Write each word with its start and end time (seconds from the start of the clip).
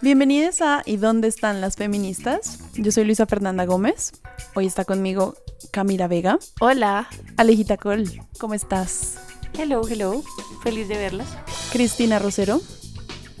Bienvenidos 0.00 0.62
a 0.62 0.84
¿Y 0.86 0.96
dónde 0.96 1.26
están 1.26 1.60
las 1.60 1.74
feministas? 1.74 2.60
Yo 2.74 2.92
soy 2.92 3.02
Luisa 3.02 3.26
Fernanda 3.26 3.64
Gómez. 3.64 4.12
Hoy 4.54 4.64
está 4.64 4.84
conmigo 4.84 5.34
Camila 5.72 6.06
Vega. 6.06 6.38
Hola. 6.60 7.08
Alejita 7.36 7.76
Col, 7.76 8.04
¿cómo 8.38 8.54
estás? 8.54 9.18
Hello, 9.58 9.82
hello. 9.88 10.22
Feliz 10.62 10.86
de 10.86 10.98
verlas. 10.98 11.26
Cristina 11.72 12.20
Rosero. 12.20 12.60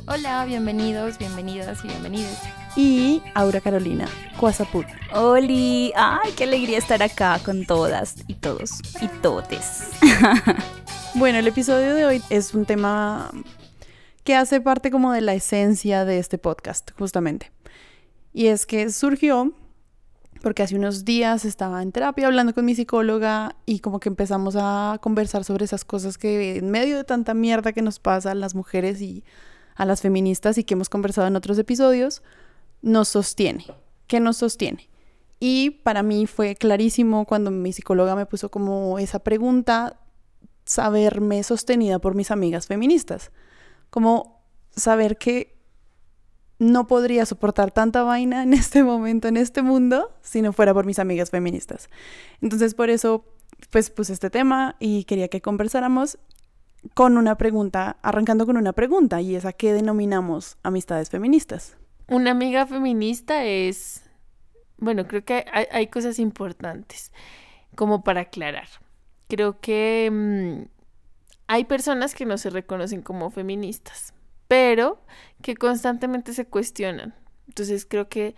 Hola, 0.08 0.44
bienvenidos, 0.46 1.16
bienvenidas 1.16 1.84
y 1.84 1.88
bienvenidos. 1.88 2.36
Y 2.74 3.22
Aura 3.34 3.60
Carolina 3.60 4.08
Cuasaput. 4.36 4.86
Oli, 5.14 5.92
ay, 5.94 6.32
qué 6.36 6.42
alegría 6.42 6.78
estar 6.78 7.04
acá 7.04 7.38
con 7.44 7.66
todas 7.66 8.16
y 8.26 8.34
todos 8.34 8.80
y 9.00 9.06
totes. 9.22 9.90
bueno, 11.14 11.38
el 11.38 11.46
episodio 11.46 11.94
de 11.94 12.04
hoy 12.04 12.22
es 12.30 12.52
un 12.52 12.64
tema 12.64 13.30
que 14.28 14.34
hace 14.34 14.60
parte 14.60 14.90
como 14.90 15.12
de 15.12 15.22
la 15.22 15.32
esencia 15.32 16.04
de 16.04 16.18
este 16.18 16.36
podcast, 16.36 16.90
justamente. 16.98 17.50
Y 18.34 18.48
es 18.48 18.66
que 18.66 18.90
surgió 18.90 19.54
porque 20.42 20.62
hace 20.62 20.76
unos 20.76 21.06
días 21.06 21.46
estaba 21.46 21.82
en 21.82 21.92
terapia 21.92 22.26
hablando 22.26 22.52
con 22.52 22.66
mi 22.66 22.74
psicóloga 22.74 23.56
y 23.64 23.78
como 23.78 24.00
que 24.00 24.10
empezamos 24.10 24.54
a 24.58 24.98
conversar 25.00 25.44
sobre 25.44 25.64
esas 25.64 25.86
cosas 25.86 26.18
que 26.18 26.58
en 26.58 26.70
medio 26.70 26.98
de 26.98 27.04
tanta 27.04 27.32
mierda 27.32 27.72
que 27.72 27.80
nos 27.80 28.00
pasa 28.00 28.32
a 28.32 28.34
las 28.34 28.54
mujeres 28.54 29.00
y 29.00 29.24
a 29.76 29.86
las 29.86 30.02
feministas 30.02 30.58
y 30.58 30.64
que 30.64 30.74
hemos 30.74 30.90
conversado 30.90 31.26
en 31.26 31.34
otros 31.34 31.58
episodios, 31.58 32.22
nos 32.82 33.08
sostiene. 33.08 33.64
¿Qué 34.08 34.20
nos 34.20 34.36
sostiene? 34.36 34.90
Y 35.40 35.70
para 35.70 36.02
mí 36.02 36.26
fue 36.26 36.54
clarísimo 36.54 37.24
cuando 37.24 37.50
mi 37.50 37.72
psicóloga 37.72 38.14
me 38.14 38.26
puso 38.26 38.50
como 38.50 38.98
esa 38.98 39.20
pregunta, 39.20 39.98
saberme 40.66 41.42
sostenida 41.44 41.98
por 41.98 42.14
mis 42.14 42.30
amigas 42.30 42.66
feministas. 42.66 43.30
Como 43.90 44.42
saber 44.70 45.16
que 45.16 45.58
no 46.58 46.86
podría 46.86 47.24
soportar 47.24 47.70
tanta 47.70 48.02
vaina 48.02 48.42
en 48.42 48.52
este 48.52 48.82
momento, 48.82 49.28
en 49.28 49.36
este 49.36 49.62
mundo, 49.62 50.12
si 50.22 50.42
no 50.42 50.52
fuera 50.52 50.74
por 50.74 50.86
mis 50.86 50.98
amigas 50.98 51.30
feministas. 51.30 51.88
Entonces 52.40 52.74
por 52.74 52.90
eso, 52.90 53.24
pues 53.70 53.90
puse 53.90 54.12
este 54.12 54.30
tema 54.30 54.76
y 54.80 55.04
quería 55.04 55.28
que 55.28 55.40
conversáramos 55.40 56.18
con 56.94 57.16
una 57.18 57.36
pregunta, 57.36 57.96
arrancando 58.02 58.46
con 58.46 58.56
una 58.56 58.72
pregunta, 58.72 59.20
y 59.20 59.34
es 59.34 59.44
a 59.44 59.52
qué 59.52 59.72
denominamos 59.72 60.58
amistades 60.62 61.10
feministas. 61.10 61.76
Una 62.06 62.30
amiga 62.30 62.66
feminista 62.66 63.44
es, 63.44 64.02
bueno, 64.78 65.06
creo 65.06 65.24
que 65.24 65.44
hay, 65.52 65.88
cosas 65.88 66.18
importantes 66.18 67.12
como 67.74 68.02
para 68.02 68.22
aclarar. 68.22 68.68
Creo 69.28 69.60
que 69.60 70.08
mm, 70.10 70.77
hay 71.48 71.64
personas 71.64 72.14
que 72.14 72.26
no 72.26 72.38
se 72.38 72.50
reconocen 72.50 73.02
como 73.02 73.30
feministas, 73.30 74.14
pero 74.46 75.00
que 75.42 75.56
constantemente 75.56 76.34
se 76.34 76.46
cuestionan. 76.46 77.14
Entonces 77.48 77.86
creo 77.86 78.08
que 78.08 78.36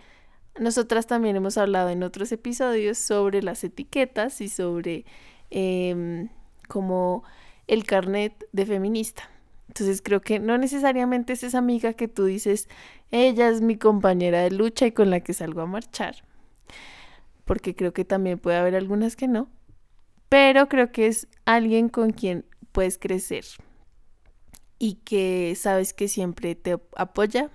nosotras 0.59 1.07
también 1.07 1.35
hemos 1.35 1.57
hablado 1.57 1.89
en 1.89 2.03
otros 2.03 2.31
episodios 2.31 2.97
sobre 2.97 3.43
las 3.43 3.63
etiquetas 3.63 4.41
y 4.41 4.49
sobre 4.49 5.05
eh, 5.49 6.27
cómo 6.67 7.23
el 7.67 7.85
carnet 7.85 8.47
de 8.53 8.65
feminista. 8.65 9.29
Entonces 9.67 10.01
creo 10.01 10.21
que 10.21 10.39
no 10.39 10.57
necesariamente 10.57 11.33
es 11.33 11.43
esa 11.43 11.57
amiga 11.57 11.93
que 11.93 12.07
tú 12.07 12.25
dices, 12.25 12.67
ella 13.11 13.49
es 13.49 13.61
mi 13.61 13.77
compañera 13.77 14.41
de 14.41 14.51
lucha 14.51 14.85
y 14.85 14.91
con 14.91 15.09
la 15.09 15.19
que 15.19 15.33
salgo 15.33 15.61
a 15.61 15.65
marchar. 15.65 16.15
Porque 17.45 17.75
creo 17.75 17.93
que 17.93 18.05
también 18.05 18.39
puede 18.39 18.57
haber 18.57 18.75
algunas 18.75 19.15
que 19.15 19.27
no. 19.27 19.49
Pero 20.29 20.69
creo 20.69 20.91
que 20.91 21.07
es 21.07 21.27
alguien 21.45 21.89
con 21.89 22.11
quien 22.11 22.45
puedes 22.71 22.97
crecer 22.97 23.45
y 24.79 24.95
que 24.95 25.55
sabes 25.55 25.93
que 25.93 26.07
siempre 26.07 26.55
te 26.55 26.79
apoya 26.95 27.49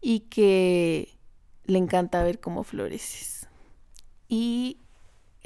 y 0.00 0.20
que 0.20 1.18
le 1.64 1.78
encanta 1.78 2.22
ver 2.22 2.40
cómo 2.40 2.62
floreces. 2.62 3.48
Y 4.28 4.80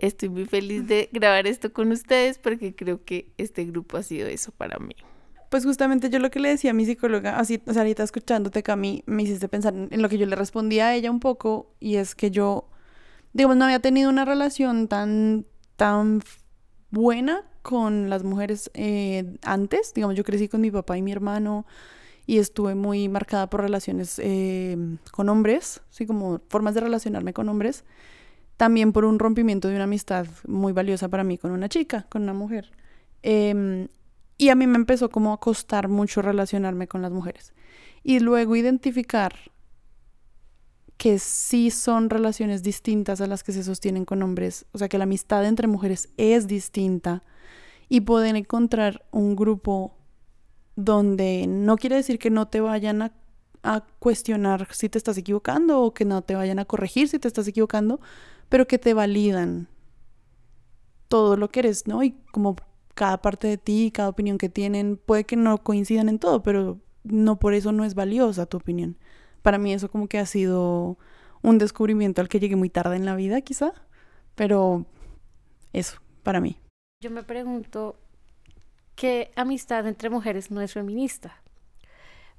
Estoy 0.00 0.30
muy 0.30 0.46
feliz 0.46 0.86
de 0.86 1.10
grabar 1.12 1.46
esto 1.46 1.74
con 1.74 1.92
ustedes 1.92 2.38
porque 2.38 2.74
creo 2.74 3.04
que 3.04 3.34
este 3.36 3.66
grupo 3.66 3.98
ha 3.98 4.02
sido 4.02 4.28
eso 4.28 4.50
para 4.50 4.78
mí. 4.78 4.94
Pues 5.50 5.66
justamente 5.66 6.08
yo 6.08 6.18
lo 6.20 6.30
que 6.30 6.40
le 6.40 6.48
decía 6.48 6.70
a 6.70 6.74
mi 6.74 6.86
psicóloga, 6.86 7.38
así, 7.38 7.60
o 7.66 7.72
sea, 7.74 7.82
ahorita 7.82 8.02
escuchándote, 8.02 8.62
Cami, 8.62 9.02
me 9.04 9.24
hiciste 9.24 9.46
pensar 9.48 9.74
en 9.74 10.00
lo 10.00 10.08
que 10.08 10.16
yo 10.16 10.24
le 10.24 10.36
respondía 10.36 10.88
a 10.88 10.94
ella 10.94 11.10
un 11.10 11.20
poco 11.20 11.74
y 11.80 11.96
es 11.96 12.14
que 12.14 12.30
yo, 12.30 12.70
digamos, 13.34 13.58
no 13.58 13.66
había 13.66 13.80
tenido 13.80 14.08
una 14.08 14.24
relación 14.24 14.88
tan, 14.88 15.44
tan 15.76 16.22
buena 16.90 17.44
con 17.62 18.10
las 18.10 18.24
mujeres 18.24 18.70
eh, 18.74 19.36
antes. 19.42 19.92
Digamos, 19.94 20.16
yo 20.16 20.24
crecí 20.24 20.48
con 20.48 20.60
mi 20.60 20.70
papá 20.70 20.96
y 20.98 21.02
mi 21.02 21.12
hermano 21.12 21.66
y 22.26 22.38
estuve 22.38 22.74
muy 22.74 23.08
marcada 23.08 23.48
por 23.48 23.62
relaciones 23.62 24.18
eh, 24.22 24.76
con 25.10 25.28
hombres, 25.28 25.82
así 25.90 26.06
como 26.06 26.40
formas 26.48 26.74
de 26.74 26.80
relacionarme 26.80 27.32
con 27.32 27.48
hombres 27.48 27.84
también 28.60 28.92
por 28.92 29.06
un 29.06 29.18
rompimiento 29.18 29.68
de 29.68 29.74
una 29.76 29.84
amistad 29.84 30.26
muy 30.46 30.74
valiosa 30.74 31.08
para 31.08 31.24
mí 31.24 31.38
con 31.38 31.50
una 31.50 31.70
chica, 31.70 32.04
con 32.10 32.24
una 32.24 32.34
mujer. 32.34 32.70
Em, 33.22 33.88
y 34.36 34.50
a 34.50 34.54
mí 34.54 34.66
me 34.66 34.76
empezó 34.76 35.08
como 35.08 35.32
a 35.32 35.40
costar 35.40 35.88
mucho 35.88 36.20
relacionarme 36.20 36.86
con 36.86 37.00
las 37.00 37.10
mujeres. 37.10 37.54
Y 38.02 38.20
luego 38.20 38.56
identificar 38.56 39.34
que 41.00 41.18
sí 41.18 41.70
son 41.70 42.10
relaciones 42.10 42.62
distintas 42.62 43.22
a 43.22 43.26
las 43.26 43.42
que 43.42 43.52
se 43.52 43.64
sostienen 43.64 44.04
con 44.04 44.22
hombres, 44.22 44.66
o 44.72 44.76
sea 44.76 44.90
que 44.90 44.98
la 44.98 45.04
amistad 45.04 45.46
entre 45.46 45.66
mujeres 45.66 46.10
es 46.18 46.46
distinta 46.46 47.22
y 47.88 48.02
poder 48.02 48.36
encontrar 48.36 49.06
un 49.10 49.34
grupo 49.34 49.96
donde 50.76 51.46
no 51.48 51.78
quiere 51.78 51.96
decir 51.96 52.18
que 52.18 52.28
no 52.28 52.48
te 52.48 52.60
vayan 52.60 53.00
a, 53.00 53.12
a 53.62 53.86
cuestionar 53.98 54.68
si 54.72 54.90
te 54.90 54.98
estás 54.98 55.16
equivocando 55.16 55.80
o 55.80 55.94
que 55.94 56.04
no 56.04 56.20
te 56.20 56.34
vayan 56.34 56.58
a 56.58 56.66
corregir 56.66 57.08
si 57.08 57.18
te 57.18 57.28
estás 57.28 57.48
equivocando, 57.48 57.98
pero 58.50 58.68
que 58.68 58.78
te 58.78 58.92
validan 58.92 59.68
todo 61.08 61.38
lo 61.38 61.48
que 61.48 61.60
eres, 61.60 61.86
¿no? 61.86 62.02
Y 62.02 62.10
como 62.30 62.56
cada 62.94 63.22
parte 63.22 63.48
de 63.48 63.56
ti, 63.56 63.90
cada 63.90 64.10
opinión 64.10 64.36
que 64.36 64.50
tienen, 64.50 64.98
puede 64.98 65.24
que 65.24 65.36
no 65.36 65.56
coincidan 65.64 66.10
en 66.10 66.18
todo, 66.18 66.42
pero 66.42 66.78
no 67.04 67.38
por 67.38 67.54
eso 67.54 67.72
no 67.72 67.86
es 67.86 67.94
valiosa 67.94 68.44
tu 68.44 68.58
opinión. 68.58 68.98
Para 69.42 69.58
mí 69.58 69.72
eso 69.72 69.90
como 69.90 70.08
que 70.08 70.18
ha 70.18 70.26
sido 70.26 70.98
un 71.42 71.58
descubrimiento 71.58 72.20
al 72.20 72.28
que 72.28 72.40
llegué 72.40 72.56
muy 72.56 72.70
tarde 72.70 72.96
en 72.96 73.04
la 73.04 73.16
vida, 73.16 73.40
quizá, 73.40 73.72
pero 74.34 74.86
eso, 75.72 76.00
para 76.22 76.40
mí. 76.40 76.58
Yo 77.02 77.10
me 77.10 77.22
pregunto, 77.22 77.98
¿qué 78.94 79.32
amistad 79.36 79.86
entre 79.86 80.10
mujeres 80.10 80.50
no 80.50 80.60
es 80.60 80.72
feminista? 80.72 81.42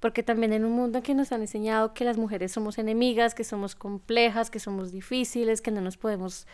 porque 0.01 0.23
también 0.23 0.51
en 0.51 0.65
un 0.65 0.71
mundo 0.71 0.97
en 0.97 1.03
que 1.03 1.13
nos 1.13 1.31
han 1.31 1.41
enseñado 1.41 1.93
que 1.93 2.03
las 2.03 2.17
mujeres 2.17 2.51
somos 2.51 2.79
enemigas, 2.79 3.35
que 3.35 3.43
somos 3.43 3.75
complejas, 3.75 4.49
que 4.49 4.59
somos 4.59 4.91
difíciles, 4.91 5.61
que 5.61 5.69
no 5.69 5.79
nos 5.79 5.95
podemos 5.95 6.47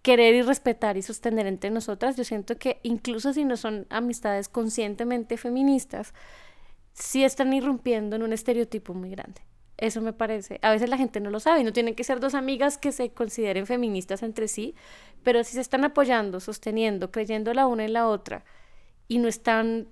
querer 0.00 0.34
y 0.34 0.42
respetar 0.42 0.96
y 0.96 1.02
sostener 1.02 1.46
entre 1.46 1.70
nosotras, 1.70 2.16
yo 2.16 2.24
siento 2.24 2.58
que 2.58 2.80
incluso 2.82 3.32
si 3.32 3.44
no 3.44 3.56
son 3.56 3.86
amistades 3.90 4.48
conscientemente 4.48 5.36
feministas, 5.36 6.14
sí 6.94 7.24
están 7.24 7.52
irrumpiendo 7.52 8.16
en 8.16 8.22
un 8.22 8.32
estereotipo 8.32 8.94
muy 8.94 9.10
grande. 9.10 9.42
Eso 9.76 10.00
me 10.00 10.12
parece. 10.12 10.60
A 10.62 10.70
veces 10.70 10.88
la 10.88 10.96
gente 10.96 11.20
no 11.20 11.30
lo 11.30 11.40
sabe 11.40 11.60
y 11.60 11.64
no 11.64 11.72
tienen 11.72 11.94
que 11.94 12.04
ser 12.04 12.20
dos 12.20 12.34
amigas 12.34 12.78
que 12.78 12.92
se 12.92 13.10
consideren 13.10 13.66
feministas 13.66 14.22
entre 14.22 14.48
sí, 14.48 14.74
pero 15.22 15.42
si 15.42 15.54
se 15.54 15.60
están 15.60 15.84
apoyando, 15.84 16.40
sosteniendo, 16.40 17.10
creyendo 17.10 17.52
la 17.54 17.66
una 17.66 17.84
en 17.84 17.92
la 17.92 18.06
otra 18.06 18.44
y 19.08 19.18
no 19.18 19.28
están 19.28 19.88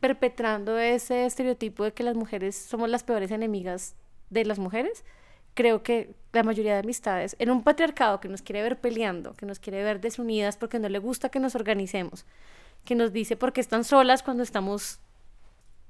perpetrando 0.00 0.78
ese 0.78 1.26
estereotipo 1.26 1.84
de 1.84 1.92
que 1.92 2.04
las 2.04 2.14
mujeres 2.14 2.56
somos 2.56 2.88
las 2.88 3.02
peores 3.02 3.30
enemigas 3.32 3.96
de 4.30 4.44
las 4.44 4.58
mujeres, 4.58 5.04
creo 5.54 5.82
que 5.82 6.14
la 6.32 6.44
mayoría 6.44 6.74
de 6.74 6.80
amistades, 6.80 7.34
en 7.40 7.50
un 7.50 7.64
patriarcado 7.64 8.20
que 8.20 8.28
nos 8.28 8.42
quiere 8.42 8.62
ver 8.62 8.80
peleando, 8.80 9.34
que 9.34 9.46
nos 9.46 9.58
quiere 9.58 9.82
ver 9.82 10.00
desunidas 10.00 10.56
porque 10.56 10.78
no 10.78 10.88
le 10.88 11.00
gusta 11.00 11.30
que 11.30 11.40
nos 11.40 11.56
organicemos, 11.56 12.26
que 12.84 12.94
nos 12.94 13.12
dice 13.12 13.36
porque 13.36 13.60
están 13.60 13.82
solas 13.82 14.22
cuando 14.22 14.44
estamos 14.44 15.00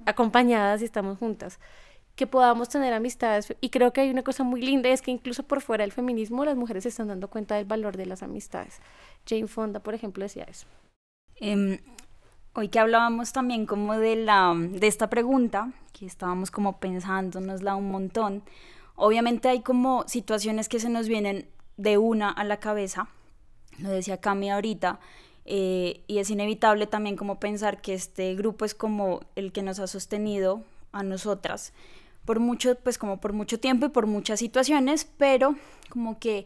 acompañadas 0.06 0.80
y 0.80 0.86
estamos 0.86 1.18
juntas, 1.18 1.58
que 2.18 2.26
podamos 2.26 2.68
tener 2.68 2.92
amistades. 2.92 3.54
Y 3.62 3.70
creo 3.70 3.92
que 3.92 4.02
hay 4.02 4.10
una 4.10 4.24
cosa 4.24 4.42
muy 4.42 4.60
linda, 4.60 4.90
es 4.90 5.00
que 5.00 5.10
incluso 5.10 5.44
por 5.44 5.62
fuera 5.62 5.84
del 5.84 5.92
feminismo 5.92 6.44
las 6.44 6.56
mujeres 6.56 6.82
se 6.82 6.90
están 6.90 7.08
dando 7.08 7.28
cuenta 7.28 7.54
del 7.54 7.64
valor 7.64 7.96
de 7.96 8.06
las 8.06 8.22
amistades. 8.22 8.80
Jane 9.26 9.46
Fonda, 9.46 9.80
por 9.80 9.94
ejemplo, 9.94 10.24
decía 10.24 10.44
eso. 10.44 10.66
Em, 11.36 11.78
Hoy 12.54 12.70
que 12.70 12.80
hablábamos 12.80 13.32
también 13.32 13.66
como 13.66 13.96
de, 13.96 14.16
la, 14.16 14.52
de 14.56 14.88
esta 14.88 15.08
pregunta, 15.08 15.70
que 15.92 16.06
estábamos 16.06 16.50
como 16.50 16.80
pensándonosla 16.80 17.76
un 17.76 17.88
montón, 17.88 18.42
obviamente 18.96 19.48
hay 19.48 19.60
como 19.60 20.02
situaciones 20.08 20.68
que 20.68 20.80
se 20.80 20.88
nos 20.88 21.06
vienen 21.06 21.48
de 21.76 21.98
una 21.98 22.30
a 22.30 22.42
la 22.42 22.56
cabeza, 22.56 23.10
lo 23.78 23.90
decía 23.90 24.20
Cami 24.20 24.50
ahorita, 24.50 24.98
eh, 25.44 26.02
y 26.08 26.18
es 26.18 26.30
inevitable 26.30 26.88
también 26.88 27.16
como 27.16 27.38
pensar 27.38 27.80
que 27.80 27.94
este 27.94 28.34
grupo 28.34 28.64
es 28.64 28.74
como 28.74 29.20
el 29.36 29.52
que 29.52 29.62
nos 29.62 29.78
ha 29.78 29.86
sostenido 29.86 30.64
a 30.90 31.04
nosotras 31.04 31.72
por 32.28 32.40
mucho, 32.40 32.74
pues 32.74 32.98
como 32.98 33.20
por 33.22 33.32
mucho 33.32 33.58
tiempo 33.58 33.86
y 33.86 33.88
por 33.88 34.06
muchas 34.06 34.40
situaciones, 34.40 35.06
pero 35.16 35.54
como 35.88 36.18
que 36.18 36.44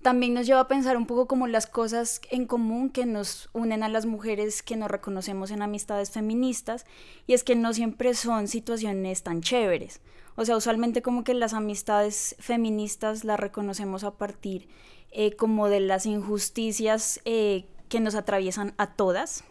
también 0.00 0.32
nos 0.32 0.46
lleva 0.46 0.60
a 0.60 0.68
pensar 0.68 0.96
un 0.96 1.06
poco 1.06 1.26
como 1.26 1.48
las 1.48 1.66
cosas 1.66 2.20
en 2.30 2.46
común 2.46 2.88
que 2.88 3.04
nos 3.04 3.50
unen 3.52 3.82
a 3.82 3.88
las 3.88 4.06
mujeres 4.06 4.62
que 4.62 4.76
nos 4.76 4.88
reconocemos 4.88 5.50
en 5.50 5.60
amistades 5.60 6.12
feministas 6.12 6.86
y 7.26 7.32
es 7.32 7.42
que 7.42 7.56
no 7.56 7.74
siempre 7.74 8.14
son 8.14 8.46
situaciones 8.46 9.24
tan 9.24 9.40
chéveres. 9.40 10.02
O 10.36 10.44
sea, 10.44 10.56
usualmente 10.56 11.02
como 11.02 11.24
que 11.24 11.34
las 11.34 11.52
amistades 11.52 12.36
feministas 12.38 13.24
las 13.24 13.40
reconocemos 13.40 14.04
a 14.04 14.12
partir 14.12 14.68
eh, 15.10 15.34
como 15.34 15.68
de 15.68 15.80
las 15.80 16.06
injusticias 16.06 17.20
eh, 17.24 17.66
que 17.88 17.98
nos 17.98 18.14
atraviesan 18.14 18.72
a 18.78 18.94
todas, 18.94 19.42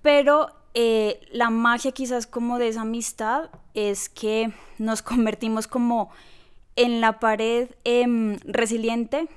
pero 0.00 0.63
eh, 0.74 1.20
la 1.32 1.50
magia 1.50 1.92
quizás 1.92 2.26
como 2.26 2.58
de 2.58 2.68
esa 2.68 2.82
amistad 2.82 3.50
es 3.74 4.08
que 4.08 4.52
nos 4.78 5.02
convertimos 5.02 5.66
como 5.66 6.10
en 6.76 7.00
la 7.00 7.20
pared 7.20 7.70
em, 7.84 8.38
resiliente 8.44 9.28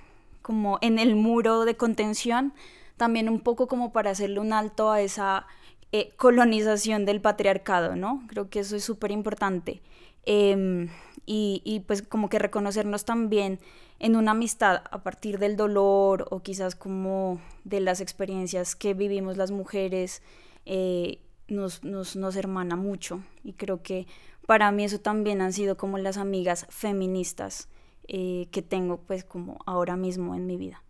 como 0.47 0.79
en 0.79 0.97
el 0.97 1.17
muro 1.17 1.65
de 1.65 1.75
contención, 1.75 2.53
también 2.95 3.27
un 3.27 3.41
poco 3.41 3.67
como 3.67 3.91
para 3.91 4.11
hacerle 4.11 4.39
un 4.39 4.53
alto 4.53 4.91
a 4.91 5.01
esa 5.01 5.45
eh, 5.91 6.13
colonización 6.15 7.03
del 7.03 7.19
patriarcado, 7.19 7.97
¿no? 7.97 8.23
Creo 8.27 8.49
que 8.49 8.59
eso 8.59 8.77
es 8.77 8.85
súper 8.85 9.11
importante. 9.11 9.81
Em, 10.23 10.87
y, 11.25 11.83
pues 11.85 12.01
como 12.01 12.29
que 12.29 12.39
reconocernos 12.39 13.03
también 13.03 13.59
en 13.99 14.15
una 14.15 14.31
amistad 14.31 14.83
a 14.89 15.03
partir 15.03 15.37
del 15.37 15.57
dolor 15.57 16.27
o 16.31 16.39
quizás 16.41 16.75
como 16.75 17.41
de 17.65 17.81
las 17.81 17.99
experiencias 17.99 18.77
que 18.77 18.93
vivimos 18.93 19.35
las 19.35 19.51
mujeres 19.51 20.21
eh, 20.65 21.19
nos, 21.47 21.83
nos, 21.83 22.15
nos 22.15 22.35
hermana 22.35 22.75
mucho 22.75 23.21
y 23.43 23.53
creo 23.53 23.81
que 23.81 24.07
para 24.45 24.71
mí 24.71 24.85
eso 24.85 24.99
también 24.99 25.41
han 25.41 25.53
sido 25.53 25.77
como 25.77 25.97
las 25.97 26.17
amigas 26.17 26.65
feministas 26.69 27.69
eh, 28.07 28.47
que 28.51 28.61
tengo 28.61 29.01
pues 29.01 29.23
como 29.25 29.59
ahora 29.65 29.97
mismo 29.97 30.33
en 30.35 30.45
mi 30.45 30.55
vida. 30.55 30.81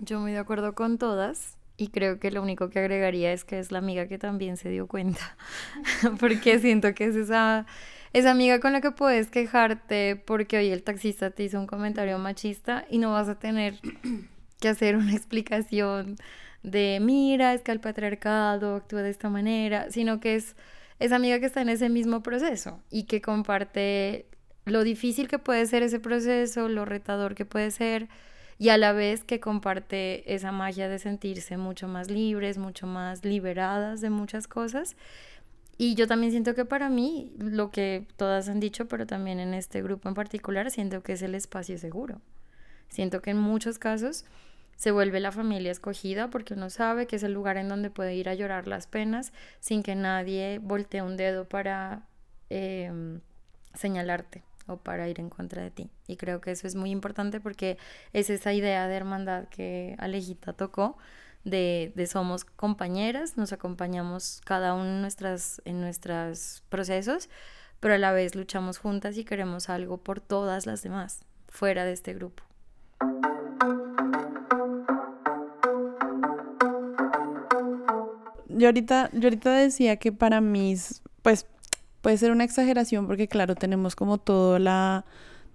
Yo 0.00 0.20
muy 0.20 0.32
de 0.32 0.38
acuerdo 0.38 0.74
con 0.74 0.98
todas 0.98 1.56
y 1.76 1.88
creo 1.88 2.18
que 2.18 2.32
lo 2.32 2.42
único 2.42 2.70
que 2.70 2.80
agregaría 2.80 3.32
es 3.32 3.44
que 3.44 3.60
es 3.60 3.70
la 3.70 3.78
amiga 3.78 4.08
que 4.08 4.18
también 4.18 4.56
se 4.56 4.68
dio 4.68 4.88
cuenta, 4.88 5.36
porque 6.20 6.58
siento 6.58 6.92
que 6.94 7.04
es 7.04 7.14
esa, 7.14 7.66
esa 8.12 8.32
amiga 8.32 8.58
con 8.58 8.72
la 8.72 8.80
que 8.80 8.90
puedes 8.90 9.30
quejarte 9.30 10.16
porque 10.16 10.58
hoy 10.58 10.70
el 10.70 10.82
taxista 10.82 11.30
te 11.30 11.44
hizo 11.44 11.60
un 11.60 11.68
comentario 11.68 12.18
machista 12.18 12.84
y 12.90 12.98
no 12.98 13.12
vas 13.12 13.28
a 13.28 13.38
tener 13.38 13.80
que 14.60 14.68
hacer 14.68 14.96
una 14.96 15.12
explicación 15.12 16.16
de 16.62 16.98
mira, 17.00 17.54
es 17.54 17.62
que 17.62 17.72
el 17.72 17.80
patriarcado 17.80 18.76
actúa 18.76 19.02
de 19.02 19.10
esta 19.10 19.28
manera, 19.28 19.90
sino 19.90 20.20
que 20.20 20.34
es 20.36 20.56
esa 20.98 21.16
amiga 21.16 21.38
que 21.38 21.46
está 21.46 21.62
en 21.62 21.68
ese 21.68 21.88
mismo 21.88 22.22
proceso 22.22 22.80
y 22.90 23.04
que 23.04 23.20
comparte 23.20 24.26
lo 24.64 24.82
difícil 24.84 25.28
que 25.28 25.38
puede 25.38 25.66
ser 25.66 25.82
ese 25.82 26.00
proceso, 26.00 26.68
lo 26.68 26.84
retador 26.84 27.34
que 27.34 27.44
puede 27.44 27.70
ser 27.70 28.08
y 28.58 28.70
a 28.70 28.76
la 28.76 28.92
vez 28.92 29.22
que 29.24 29.40
comparte 29.40 30.34
esa 30.34 30.50
magia 30.50 30.88
de 30.88 30.98
sentirse 30.98 31.56
mucho 31.56 31.86
más 31.86 32.10
libres, 32.10 32.58
mucho 32.58 32.86
más 32.86 33.24
liberadas 33.24 34.00
de 34.00 34.10
muchas 34.10 34.48
cosas. 34.48 34.96
Y 35.80 35.94
yo 35.94 36.08
también 36.08 36.32
siento 36.32 36.56
que 36.56 36.64
para 36.64 36.88
mí, 36.90 37.32
lo 37.38 37.70
que 37.70 38.04
todas 38.16 38.48
han 38.48 38.58
dicho, 38.58 38.88
pero 38.88 39.06
también 39.06 39.38
en 39.38 39.54
este 39.54 39.80
grupo 39.80 40.08
en 40.08 40.16
particular, 40.16 40.72
siento 40.72 41.04
que 41.04 41.12
es 41.12 41.22
el 41.22 41.36
espacio 41.36 41.78
seguro. 41.78 42.20
Siento 42.88 43.22
que 43.22 43.30
en 43.30 43.38
muchos 43.38 43.78
casos 43.78 44.24
se 44.78 44.92
vuelve 44.92 45.18
la 45.18 45.32
familia 45.32 45.72
escogida 45.72 46.30
porque 46.30 46.54
uno 46.54 46.70
sabe 46.70 47.08
que 47.08 47.16
es 47.16 47.24
el 47.24 47.32
lugar 47.32 47.56
en 47.56 47.68
donde 47.68 47.90
puede 47.90 48.14
ir 48.14 48.28
a 48.28 48.34
llorar 48.34 48.68
las 48.68 48.86
penas 48.86 49.32
sin 49.58 49.82
que 49.82 49.96
nadie 49.96 50.60
voltee 50.62 51.02
un 51.02 51.16
dedo 51.16 51.48
para 51.48 52.06
em, 52.48 53.20
señalarte 53.74 54.44
o 54.68 54.76
para 54.76 55.08
ir 55.08 55.18
en 55.18 55.30
contra 55.30 55.62
de 55.62 55.72
ti. 55.72 55.90
Y 56.06 56.16
creo 56.16 56.40
que 56.40 56.52
eso 56.52 56.68
es 56.68 56.76
muy 56.76 56.92
importante 56.92 57.40
porque 57.40 57.76
es 58.12 58.30
esa 58.30 58.52
idea 58.52 58.86
de 58.86 58.94
hermandad 58.94 59.48
que 59.48 59.96
Alejita 59.98 60.52
tocó, 60.52 60.96
de, 61.42 61.92
de 61.96 62.06
somos 62.06 62.44
compañeras, 62.44 63.36
nos 63.36 63.52
acompañamos 63.52 64.40
cada 64.44 64.74
uno 64.74 64.84
en, 64.84 65.00
nuestras, 65.00 65.60
en 65.64 65.80
nuestros 65.80 66.62
procesos, 66.68 67.28
pero 67.80 67.94
a 67.94 67.98
la 67.98 68.12
vez 68.12 68.36
luchamos 68.36 68.78
juntas 68.78 69.16
y 69.16 69.24
queremos 69.24 69.70
algo 69.70 69.98
por 69.98 70.20
todas 70.20 70.66
las 70.66 70.84
demás, 70.84 71.24
fuera 71.48 71.84
de 71.84 71.94
este 71.94 72.14
grupo. 72.14 72.44
Yo 78.58 78.68
ahorita, 78.68 79.10
yo 79.12 79.24
ahorita 79.24 79.52
decía 79.52 79.96
que 79.96 80.12
para 80.12 80.40
mí, 80.40 80.76
pues 81.22 81.46
puede 82.00 82.16
ser 82.18 82.30
una 82.30 82.44
exageración 82.44 83.06
porque 83.06 83.28
claro, 83.28 83.54
tenemos 83.54 83.96
como 83.96 84.18
toda 84.18 84.58
la 84.58 85.04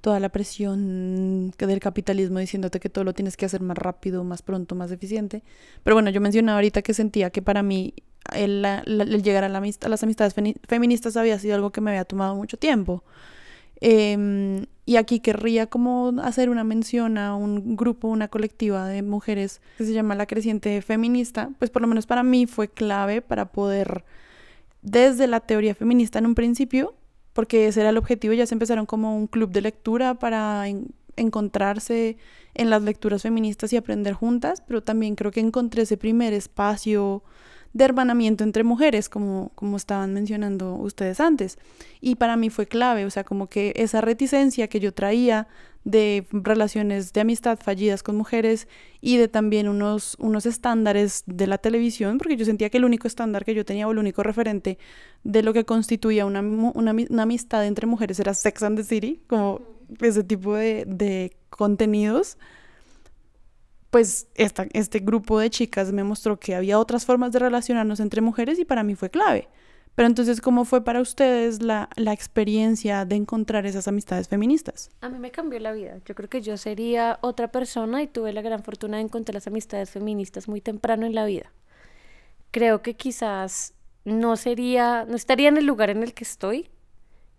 toda 0.01 0.19
la 0.19 0.27
presión 0.27 1.51
del 1.51 1.79
capitalismo 1.79 2.39
diciéndote 2.39 2.81
que 2.81 2.89
todo 2.89 3.05
lo 3.05 3.13
tienes 3.13 3.37
que 3.37 3.45
hacer 3.45 3.61
más 3.61 3.77
rápido, 3.77 4.25
más 4.25 4.41
pronto, 4.41 4.75
más 4.75 4.91
eficiente. 4.91 5.43
Pero 5.81 5.95
bueno, 5.95 6.09
yo 6.09 6.19
mencionaba 6.19 6.57
ahorita 6.57 6.81
que 6.81 6.93
sentía 6.93 7.29
que 7.29 7.41
para 7.41 7.63
mí 7.63 7.93
el, 8.33 8.63
llegar 9.23 9.45
a, 9.45 9.49
la, 9.49 9.59
a, 9.59 9.89
las 9.89 10.03
amistades 10.03 10.35
feministas 10.67 11.15
había 11.15 11.39
sido 11.39 11.55
algo 11.55 11.71
que 11.71 11.79
me 11.79 11.91
había 11.91 12.03
tomado 12.03 12.35
mucho 12.35 12.57
tiempo. 12.57 13.05
Em, 13.85 14.65
y 14.85 14.95
aquí 14.95 15.19
querría 15.19 15.67
como 15.67 16.13
hacer 16.23 16.49
una 16.49 16.63
mención 16.63 17.17
a 17.17 17.35
un 17.35 17.75
grupo, 17.75 18.07
una 18.07 18.29
colectiva 18.29 18.87
de 18.87 19.01
mujeres 19.01 19.59
que 19.77 19.83
se 19.83 19.91
llama 19.91 20.15
La 20.15 20.25
Creciente 20.25 20.81
Feminista, 20.81 21.49
pues 21.59 21.69
por 21.69 21.81
lo 21.81 21.89
menos 21.89 22.05
para 22.05 22.23
mí 22.23 22.45
fue 22.45 22.69
clave 22.69 23.21
para 23.21 23.51
poder 23.51 24.05
desde 24.83 25.27
la 25.27 25.41
teoría 25.41 25.75
feminista 25.75 26.17
en 26.19 26.27
un 26.27 26.33
principio, 26.33 26.95
porque 27.33 27.67
ese 27.67 27.81
era 27.81 27.89
el 27.89 27.97
objetivo, 27.97 28.33
ya 28.33 28.45
se 28.45 28.55
empezaron 28.55 28.85
como 28.85 29.17
un 29.17 29.27
club 29.27 29.51
de 29.51 29.59
lectura 29.59 30.13
para 30.13 30.63
encontrarse 31.17 32.15
en 32.53 32.69
las 32.69 32.83
lecturas 32.83 33.23
feministas 33.23 33.73
y 33.73 33.75
aprender 33.75 34.13
juntas, 34.13 34.63
pero 34.65 34.81
también 34.81 35.15
creo 35.15 35.31
que 35.31 35.41
encontré 35.41 35.81
ese 35.81 35.97
primer 35.97 36.31
espacio 36.31 37.21
de 37.73 37.85
hermanamiento 37.85 38.43
entre 38.43 38.63
mujeres, 38.63 39.09
como, 39.09 39.51
como 39.55 39.77
estaban 39.77 40.13
mencionando 40.13 40.75
ustedes 40.75 41.19
antes. 41.19 41.57
Y 42.01 42.15
para 42.15 42.37
mí 42.37 42.49
fue 42.49 42.67
clave, 42.67 43.05
o 43.05 43.09
sea, 43.09 43.23
como 43.23 43.47
que 43.47 43.73
esa 43.75 44.01
reticencia 44.01 44.67
que 44.67 44.79
yo 44.79 44.93
traía 44.93 45.47
de 45.83 46.25
relaciones 46.31 47.11
de 47.11 47.21
amistad 47.21 47.59
fallidas 47.61 48.03
con 48.03 48.15
mujeres 48.15 48.67
y 49.01 49.17
de 49.17 49.27
también 49.27 49.67
unos, 49.67 50.15
unos 50.19 50.45
estándares 50.45 51.23
de 51.25 51.47
la 51.47 51.57
televisión, 51.57 52.19
porque 52.19 52.37
yo 52.37 52.45
sentía 52.45 52.69
que 52.69 52.77
el 52.77 52.85
único 52.85 53.07
estándar 53.07 53.43
que 53.43 53.53
yo 53.53 53.65
tenía 53.65 53.87
o 53.87 53.91
el 53.91 53.97
único 53.97 54.23
referente 54.23 54.77
de 55.23 55.43
lo 55.43 55.51
que 55.51 55.65
constituía 55.65 56.25
una, 56.25 56.41
una, 56.41 56.93
una 57.09 57.23
amistad 57.23 57.65
entre 57.65 57.85
mujeres 57.85 58.19
era 58.19 58.33
Sex 58.33 58.63
and 58.63 58.77
the 58.77 58.83
City, 58.83 59.21
como 59.27 59.61
ese 59.99 60.23
tipo 60.23 60.55
de, 60.55 60.85
de 60.87 61.35
contenidos 61.49 62.37
pues 63.93 64.27
este 64.33 64.99
grupo 65.01 65.37
de 65.37 65.51
chicas 65.51 65.91
me 65.91 66.03
mostró 66.03 66.39
que 66.39 66.55
había 66.55 66.79
otras 66.79 67.05
formas 67.05 67.31
de 67.31 67.37
relacionarnos 67.37 67.99
entre 67.99 68.21
mujeres 68.21 68.57
y 68.57 68.65
para 68.65 68.81
mí 68.81 68.95
fue 68.95 69.11
clave. 69.11 69.49
Pero 69.93 70.07
entonces, 70.07 70.41
¿cómo 70.41 70.65
fue 70.65 70.83
para 70.83 70.99
ustedes 70.99 71.61
la, 71.61 71.89
la, 71.95 72.11
experiencia 72.11 73.05
de 73.05 73.17
encontrar 73.17 73.67
esas 73.67 73.87
amistades 73.87 74.27
feministas? 74.27 74.89
A 75.01 75.09
mí 75.09 75.19
me 75.19 75.29
cambió 75.29 75.59
la 75.59 75.73
vida. 75.73 75.99
Yo 76.05 76.15
creo 76.15 76.27
que 76.27 76.41
yo 76.41 76.57
sería 76.57 77.19
otra 77.21 77.51
persona 77.51 78.01
y 78.01 78.07
tuve 78.07 78.33
la 78.33 78.41
gran 78.41 78.63
fortuna 78.63 78.97
de 78.97 79.03
encontrar 79.03 79.35
las 79.35 79.45
amistades 79.45 79.91
feministas 79.91 80.47
muy 80.47 80.59
temprano 80.59 81.05
en 81.05 81.13
la 81.13 81.25
vida. 81.25 81.53
Creo 82.49 82.81
que 82.81 82.95
quizás 82.95 83.75
no 84.05 84.37
sería, 84.37 85.05
no 85.07 85.15
estaría 85.15 85.49
en 85.49 85.57
el 85.57 85.67
lugar 85.67 85.91
en 85.91 86.01
el 86.01 86.15
que 86.15 86.23
estoy 86.23 86.71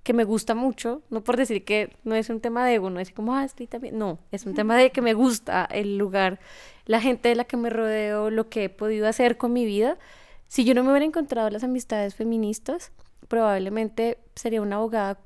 que 0.04 0.12
me 0.12 0.24
gusta 0.24 0.54
mucho, 0.54 1.02
no 1.10 1.24
por 1.24 1.36
decir 1.36 1.64
que 1.64 1.96
no 2.04 2.14
es 2.14 2.28
un 2.28 2.40
tema 2.40 2.64
de 2.64 2.74
ego, 2.74 2.90
no 2.90 3.00
es 3.00 3.10
como, 3.10 3.34
ah, 3.34 3.44
estoy 3.44 3.66
también, 3.66 3.98
no, 3.98 4.18
es 4.30 4.44
un 4.44 4.54
tema 4.54 4.76
de 4.76 4.92
que 4.92 5.00
me 5.00 5.14
gusta 5.14 5.64
el 5.64 5.96
lugar, 5.96 6.38
la 6.84 7.00
gente 7.00 7.30
de 7.30 7.34
la 7.34 7.44
que 7.44 7.56
me 7.56 7.70
rodeo, 7.70 8.30
lo 8.30 8.48
que 8.50 8.64
he 8.64 8.68
podido 8.68 9.08
hacer 9.08 9.38
con 9.38 9.52
mi 9.52 9.64
vida. 9.64 9.98
Si 10.46 10.64
yo 10.64 10.74
no 10.74 10.84
me 10.84 10.90
hubiera 10.90 11.06
encontrado 11.06 11.48
las 11.48 11.64
amistades 11.64 12.14
feministas, 12.14 12.92
probablemente 13.28 14.18
sería 14.34 14.60
una 14.60 14.76
abogada 14.76 15.18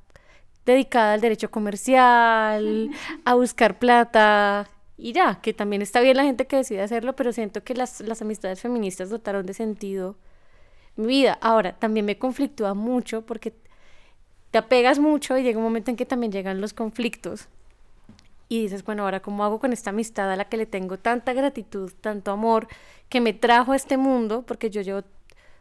dedicada 0.65 1.15
al 1.15 1.21
derecho 1.21 1.51
comercial, 1.51 2.91
a 3.25 3.35
buscar 3.35 3.81
plata, 3.81 4.71
y 4.97 5.13
ya, 5.13 5.41
que 5.41 5.53
también 5.53 5.83
está 5.83 6.01
bien 6.01 6.17
la 6.17 6.25
gente 6.25 6.47
que 6.47 6.57
decide 6.57 6.83
hacerlo, 6.83 7.17
pero 7.17 7.33
siento 7.33 7.65
que 7.65 7.75
las, 7.75 8.01
las 8.01 8.23
amistades 8.23 8.61
feministas 8.61 9.11
dotaron 9.11 9.45
de 9.45 9.55
sentido 9.55 10.17
mi 10.95 11.07
vida. 11.07 11.39
Ahora, 11.41 11.79
también 11.79 12.07
me 12.07 12.19
conflictúa 12.19 12.75
mucho 12.75 13.25
porque 13.27 13.55
te 14.51 14.59
apegas 14.59 14.99
mucho 14.99 15.37
y 15.37 15.43
llega 15.43 15.59
un 15.59 15.65
momento 15.65 15.91
en 15.91 15.97
que 15.97 16.07
también 16.07 16.33
llegan 16.33 16.61
los 16.61 16.73
conflictos 16.73 17.49
y 18.49 18.63
dices, 18.63 18.85
bueno, 18.85 19.05
ahora 19.05 19.21
cómo 19.21 19.45
hago 19.45 19.59
con 19.59 19.73
esta 19.73 19.91
amistad 19.91 20.31
a 20.33 20.37
la 20.37 20.47
que 20.47 20.57
le 20.57 20.67
tengo 20.67 20.99
tanta 20.99 21.33
gratitud, 21.35 21.93
tanto 22.01 22.31
amor, 22.31 22.67
que 23.09 23.21
me 23.21 23.35
trajo 23.35 23.73
a 23.73 23.77
este 23.77 23.97
mundo, 23.97 24.43
porque 24.47 24.71
yo 24.71 24.81
llevo 24.81 25.03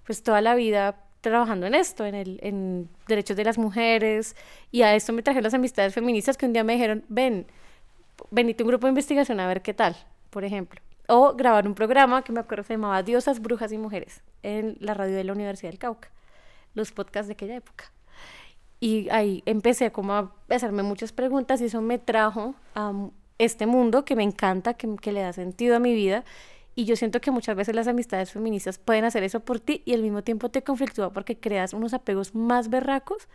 pues 0.06 0.24
toda 0.24 0.42
la 0.42 0.56
vida 0.56 0.96
trabajando 1.20 1.66
en 1.66 1.76
esto, 1.76 2.06
en, 2.06 2.16
el, 2.16 2.40
en 2.42 2.90
derechos 3.08 3.36
de 3.36 3.44
las 3.44 3.58
mujeres, 3.58 4.36
y 4.72 4.84
a 4.84 4.96
esto 4.96 5.12
me 5.12 5.22
traje 5.22 5.42
las 5.42 5.54
amistades 5.54 5.94
feministas 5.94 6.38
que 6.38 6.46
un 6.46 6.54
día 6.54 6.64
me 6.64 6.74
dijeron, 6.74 7.04
ven, 7.10 7.46
venite 8.32 8.64
un 8.64 8.70
grupo 8.70 8.88
de 8.88 8.92
investigación 8.92 9.40
a 9.42 9.48
ver 9.48 9.62
qué 9.62 9.74
tal, 9.74 9.98
por 10.30 10.46
ejemplo. 10.46 10.80
O 11.10 11.34
grabar 11.36 11.68
un 11.68 11.76
programa 11.76 12.22
que 12.22 12.32
me 12.32 12.40
acuerdo 12.40 12.64
se 12.64 12.74
llamaba 12.74 13.04
Diosas, 13.04 13.42
Brujas 13.42 13.72
y 13.74 13.78
Mujeres, 13.78 14.22
en 14.44 14.78
la 14.80 14.94
radio 14.94 15.16
de 15.16 15.24
la 15.26 15.34
Universidad 15.34 15.72
del 15.72 15.80
Cauca, 15.80 16.10
los 16.74 16.92
podcasts 16.92 17.28
de 17.28 17.34
aquella 17.34 17.56
época. 17.56 17.92
Y 18.80 19.10
ahí 19.10 19.42
empecé 19.46 19.92
como 19.92 20.14
a 20.14 20.32
hacerme 20.50 20.84
muchas 20.84 21.12
preguntas 21.12 21.62
y 21.62 21.66
eso 21.66 21.82
me 21.82 21.98
trajo 21.98 22.56
a 22.76 22.94
este 23.40 23.66
mundo 23.66 24.06
que 24.06 24.16
me 24.16 24.24
encanta, 24.24 24.76
que, 24.76 24.96
que 24.98 25.12
le 25.12 25.22
da 25.22 25.34
sentido 25.34 25.76
a 25.76 25.80
mi 25.80 25.94
vida. 25.94 26.24
Y 26.76 26.86
yo 26.86 26.96
siento 26.96 27.20
que 27.20 27.32
muchas 27.32 27.56
veces 27.56 27.76
las 27.76 27.88
amistades 27.88 28.32
feministas 28.32 28.78
pueden 28.78 29.04
hacer 29.04 29.24
eso 29.24 29.40
por 29.40 29.60
ti 29.60 29.82
y 29.86 29.94
al 29.94 30.04
mismo 30.04 30.24
tiempo 30.24 30.50
te 30.50 30.64
conflictúa 30.64 31.12
porque 31.12 31.40
creas 31.40 31.74
unos 31.74 31.94
apegos 31.96 32.36
más 32.36 32.70
berracos 32.70 33.28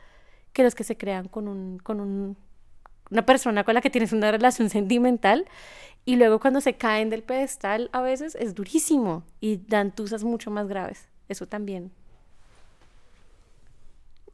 que 0.53 0.63
los 0.63 0.77
que 0.77 0.85
se 0.85 0.97
crean 0.97 1.27
con, 1.27 1.49
un, 1.49 1.79
con 1.79 2.01
un, 2.01 2.37
una 3.11 3.27
persona 3.27 3.65
con 3.65 3.75
la 3.75 3.81
que 3.81 3.91
tienes 3.91 4.13
una 4.13 4.31
relación 4.31 4.71
sentimental 4.71 5.47
y 6.05 6.17
luego 6.17 6.41
cuando 6.41 6.61
se 6.61 6.75
caen 6.75 7.11
del 7.11 7.23
pedestal 7.23 7.91
a 7.93 8.01
veces 8.01 8.37
es 8.37 8.55
durísimo 8.55 9.25
y 9.41 9.57
dan 9.57 9.93
tusas 9.93 10.23
mucho 10.25 10.51
más 10.51 10.69
graves. 10.69 11.09
Eso 11.29 11.47
también. 11.47 11.91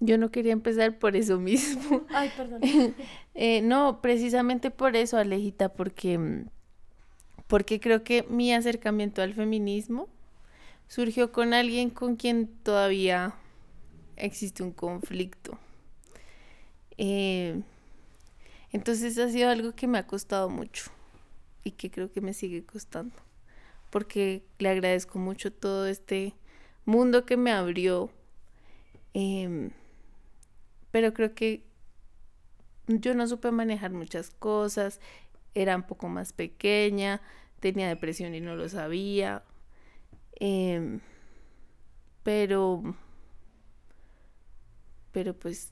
Yo 0.00 0.16
no 0.16 0.30
quería 0.30 0.52
empezar 0.52 0.98
por 0.98 1.16
eso 1.16 1.38
mismo. 1.38 2.06
Ay, 2.10 2.30
perdón. 2.36 2.60
Eh, 3.40 3.62
no, 3.62 4.00
precisamente 4.00 4.72
por 4.72 4.96
eso, 4.96 5.16
Alejita, 5.16 5.68
porque, 5.68 6.44
porque 7.46 7.78
creo 7.78 8.02
que 8.02 8.24
mi 8.24 8.52
acercamiento 8.52 9.22
al 9.22 9.32
feminismo 9.32 10.08
surgió 10.88 11.30
con 11.30 11.54
alguien 11.54 11.90
con 11.90 12.16
quien 12.16 12.48
todavía 12.64 13.34
existe 14.16 14.64
un 14.64 14.72
conflicto. 14.72 15.56
Eh, 16.96 17.62
entonces 18.72 19.16
ha 19.18 19.28
sido 19.28 19.50
algo 19.50 19.72
que 19.74 19.86
me 19.86 19.98
ha 19.98 20.06
costado 20.06 20.48
mucho 20.50 20.90
y 21.64 21.72
que 21.72 21.90
creo 21.90 22.10
que 22.10 22.20
me 22.20 22.34
sigue 22.34 22.64
costando, 22.64 23.14
porque 23.90 24.42
le 24.58 24.68
agradezco 24.68 25.18
mucho 25.18 25.52
todo 25.52 25.86
este 25.86 26.34
mundo 26.84 27.24
que 27.24 27.36
me 27.36 27.52
abrió, 27.52 28.10
em, 29.14 29.70
pero 30.98 31.14
creo 31.14 31.32
que 31.32 31.62
yo 32.88 33.14
no 33.14 33.24
supe 33.28 33.52
manejar 33.52 33.92
muchas 33.92 34.30
cosas, 34.30 35.00
era 35.54 35.76
un 35.76 35.84
poco 35.84 36.08
más 36.08 36.32
pequeña, 36.32 37.22
tenía 37.60 37.86
depresión 37.86 38.34
y 38.34 38.40
no 38.40 38.56
lo 38.56 38.68
sabía, 38.68 39.44
em, 40.40 40.98
pero, 42.24 42.96
pero 45.12 45.34
pues 45.34 45.70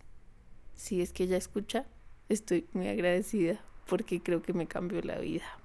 si 0.76 1.02
es 1.02 1.12
que 1.12 1.24
ella 1.24 1.38
escucha, 1.38 1.86
estoy 2.28 2.68
muy 2.72 2.86
agradecida 2.86 3.60
porque 3.88 4.22
creo 4.22 4.42
que 4.42 4.52
me 4.52 4.68
cambió 4.68 5.02
la 5.02 5.18
vida. 5.18 5.58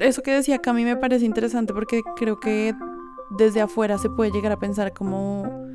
Eso 0.00 0.22
que 0.22 0.32
decía 0.32 0.56
acá 0.56 0.70
a 0.70 0.74
mí 0.74 0.84
me 0.84 0.96
parece 0.96 1.24
interesante 1.24 1.72
porque 1.72 2.02
creo 2.16 2.38
que 2.38 2.74
desde 3.30 3.60
afuera 3.60 3.98
se 3.98 4.10
puede 4.10 4.30
llegar 4.30 4.52
a 4.52 4.58
pensar 4.58 4.92
como, 4.92 5.66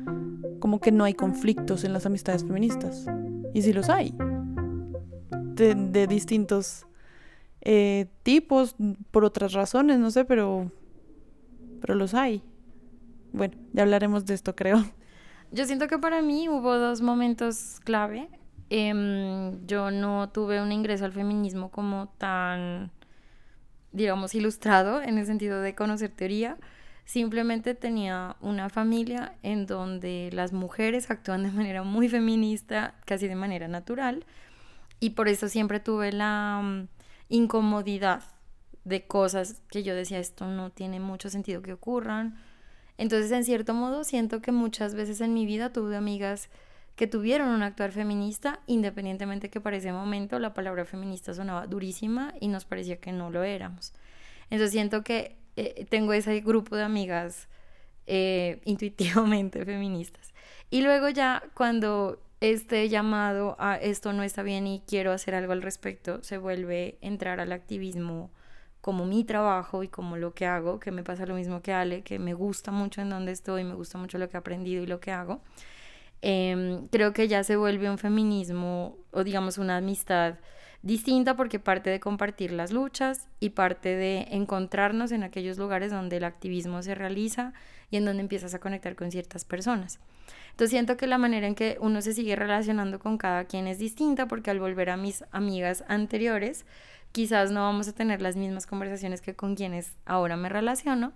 como 0.60 0.80
que 0.80 0.92
no 0.92 1.04
hay 1.04 1.14
conflictos 1.14 1.84
en 1.84 1.92
las 1.92 2.06
amistades 2.06 2.44
feministas. 2.44 3.06
Y 3.54 3.62
sí 3.62 3.72
los 3.72 3.88
hay. 3.90 4.14
De, 5.54 5.74
de 5.74 6.06
distintos 6.06 6.86
eh, 7.64 8.06
tipos, 8.24 8.74
por 9.10 9.24
otras 9.24 9.52
razones, 9.52 9.98
no 9.98 10.10
sé, 10.10 10.24
pero, 10.24 10.70
pero 11.80 11.94
los 11.94 12.14
hay. 12.14 12.42
Bueno, 13.32 13.54
ya 13.72 13.82
hablaremos 13.82 14.26
de 14.26 14.34
esto, 14.34 14.54
creo. 14.54 14.84
Yo 15.52 15.64
siento 15.66 15.86
que 15.86 15.98
para 15.98 16.22
mí 16.22 16.48
hubo 16.48 16.76
dos 16.76 17.02
momentos 17.02 17.78
clave. 17.84 18.28
Em, 18.70 19.64
yo 19.66 19.90
no 19.90 20.30
tuve 20.30 20.62
un 20.62 20.72
ingreso 20.72 21.04
al 21.04 21.12
feminismo 21.12 21.70
como 21.70 22.08
tan, 22.18 22.90
digamos, 23.92 24.34
ilustrado 24.34 25.02
en 25.02 25.18
el 25.18 25.26
sentido 25.26 25.60
de 25.60 25.74
conocer 25.74 26.10
teoría. 26.10 26.56
Simplemente 27.04 27.74
tenía 27.74 28.36
una 28.40 28.68
familia 28.68 29.34
en 29.42 29.66
donde 29.66 30.30
las 30.32 30.52
mujeres 30.52 31.10
actúan 31.10 31.42
de 31.42 31.50
manera 31.50 31.82
muy 31.82 32.08
feminista, 32.08 32.94
casi 33.04 33.28
de 33.28 33.34
manera 33.34 33.68
natural. 33.68 34.24
Y 35.00 35.10
por 35.10 35.28
eso 35.28 35.48
siempre 35.48 35.80
tuve 35.80 36.12
la 36.12 36.60
mm, 36.62 36.88
incomodidad 37.28 38.22
de 38.84 39.06
cosas 39.06 39.62
que 39.68 39.82
yo 39.82 39.94
decía, 39.94 40.18
esto 40.18 40.46
no 40.46 40.70
tiene 40.70 41.00
mucho 41.00 41.30
sentido 41.30 41.62
que 41.62 41.72
ocurran 41.72 42.36
entonces, 42.98 43.32
en 43.32 43.44
cierto 43.44 43.74
modo, 43.74 44.04
siento 44.04 44.40
que 44.40 44.52
muchas 44.52 44.94
veces 44.94 45.20
en 45.20 45.34
mi 45.34 45.46
vida 45.46 45.72
tuve 45.72 45.96
amigas 45.96 46.48
que 46.96 47.06
tuvieron 47.06 47.48
un 47.48 47.62
actuar 47.62 47.92
feminista, 47.92 48.60
independientemente 48.66 49.50
que 49.50 49.60
para 49.60 49.76
ese 49.76 49.92
momento 49.92 50.38
la 50.38 50.54
palabra 50.54 50.84
feminista 50.84 51.34
sonaba 51.34 51.66
durísima 51.66 52.34
y 52.40 52.48
nos 52.48 52.64
parecía 52.64 52.96
que 52.96 53.12
no 53.12 53.30
lo 53.30 53.42
éramos. 53.42 53.92
Entonces 54.50 54.72
siento 54.72 55.02
que 55.02 55.36
eh, 55.56 55.86
tengo 55.88 56.12
ese 56.12 56.40
grupo 56.40 56.76
de 56.76 56.82
amigas 56.82 57.48
eh, 58.06 58.60
intuitivamente 58.64 59.64
feministas. 59.64 60.34
Y 60.70 60.82
luego 60.82 61.08
ya 61.08 61.42
cuando 61.54 62.22
este 62.40 62.88
llamado 62.88 63.56
a 63.58 63.76
esto 63.76 64.12
no 64.12 64.22
está 64.22 64.42
bien 64.42 64.66
y 64.66 64.82
quiero 64.86 65.12
hacer 65.12 65.34
algo 65.34 65.52
al 65.52 65.62
respecto, 65.62 66.22
se 66.22 66.38
vuelve 66.38 66.98
entrar 67.00 67.40
al 67.40 67.52
activismo 67.52 68.30
como 68.80 69.06
mi 69.06 69.22
trabajo 69.22 69.84
y 69.84 69.88
como 69.88 70.16
lo 70.16 70.34
que 70.34 70.44
hago, 70.44 70.80
que 70.80 70.90
me 70.90 71.04
pasa 71.04 71.24
lo 71.24 71.36
mismo 71.36 71.62
que 71.62 71.72
Ale, 71.72 72.02
que 72.02 72.18
me 72.18 72.34
gusta 72.34 72.72
mucho 72.72 73.00
en 73.00 73.10
donde 73.10 73.30
estoy, 73.30 73.62
me 73.62 73.74
gusta 73.74 73.96
mucho 73.96 74.18
lo 74.18 74.28
que 74.28 74.36
he 74.36 74.40
aprendido 74.40 74.82
y 74.82 74.86
lo 74.86 74.98
que 74.98 75.12
hago, 75.12 75.40
em, 76.22 76.88
creo 76.88 77.12
que 77.12 77.28
ya 77.28 77.44
se 77.44 77.56
vuelve 77.56 77.90
un 77.90 77.98
feminismo 77.98 78.96
o 79.10 79.24
digamos 79.24 79.58
una 79.58 79.76
amistad 79.76 80.36
distinta 80.82 81.36
porque 81.36 81.58
parte 81.58 81.90
de 81.90 82.00
compartir 82.00 82.52
las 82.52 82.72
luchas 82.72 83.28
y 83.38 83.50
parte 83.50 83.96
de 83.96 84.26
encontrarnos 84.30 85.12
en 85.12 85.22
aquellos 85.22 85.58
lugares 85.58 85.92
donde 85.92 86.16
el 86.16 86.24
activismo 86.24 86.82
se 86.82 86.94
realiza 86.94 87.52
y 87.90 87.96
en 87.96 88.04
donde 88.04 88.22
empiezas 88.22 88.54
a 88.54 88.58
conectar 88.58 88.96
con 88.96 89.10
ciertas 89.10 89.44
personas. 89.44 90.00
Entonces 90.50 90.70
siento 90.70 90.96
que 90.96 91.06
la 91.06 91.18
manera 91.18 91.46
en 91.46 91.54
que 91.54 91.78
uno 91.80 92.02
se 92.02 92.12
sigue 92.12 92.36
relacionando 92.36 92.98
con 92.98 93.16
cada 93.16 93.44
quien 93.44 93.66
es 93.66 93.78
distinta 93.78 94.26
porque 94.26 94.50
al 94.50 94.60
volver 94.60 94.90
a 94.90 94.96
mis 94.96 95.24
amigas 95.30 95.84
anteriores, 95.88 96.66
quizás 97.12 97.50
no 97.50 97.62
vamos 97.62 97.88
a 97.88 97.94
tener 97.94 98.20
las 98.20 98.36
mismas 98.36 98.66
conversaciones 98.66 99.22
que 99.22 99.34
con 99.34 99.54
quienes 99.54 99.94
ahora 100.04 100.36
me 100.36 100.48
relaciono, 100.48 101.12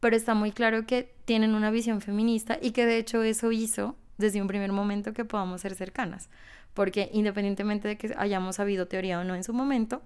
pero 0.00 0.16
está 0.16 0.34
muy 0.34 0.50
claro 0.50 0.86
que 0.86 1.14
tienen 1.24 1.54
una 1.54 1.70
visión 1.70 2.00
feminista 2.00 2.58
y 2.60 2.72
que 2.72 2.84
de 2.84 2.98
hecho 2.98 3.22
eso 3.22 3.52
hizo 3.52 3.96
desde 4.18 4.40
un 4.40 4.48
primer 4.48 4.72
momento 4.72 5.12
que 5.12 5.24
podamos 5.24 5.60
ser 5.60 5.74
cercanas, 5.74 6.28
porque 6.74 7.10
independientemente 7.12 7.88
de 7.88 7.96
que 7.96 8.14
hayamos 8.16 8.56
sabido 8.56 8.86
teoría 8.86 9.20
o 9.20 9.24
no 9.24 9.34
en 9.34 9.44
su 9.44 9.52
momento, 9.52 10.02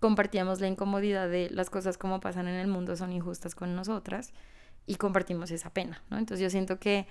compartíamos 0.00 0.60
la 0.60 0.68
incomodidad 0.68 1.28
de 1.28 1.50
las 1.50 1.70
cosas 1.70 1.98
como 1.98 2.20
pasan 2.20 2.48
en 2.48 2.54
el 2.54 2.68
mundo 2.68 2.96
son 2.96 3.12
injustas 3.12 3.54
con 3.54 3.76
nosotras 3.76 4.32
y 4.86 4.96
compartimos 4.96 5.50
esa 5.50 5.70
pena, 5.70 6.02
¿no? 6.10 6.18
Entonces 6.18 6.42
yo 6.42 6.50
siento 6.50 6.78
que 6.78 7.06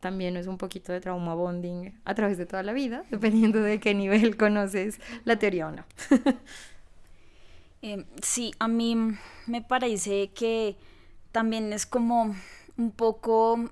también 0.00 0.36
es 0.36 0.48
un 0.48 0.58
poquito 0.58 0.92
de 0.92 1.00
trauma 1.00 1.34
bonding 1.34 1.92
a 2.04 2.14
través 2.14 2.36
de 2.36 2.44
toda 2.44 2.64
la 2.64 2.72
vida, 2.72 3.04
dependiendo 3.10 3.62
de 3.62 3.78
qué 3.80 3.94
nivel 3.94 4.36
conoces 4.44 5.00
la 5.24 5.38
teoría 5.38 5.68
o 5.68 5.70
no. 5.70 5.84
Em, 7.84 8.04
sí, 8.22 8.52
a 8.60 8.68
mí 8.68 8.96
me 9.48 9.60
parece 9.60 10.30
que 10.30 10.76
también 11.32 11.72
es 11.72 11.84
como 11.84 12.32
un 12.78 12.92
poco 12.92 13.70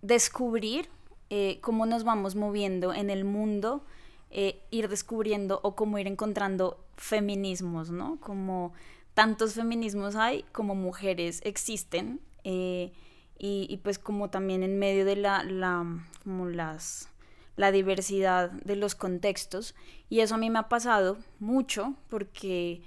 descubrir 0.00 0.88
eh, 1.30 1.58
cómo 1.60 1.84
nos 1.84 2.04
vamos 2.04 2.36
moviendo 2.36 2.94
en 2.94 3.10
el 3.10 3.24
mundo, 3.24 3.84
eh, 4.30 4.62
ir 4.70 4.88
descubriendo 4.88 5.60
o 5.62 5.76
cómo 5.76 5.98
ir 5.98 6.06
encontrando 6.06 6.82
feminismos, 6.96 7.90
¿no? 7.90 8.18
Como 8.20 8.72
tantos 9.12 9.54
feminismos 9.54 10.16
hay 10.16 10.44
como 10.52 10.74
mujeres 10.74 11.40
existen 11.44 12.20
eh, 12.44 12.92
y, 13.38 13.78
pues 13.84 13.98
como 13.98 14.30
también 14.30 14.62
en 14.62 14.78
medio 14.78 15.04
de 15.04 15.16
la, 15.16 15.44
la, 15.44 15.84
como 16.24 16.46
las, 16.46 17.08
la 17.56 17.72
diversidad 17.72 18.50
de 18.50 18.76
los 18.76 18.94
contextos 18.94 19.74
y 20.08 20.20
eso 20.20 20.34
a 20.34 20.38
mí 20.38 20.50
me 20.50 20.58
ha 20.58 20.68
pasado 20.68 21.18
mucho 21.38 21.94
porque 22.08 22.82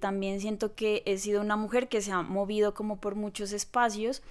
también 0.00 0.40
siento 0.40 0.74
que 0.74 1.02
he 1.06 1.18
sido 1.18 1.40
una 1.40 1.56
mujer 1.56 1.88
que 1.88 2.00
se 2.00 2.12
ha 2.12 2.22
movido 2.22 2.74
como 2.74 3.00
por 3.00 3.16
muchos 3.16 3.52
espacios, 3.52 4.22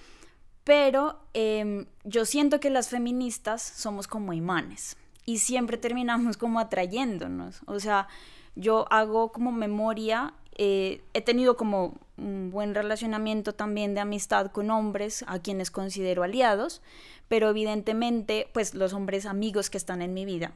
pero 0.64 1.20
em, 1.34 1.86
yo 2.04 2.24
siento 2.24 2.60
que 2.60 2.70
las 2.70 2.88
feministas 2.88 3.62
somos 3.62 4.06
como 4.06 4.32
imanes 4.32 4.96
y 5.24 5.38
siempre 5.38 5.76
terminamos 5.76 6.36
como 6.36 6.60
atrayéndonos. 6.60 7.60
O 7.66 7.80
sea, 7.80 8.08
yo 8.54 8.86
hago 8.90 9.32
como 9.32 9.52
memoria, 9.52 10.34
eh, 10.56 11.02
he 11.14 11.22
tenido 11.22 11.56
como 11.56 11.98
un 12.16 12.50
buen 12.50 12.74
relacionamiento 12.74 13.54
también 13.54 13.94
de 13.94 14.00
amistad 14.00 14.50
con 14.50 14.70
hombres 14.70 15.24
a 15.26 15.38
quienes 15.40 15.70
considero 15.70 16.22
aliados, 16.22 16.82
pero 17.28 17.48
evidentemente, 17.48 18.48
pues 18.52 18.74
los 18.74 18.92
hombres 18.92 19.26
amigos 19.26 19.70
que 19.70 19.78
están 19.78 20.02
en 20.02 20.14
mi 20.14 20.24
vida, 20.24 20.52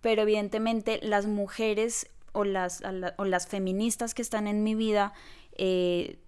pero 0.00 0.22
evidentemente 0.22 1.00
las 1.02 1.26
mujeres 1.26 2.08
o 2.32 2.44
las, 2.44 2.82
o 3.16 3.24
las 3.24 3.48
feministas 3.48 4.14
que 4.14 4.22
están 4.22 4.46
en 4.46 4.62
mi 4.62 4.74
vida, 4.74 5.12
eh, 5.56 6.18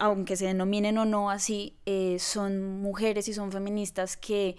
aunque 0.00 0.36
se 0.36 0.46
denominen 0.46 0.98
o 0.98 1.04
no 1.04 1.30
así, 1.30 1.76
eh, 1.86 2.16
son 2.18 2.80
mujeres 2.80 3.28
y 3.28 3.34
son 3.34 3.52
feministas 3.52 4.16
que, 4.16 4.56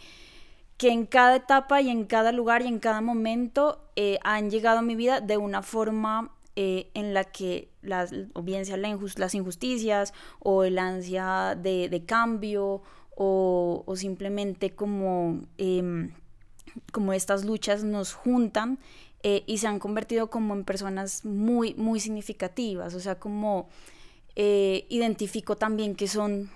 que 0.77 0.89
en 0.89 1.05
cada 1.05 1.38
etapa 1.38 1.81
y 1.81 1.89
en 1.89 2.05
cada 2.05 2.31
lugar 2.31 2.62
y 2.62 2.67
en 2.67 2.79
cada 2.79 3.01
momento 3.01 3.83
eh, 3.95 4.19
han 4.23 4.50
llegado 4.50 4.79
a 4.79 4.81
mi 4.81 4.95
vida 4.95 5.21
de 5.21 5.38
una 5.38 5.62
forma 5.62 6.31
en 6.55 7.15
la 7.15 7.23
que 7.23 7.71
las, 7.81 8.12
o 8.33 8.43
bien 8.43 8.67
sea 8.67 8.77
las 8.77 9.33
injusticias 9.33 10.13
o 10.39 10.63
el 10.63 10.77
ansia 10.77 11.57
de, 11.59 11.89
de 11.89 12.05
cambio 12.05 12.83
o, 13.15 13.93
simplemente 13.95 14.73
como, 14.73 15.41
em, 15.57 16.12
como 16.91 17.13
estas 17.13 17.45
luchas 17.45 17.83
nos 17.83 18.13
juntan 18.13 18.79
eh, 19.21 19.43
y 19.45 19.59
se 19.59 19.67
han 19.67 19.79
convertido 19.79 20.29
como 20.29 20.53
en 20.53 20.63
personas 20.63 21.23
muy, 21.23 21.75
muy 21.75 22.00
significativas, 22.00 22.93
o 22.93 23.00
sea, 23.00 23.19
como 23.19 23.69
eh, 24.36 24.86
identifico 24.90 25.56
también 25.56 25.96
que 25.96 26.08
son 26.08 26.50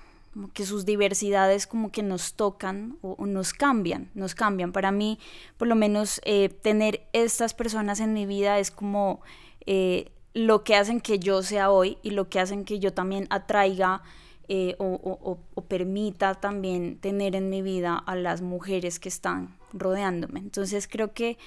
que 0.54 0.66
sus 0.66 0.86
diversidades 0.86 1.66
como 1.66 1.92
que 1.92 2.04
nos 2.04 2.34
tocan 2.34 2.98
o, 3.02 3.26
nos 3.26 3.54
cambian, 3.54 4.12
nos 4.14 4.36
cambian. 4.36 4.72
Para 4.72 4.92
mí, 4.92 5.20
por 5.58 5.68
lo 5.68 5.76
menos, 5.76 6.22
eh, 6.26 6.50
tener 6.50 7.02
estas 7.14 7.54
personas 7.56 8.00
en 8.00 8.14
mi 8.14 8.26
vida 8.26 8.60
es 8.60 8.70
como 8.70 9.22
eh, 9.66 10.12
lo 10.34 10.64
que 10.64 10.76
hacen 10.76 11.02
que 11.02 11.20
yo 11.20 11.42
sea 11.42 11.72
hoy 11.72 11.98
y 12.04 12.12
lo 12.12 12.30
que 12.30 12.40
hacen 12.40 12.66
que 12.66 12.80
yo 12.80 12.94
también 12.94 13.26
atraiga 13.30 14.04
eh, 14.50 14.76
o, 14.80 15.40
permita 15.68 16.36
también 16.36 17.00
tener 17.00 17.36
en 17.36 17.50
mi 17.50 17.62
vida 17.62 17.98
a 17.98 18.16
las 18.16 18.42
mujeres 18.42 19.00
que 19.00 19.10
están 19.10 19.58
rodeándome. 19.74 20.40
Entonces 20.40 20.88
creo 20.88 21.14
que, 21.14 21.38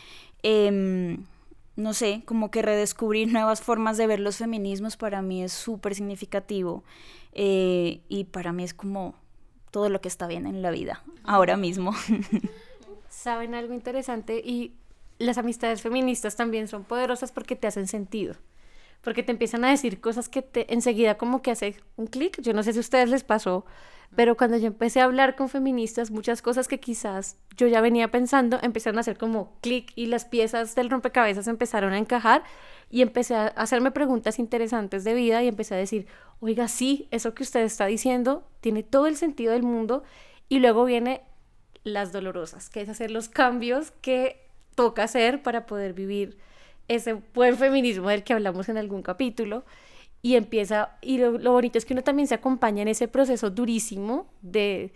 em, 0.43 1.25
no 1.77 1.95
sé, 1.95 2.23
como 2.27 2.50
que 2.50 2.62
redescubrir 2.62 3.29
nuevas 3.33 3.61
formas 3.61 3.97
de 3.97 4.07
ver 4.07 4.21
los 4.21 4.37
feminismos 4.37 4.97
para 4.97 5.23
mí 5.23 5.43
es 5.43 5.53
súper 5.53 5.95
significativo. 5.95 6.85
Eh, 7.33 8.00
y 8.09 8.25
para 8.25 8.53
mí 8.53 8.65
es 8.65 8.75
como 8.75 9.15
todo 9.71 9.89
lo 9.89 10.00
que 10.00 10.09
está 10.09 10.27
bien 10.27 10.47
en 10.47 10.62
la 10.62 10.71
vida, 10.71 11.03
ahora 11.25 11.57
mismo. 11.57 11.93
Saben 13.09 13.55
algo 13.55 13.75
interesante 13.75 14.43
y 14.45 14.75
las 15.19 15.39
amistades 15.39 15.83
feministas 15.83 16.35
también 16.37 16.67
son 16.67 16.85
poderosas 16.85 17.31
porque 17.31 17.55
te 17.55 17.67
hacen 17.67 17.87
sentido. 17.87 18.35
Porque 19.02 19.23
te 19.23 19.33
empiezan 19.33 19.64
a 19.64 19.71
decir 19.71 20.00
cosas 20.00 20.28
que 20.28 20.42
te 20.42 20.73
enseguida 20.73 21.16
como 21.16 21.42
que 21.42 21.50
hace 21.50 21.76
un 21.97 22.07
clic. 22.07 22.40
Yo 22.42 22.52
no 22.52 22.62
sé 22.62 22.73
si 22.73 22.78
a 22.78 22.80
ustedes 22.80 23.09
les 23.09 23.25
pasó, 23.25 23.64
pero 24.14 24.37
cuando 24.37 24.57
yo 24.57 24.66
empecé 24.66 25.00
a 25.00 25.04
hablar 25.04 25.37
con 25.37 25.49
feministas, 25.49 26.11
muchas 26.11 26.42
cosas 26.42 26.66
que 26.66 26.80
quizás 26.80 27.37
yo 27.57 27.69
ya 27.69 27.80
venía 27.80 28.11
pensando 28.11 28.59
empezaron 28.61 28.99
a 28.99 29.02
hacer 29.02 29.16
como 29.16 29.57
clic 29.61 29.92
y 29.95 30.07
las 30.07 30.25
piezas 30.25 30.75
del 30.75 30.90
rompecabezas 30.90 31.47
empezaron 31.47 31.92
a 31.92 31.99
encajar 31.99 32.42
y 32.90 33.02
empecé 33.02 33.37
a 33.37 33.47
hacerme 33.47 33.92
preguntas 33.92 34.40
interesantes 34.40 35.04
de 35.04 35.14
vida 35.14 35.42
y 35.42 35.49
empecé 35.49 35.76
a 35.76 35.78
decir, 35.78 36.07
oiga, 36.40 36.66
sí, 36.66 37.07
eso 37.12 37.35
que 37.35 37.45
usted 37.45 37.61
está 37.61 37.87
diciendo 37.87 38.42
tiene 38.61 38.83
todo 38.83 39.07
el 39.07 39.16
sentido 39.16 39.52
del 39.52 39.62
mundo 39.62 40.02
y 40.49 40.59
luego 40.59 40.85
viene 40.85 41.23
las 41.85 42.11
dolorosas, 42.11 42.69
que 42.69 42.80
es 42.80 42.88
hacer 42.88 43.12
los 43.12 43.28
cambios 43.28 43.92
que 44.02 44.45
toca 44.75 45.04
hacer 45.04 45.42
para 45.42 45.66
poder 45.66 45.92
vivir 45.92 46.37
ese 46.94 47.14
buen 47.35 47.56
feminismo 47.56 48.09
del 48.09 48.25
que 48.25 48.32
hablamos 48.32 48.68
en 48.68 48.76
algún 48.76 49.02
capítulo 49.02 49.64
y 50.23 50.35
empieza, 50.35 50.99
y 51.00 51.18
lo, 51.18 51.52
bonito 51.52 51.78
es 51.78 51.85
que 51.85 51.94
uno 51.94 52.02
también 52.02 52.26
se 52.26 52.35
acompaña 52.35 52.82
en 52.82 52.88
ese 52.88 53.09
proceso 53.09 53.50
durísimo 53.50 54.26
de 54.42 54.92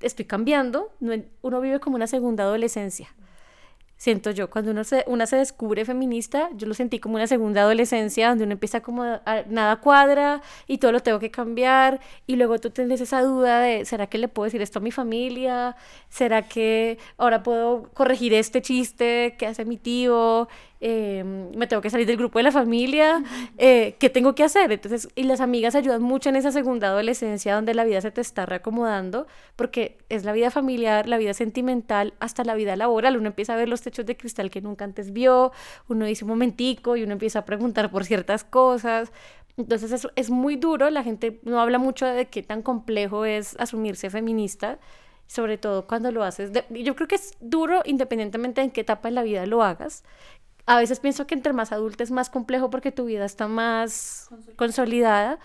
estoy 0.00 0.26
cambiando, 0.26 0.92
uno 1.00 1.60
vive 1.60 1.80
como 1.80 1.96
una 1.96 2.06
segunda 2.06 2.44
adolescencia 2.44 3.14
siento 3.96 4.30
yo, 4.30 4.50
cuando 4.50 4.70
uno 4.72 4.84
se, 4.84 5.04
una 5.06 5.26
se 5.26 5.36
descubre 5.36 5.84
feminista, 5.84 6.50
yo 6.54 6.66
lo 6.66 6.74
sentí 6.74 6.98
como 6.98 7.16
una 7.16 7.26
segunda 7.26 7.62
adolescencia, 7.62 8.28
donde 8.28 8.44
uno 8.44 8.52
empieza 8.52 8.80
como 8.82 9.02
a, 9.02 9.44
nada 9.48 9.76
cuadra 9.76 10.42
y 10.66 10.78
todo 10.78 10.92
lo 10.92 11.00
tengo 11.00 11.18
que 11.18 11.30
cambiar, 11.30 12.00
y 12.26 12.36
luego 12.36 12.58
tú 12.58 12.70
tienes 12.70 13.00
esa 13.00 13.22
duda 13.22 13.60
de, 13.60 13.84
¿será 13.84 14.06
que 14.06 14.18
le 14.18 14.28
puedo 14.28 14.44
decir 14.44 14.62
esto 14.62 14.80
a 14.80 14.82
mi 14.82 14.90
familia? 14.90 15.76
¿Será 16.08 16.42
que 16.42 16.98
ahora 17.16 17.42
puedo 17.42 17.90
corregir 17.94 18.34
este 18.34 18.60
chiste 18.62 19.36
que 19.38 19.46
hace 19.46 19.64
mi 19.64 19.78
tío? 19.78 20.48
Em, 20.80 21.50
me 21.56 21.66
tengo 21.66 21.80
que 21.80 21.88
salir 21.88 22.06
del 22.06 22.18
grupo 22.18 22.38
de 22.38 22.42
la 22.42 22.52
familia, 22.52 23.22
eh, 23.56 23.96
¿qué 23.98 24.10
tengo 24.10 24.34
que 24.34 24.44
hacer? 24.44 24.70
Entonces, 24.72 25.08
y 25.14 25.22
las 25.22 25.40
amigas 25.40 25.74
ayudan 25.74 26.02
mucho 26.02 26.28
en 26.28 26.36
esa 26.36 26.52
segunda 26.52 26.88
adolescencia 26.88 27.54
donde 27.54 27.72
la 27.72 27.84
vida 27.84 28.00
se 28.02 28.10
te 28.10 28.20
está 28.20 28.44
reacomodando, 28.44 29.26
porque 29.56 29.96
es 30.10 30.24
la 30.24 30.32
vida 30.32 30.50
familiar, 30.50 31.08
la 31.08 31.16
vida 31.16 31.32
sentimental, 31.32 32.12
hasta 32.20 32.44
la 32.44 32.54
vida 32.54 32.76
laboral. 32.76 33.16
Uno 33.16 33.28
empieza 33.28 33.54
a 33.54 33.56
ver 33.56 33.70
los 33.70 33.80
techos 33.80 34.04
de 34.04 34.16
cristal 34.18 34.50
que 34.50 34.60
nunca 34.60 34.84
antes 34.84 35.12
vio, 35.12 35.52
uno 35.88 36.04
dice 36.04 36.24
un 36.24 36.30
momentico 36.30 36.96
y 36.96 37.02
uno 37.04 37.12
empieza 37.12 37.40
a 37.40 37.44
preguntar 37.46 37.90
por 37.90 38.04
ciertas 38.04 38.44
cosas. 38.44 39.12
Entonces, 39.56 39.92
eso 39.92 40.10
es 40.16 40.28
muy 40.28 40.56
duro, 40.56 40.90
la 40.90 41.02
gente 41.02 41.40
no 41.44 41.58
habla 41.58 41.78
mucho 41.78 42.04
de 42.04 42.26
qué 42.26 42.42
tan 42.42 42.60
complejo 42.60 43.24
es 43.24 43.56
asumirse 43.58 44.10
feminista 44.10 44.78
sobre 45.26 45.58
todo 45.58 45.86
cuando 45.86 46.12
lo 46.12 46.22
haces. 46.22 46.52
yo 46.70 46.94
creo 46.94 47.08
que 47.08 47.16
es 47.16 47.34
duro 47.40 47.82
independientemente 47.84 48.60
en 48.62 48.70
qué 48.70 48.82
etapa 48.82 49.08
de 49.08 49.14
la 49.14 49.22
vida 49.22 49.44
lo 49.46 49.62
hagas 49.62 50.04
a 50.66 50.78
veces 50.78 50.98
pienso 50.98 51.26
que 51.26 51.34
entre 51.34 51.52
más 51.52 51.72
adulta 51.72 52.02
es 52.02 52.10
más 52.10 52.28
complejo 52.28 52.70
porque 52.70 52.90
tu 52.90 53.04
vida 53.04 53.24
está 53.24 53.46
más 53.46 54.28
consolidada, 54.56 55.38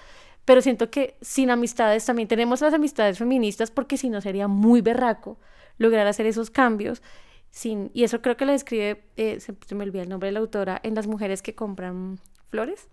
pero 0.46 0.62
siento 0.62 0.90
que 0.90 1.16
sin 1.22 1.52
amistades 1.52 2.06
también 2.06 2.28
tenemos 2.28 2.62
las 2.62 2.74
amistades 2.74 3.20
feministas 3.20 3.70
porque 3.70 3.98
si 3.98 4.10
no 4.10 4.20
sería 4.20 4.48
muy 4.48 4.82
berraco 4.82 5.38
lograr 5.78 6.08
hacer 6.08 6.26
esos 6.26 6.50
cambios. 6.50 7.04
Sin, 7.52 7.92
y 7.94 8.04
eso 8.04 8.22
creo 8.22 8.36
que 8.36 8.46
lo 8.46 8.52
describe, 8.52 9.04
eh, 9.18 9.40
se, 9.40 9.76
me 9.76 9.84
olvida 9.84 10.02
el 10.04 10.10
nombre 10.10 10.28
de 10.28 10.32
la 10.32 10.40
autora, 10.40 10.80
en 10.84 10.96
Las 10.96 11.06
mujeres 11.06 11.42
que 11.42 11.54
compran 11.54 12.20
flores. 12.50 12.88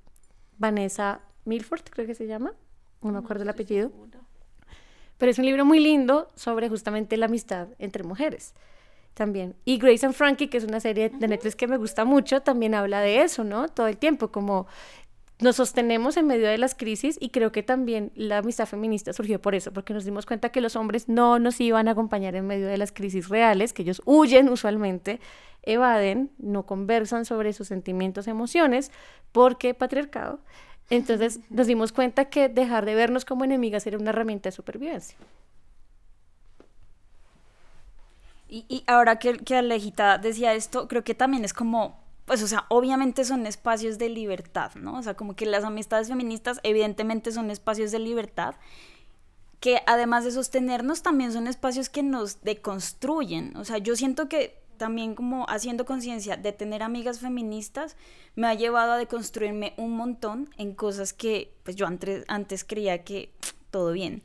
Vanessa 0.59 1.21
Milford, 1.45 1.83
creo 1.91 2.07
que 2.07 2.15
se 2.15 2.27
llama. 2.27 2.53
No 3.01 3.13
me 3.13 3.19
acuerdo 3.19 3.45
el 3.45 3.49
apellido. 3.49 3.91
Pero 5.17 5.31
es 5.31 5.39
un 5.39 5.47
libro 5.47 5.65
muy 5.65 5.81
lindo 5.81 6.31
sobre 6.35 6.69
justamente 6.69 7.17
la 7.17 7.27
amistad 7.27 7.69
entre 7.79 8.03
mujeres 8.05 8.55
también. 9.15 9.57
Y 9.65 9.79
Grace 9.79 10.07
and 10.07 10.15
Frankie, 10.15 10.49
que 10.49 10.59
es 10.59 10.65
una 10.65 10.81
serie 10.81 11.11
de 11.11 11.29
Netflix 11.29 11.57
que 11.57 11.67
me 11.67 11.77
gusta 11.77 12.05
mucho, 12.05 12.41
también 12.43 12.75
habla 12.75 13.01
de 13.01 13.23
eso, 13.23 13.45
¿no? 13.45 13.69
Todo 13.69 13.89
el 13.89 13.97
tiempo, 13.97 14.29
como 14.29 14.67
nos 15.41 15.57
sostenemos 15.57 16.17
en 16.17 16.27
medio 16.27 16.49
de 16.49 16.59
las 16.59 16.75
crisis 16.75 17.17
y 17.21 17.31
creo 17.31 17.53
que 17.53 17.63
también 17.63 18.11
la 18.17 18.39
amistad 18.39 18.67
feminista 18.67 19.13
surgió 19.13 19.41
por 19.41 19.55
eso, 19.55 19.73
porque 19.73 19.95
nos 19.95 20.05
dimos 20.05 20.27
cuenta 20.27 20.51
que 20.51 20.61
los 20.61 20.75
hombres 20.75 21.09
no 21.09 21.39
nos 21.39 21.61
iban 21.61 21.87
a 21.87 21.93
acompañar 21.93 22.35
en 22.35 22.47
medio 22.47 22.67
de 22.67 22.77
las 22.77 22.91
crisis 22.91 23.29
reales, 23.29 23.73
que 23.73 23.83
ellos 23.83 24.03
huyen 24.05 24.49
usualmente, 24.49 25.21
evaden, 25.63 26.31
no 26.39 26.67
conversan 26.67 27.25
sobre 27.25 27.53
sus 27.53 27.69
sentimientos, 27.69 28.27
emociones, 28.27 28.91
porque 29.31 29.75
patriarcado. 29.75 30.41
Entonces 30.91 31.41
nos 31.51 31.67
dimos 31.67 31.93
cuenta 31.93 32.27
que 32.27 32.49
dejar 32.49 32.85
de 32.85 32.95
vernos 32.95 33.25
como 33.25 33.45
enemigas 33.45 33.87
era 33.87 33.99
una 33.99 34.11
herramienta 34.11 34.49
de 34.49 34.53
supervivencia. 34.53 35.17
Y, 38.49 38.83
ahora 38.87 39.19
que, 39.19 39.37
que 39.39 39.57
Alejita 39.57 40.17
decía 40.19 40.55
esto, 40.55 40.89
creo 40.89 41.05
que 41.05 41.15
también 41.15 41.45
es 41.45 41.53
como, 41.53 42.01
pues, 42.25 42.43
o 42.43 42.47
sea, 42.47 42.65
obviamente 42.69 43.25
son 43.25 43.47
espacios 43.47 43.99
de 43.99 44.09
libertad, 44.09 44.73
¿no? 44.75 44.99
O 44.99 45.03
sea, 45.03 45.15
como 45.15 45.37
que 45.37 45.45
las 45.45 45.65
amistades 45.65 46.09
feministas 46.09 46.59
evidentemente 46.63 47.31
son 47.31 47.51
espacios 47.51 47.93
de 47.93 47.99
libertad, 47.99 48.55
que 49.61 49.83
además 49.87 50.25
de 50.25 50.31
sostenernos, 50.31 51.03
también 51.03 51.33
son 51.33 51.47
espacios 51.47 51.91
que 51.91 52.03
nos 52.03 52.43
deconstruyen. 52.43 53.57
O 53.57 53.65
sea, 53.65 53.79
yo 53.79 53.97
siento 53.97 54.29
que 54.29 54.63
también 54.79 55.15
como 55.15 55.45
haciendo 55.49 55.85
conciencia 55.85 56.37
de 56.37 56.53
tener 56.53 56.83
amigas 56.83 57.19
feministas 57.19 57.97
me 58.37 58.47
ha 58.47 58.55
llevado 58.55 58.93
a 58.93 58.97
deconstruirme 58.97 59.75
un 59.77 59.97
montón 59.97 60.49
en 60.57 60.73
cosas 60.73 61.13
que 61.13 61.53
pues 61.65 61.77
yo 61.77 61.87
antes, 61.87 62.25
antes 62.29 62.65
creía 62.65 63.05
que 63.05 63.31
todo 63.71 63.93
bien. 63.93 64.23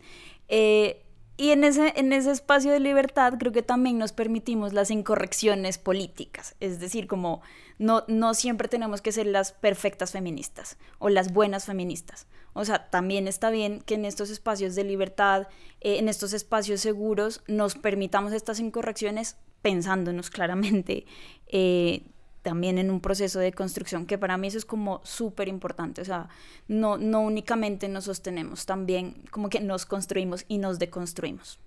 Eh, 0.47 1.02
y 1.35 1.51
en 1.51 1.63
ese, 1.63 1.93
en 1.95 2.13
ese 2.13 2.31
espacio 2.31 2.71
de 2.71 2.79
libertad 2.79 3.33
creo 3.39 3.51
que 3.51 3.63
también 3.63 3.97
nos 3.97 4.11
permitimos 4.11 4.73
las 4.73 4.91
incorrecciones 4.91 5.77
políticas, 5.77 6.55
es 6.59 6.79
decir, 6.79 7.07
como 7.07 7.41
no, 7.79 8.03
no 8.07 8.33
siempre 8.33 8.67
tenemos 8.67 9.01
que 9.01 9.11
ser 9.11 9.25
las 9.25 9.51
perfectas 9.51 10.11
feministas 10.11 10.77
o 10.99 11.09
las 11.09 11.33
buenas 11.33 11.65
feministas. 11.65 12.27
O 12.53 12.65
sea, 12.65 12.89
también 12.89 13.27
está 13.27 13.49
bien 13.49 13.81
que 13.81 13.95
en 13.95 14.05
estos 14.05 14.29
espacios 14.29 14.75
de 14.75 14.83
libertad, 14.83 15.47
eh, 15.81 15.97
en 15.97 16.07
estos 16.07 16.33
espacios 16.33 16.81
seguros, 16.81 17.41
nos 17.47 17.75
permitamos 17.75 18.31
estas 18.31 18.59
incorrecciones 18.59 19.37
pensándonos 19.63 20.29
claramente 20.29 21.05
eh, 21.47 22.03
también 22.43 22.77
en 22.77 22.91
un 22.91 22.99
proceso 22.99 23.39
de 23.39 23.51
construcción, 23.53 24.05
que 24.05 24.17
para 24.17 24.37
mí 24.37 24.47
eso 24.47 24.57
es 24.57 24.65
como 24.65 25.01
súper 25.03 25.47
importante, 25.47 26.01
o 26.01 26.05
sea, 26.05 26.29
no, 26.67 26.97
no 26.97 27.21
únicamente 27.21 27.87
nos 27.87 28.03
sostenemos, 28.03 28.65
también 28.67 29.23
como 29.31 29.49
que 29.49 29.61
nos 29.61 29.85
construimos 29.85 30.45
y 30.47 30.59
nos 30.59 30.77
deconstruimos. 30.77 31.57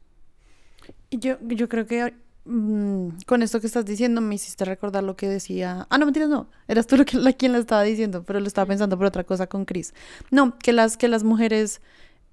Yo, 1.10 1.38
yo 1.40 1.68
creo 1.68 1.86
que 1.86 2.14
mm, 2.44 3.08
con 3.26 3.42
esto 3.42 3.60
que 3.60 3.66
estás 3.66 3.86
diciendo 3.86 4.20
me 4.20 4.34
hiciste 4.34 4.64
recordar 4.64 5.02
lo 5.02 5.16
que 5.16 5.28
decía, 5.28 5.86
ah, 5.88 5.98
no, 5.98 6.04
mentiras, 6.04 6.28
no, 6.28 6.48
eras 6.68 6.86
tú 6.86 6.96
lo 6.96 7.04
que, 7.04 7.16
la, 7.16 7.32
quien 7.32 7.52
lo 7.52 7.58
estaba 7.58 7.82
diciendo, 7.82 8.22
pero 8.22 8.38
lo 8.38 8.46
estaba 8.46 8.66
pensando 8.66 8.96
por 8.98 9.06
otra 9.06 9.24
cosa 9.24 9.46
con 9.46 9.64
Chris. 9.64 9.94
No, 10.30 10.56
que 10.58 10.72
las, 10.72 10.96
que 10.96 11.08
las 11.08 11.24
mujeres 11.24 11.80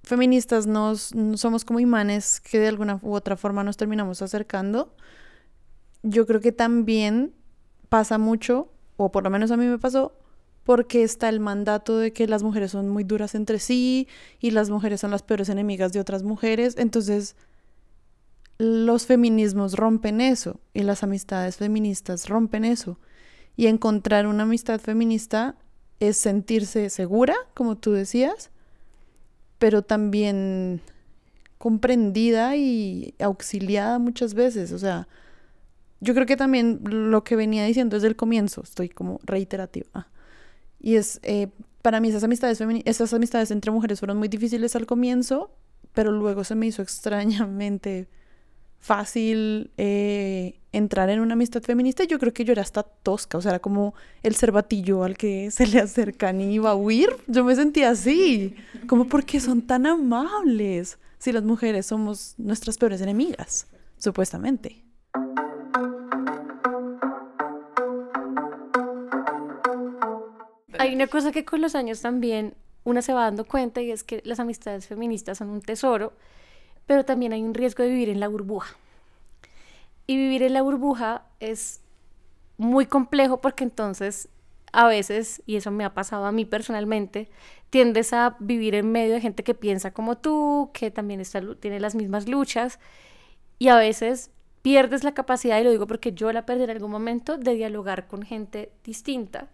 feministas 0.03 0.67
nos, 0.67 1.13
somos 1.35 1.63
como 1.63 1.79
imanes 1.79 2.41
que 2.41 2.59
de 2.59 2.67
alguna 2.67 2.99
u 3.01 3.13
otra 3.13 3.37
forma 3.37 3.63
nos 3.63 3.77
terminamos 3.77 4.21
acercando. 4.21 4.93
Yo 6.03 6.27
creo 6.27 6.41
que 6.41 6.51
también 6.51 7.33
pasa 7.93 8.17
mucho, 8.17 8.69
o 8.97 9.11
por 9.11 9.23
lo 9.23 9.29
menos 9.29 9.51
a 9.51 9.55
mí 9.55 9.67
me 9.67 9.77
pasó, 9.77 10.17
porque 10.63 11.03
está 11.03 11.29
el 11.29 11.39
mandato 11.39 11.99
de 11.99 12.11
que 12.11 12.25
las 12.25 12.41
mujeres 12.41 12.71
son 12.71 12.89
muy 12.89 13.03
duras 13.03 13.35
entre 13.35 13.59
sí 13.59 14.07
y 14.39 14.49
las 14.49 14.71
mujeres 14.71 15.01
son 15.01 15.11
las 15.11 15.21
peores 15.21 15.47
enemigas 15.47 15.93
de 15.93 15.99
otras 15.99 16.23
mujeres. 16.23 16.73
Entonces, 16.79 17.35
los 18.57 19.05
feminismos 19.05 19.75
rompen 19.75 20.21
eso 20.21 20.59
y 20.73 20.81
las 20.81 21.03
amistades 21.03 21.57
feministas 21.57 22.29
rompen 22.29 22.65
eso. 22.65 22.97
Y 23.55 23.67
encontrar 23.67 24.25
una 24.25 24.41
amistad 24.41 24.79
feminista 24.79 25.55
es 25.99 26.17
sentirse 26.17 26.89
segura, 26.89 27.35
como 27.53 27.77
tú 27.77 27.91
decías, 27.91 28.49
pero 29.59 29.83
también 29.83 30.81
comprendida 31.59 32.55
y 32.55 33.13
auxiliada 33.19 33.99
muchas 33.99 34.33
veces. 34.33 34.71
O 34.71 34.79
sea, 34.79 35.07
yo 36.03 36.13
creo 36.13 36.25
que 36.25 36.35
también 36.35 36.81
lo 36.83 37.23
que 37.23 37.35
venía 37.35 37.65
diciendo 37.65 37.95
desde 37.95 38.07
el 38.07 38.15
comienzo, 38.15 38.61
estoy 38.61 38.89
como 38.89 39.19
reiterativa. 39.23 40.07
Y 40.79 40.95
es, 40.95 41.19
eh, 41.23 41.47
para 41.81 42.01
mí 42.01 42.09
esas 42.09 42.23
amistades, 42.25 42.61
esas 42.85 43.13
amistades 43.13 43.51
entre 43.51 43.71
mujeres 43.71 43.99
fueron 43.99 44.17
muy 44.17 44.27
difíciles 44.27 44.75
al 44.75 44.85
comienzo, 44.85 45.51
pero 45.93 46.11
luego 46.11 46.43
se 46.43 46.55
me 46.55 46.67
hizo 46.67 46.81
extrañamente 46.81 48.09
fácil 48.79 49.71
eh, 49.77 50.59
entrar 50.73 51.09
en 51.09 51.21
una 51.21 51.33
amistad 51.33 51.61
feminista. 51.61 52.03
Yo 52.03 52.19
creo 52.19 52.33
que 52.33 52.43
yo 52.43 52.51
era 52.51 52.63
hasta 52.63 52.83
tosca, 52.83 53.37
o 53.37 53.41
sea, 53.41 53.51
era 53.51 53.59
como 53.59 53.93
el 54.23 54.35
cervatillo 54.35 55.05
al 55.05 55.15
que 55.15 55.51
se 55.51 55.67
le 55.67 55.79
acercan 55.79 56.41
y 56.41 56.53
iba 56.55 56.71
a 56.71 56.75
huir. 56.75 57.15
Yo 57.27 57.45
me 57.45 57.55
sentía 57.55 57.91
así, 57.91 58.55
como 58.87 59.07
porque 59.07 59.39
son 59.39 59.61
tan 59.61 59.85
amables 59.85 60.99
si 61.17 61.31
las 61.31 61.43
mujeres 61.43 61.85
somos 61.85 62.35
nuestras 62.37 62.77
peores 62.77 62.99
enemigas, 62.99 63.67
supuestamente. 63.97 64.83
Hay 70.79 70.95
una 70.95 71.07
cosa 71.07 71.31
que 71.31 71.45
con 71.45 71.61
los 71.61 71.75
años 71.75 72.01
también 72.01 72.55
una 72.83 73.01
se 73.01 73.13
va 73.13 73.23
dando 73.23 73.45
cuenta 73.45 73.81
y 73.81 73.91
es 73.91 74.03
que 74.03 74.21
las 74.25 74.39
amistades 74.39 74.87
feministas 74.87 75.37
son 75.37 75.49
un 75.49 75.61
tesoro, 75.61 76.13
pero 76.85 77.05
también 77.05 77.33
hay 77.33 77.41
un 77.41 77.53
riesgo 77.53 77.83
de 77.83 77.89
vivir 77.89 78.09
en 78.09 78.19
la 78.19 78.27
burbuja. 78.27 78.75
Y 80.05 80.17
vivir 80.17 80.43
en 80.43 80.53
la 80.53 80.61
burbuja 80.61 81.25
es 81.39 81.81
muy 82.57 82.85
complejo 82.85 83.39
porque 83.39 83.63
entonces 83.63 84.29
a 84.73 84.87
veces, 84.87 85.41
y 85.45 85.55
eso 85.55 85.71
me 85.71 85.85
ha 85.85 85.93
pasado 85.93 86.25
a 86.25 86.31
mí 86.31 86.45
personalmente, 86.45 87.29
tiendes 87.69 88.11
a 88.11 88.35
vivir 88.39 88.75
en 88.75 88.91
medio 88.91 89.13
de 89.13 89.21
gente 89.21 89.43
que 89.43 89.53
piensa 89.53 89.91
como 89.91 90.17
tú, 90.17 90.71
que 90.73 90.89
también 90.91 91.21
está, 91.21 91.41
tiene 91.55 91.79
las 91.79 91.93
mismas 91.95 92.27
luchas, 92.27 92.79
y 93.59 93.67
a 93.67 93.75
veces 93.75 94.31
pierdes 94.63 95.03
la 95.03 95.13
capacidad, 95.13 95.59
y 95.59 95.63
lo 95.63 95.69
digo 95.69 95.85
porque 95.85 96.11
yo 96.11 96.33
la 96.33 96.45
perdí 96.45 96.63
en 96.63 96.71
algún 96.71 96.89
momento, 96.89 97.37
de 97.37 97.53
dialogar 97.53 98.07
con 98.07 98.23
gente 98.23 98.71
distinta 98.83 99.47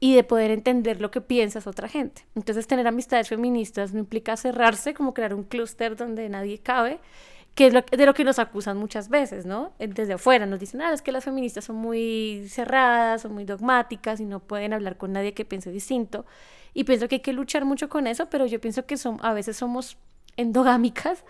y 0.00 0.14
de 0.14 0.24
poder 0.24 0.50
entender 0.50 1.00
lo 1.00 1.10
que 1.10 1.20
piensas 1.20 1.66
otra 1.66 1.86
gente. 1.86 2.26
Entonces, 2.34 2.66
tener 2.66 2.86
amistades 2.86 3.28
feministas 3.28 3.92
no 3.92 4.00
implica 4.00 4.36
cerrarse, 4.36 4.94
como 4.94 5.12
crear 5.12 5.34
un 5.34 5.44
clúster 5.44 5.94
donde 5.94 6.28
nadie 6.30 6.58
cabe, 6.58 6.98
que 7.54 7.66
es 7.66 7.74
lo, 7.74 7.82
de 7.82 8.06
lo 8.06 8.14
que 8.14 8.24
nos 8.24 8.38
acusan 8.38 8.78
muchas 8.78 9.10
veces, 9.10 9.44
¿no? 9.44 9.72
Desde 9.78 10.14
afuera 10.14 10.46
nos 10.46 10.58
dicen, 10.58 10.80
ah, 10.80 10.92
es 10.94 11.02
que 11.02 11.12
las 11.12 11.24
feministas 11.24 11.64
son 11.64 11.76
muy 11.76 12.46
cerradas, 12.48 13.22
son 13.22 13.34
muy 13.34 13.44
dogmáticas 13.44 14.20
y 14.20 14.24
no 14.24 14.40
pueden 14.40 14.72
hablar 14.72 14.96
con 14.96 15.12
nadie 15.12 15.34
que 15.34 15.44
piense 15.44 15.70
distinto. 15.70 16.24
Y 16.72 16.84
pienso 16.84 17.06
que 17.08 17.16
hay 17.16 17.20
que 17.20 17.34
luchar 17.34 17.66
mucho 17.66 17.90
con 17.90 18.06
eso, 18.06 18.30
pero 18.30 18.46
yo 18.46 18.60
pienso 18.60 18.86
que 18.86 18.96
son, 18.96 19.18
a 19.20 19.34
veces 19.34 19.58
somos 19.58 19.98
endogámicas, 20.36 21.24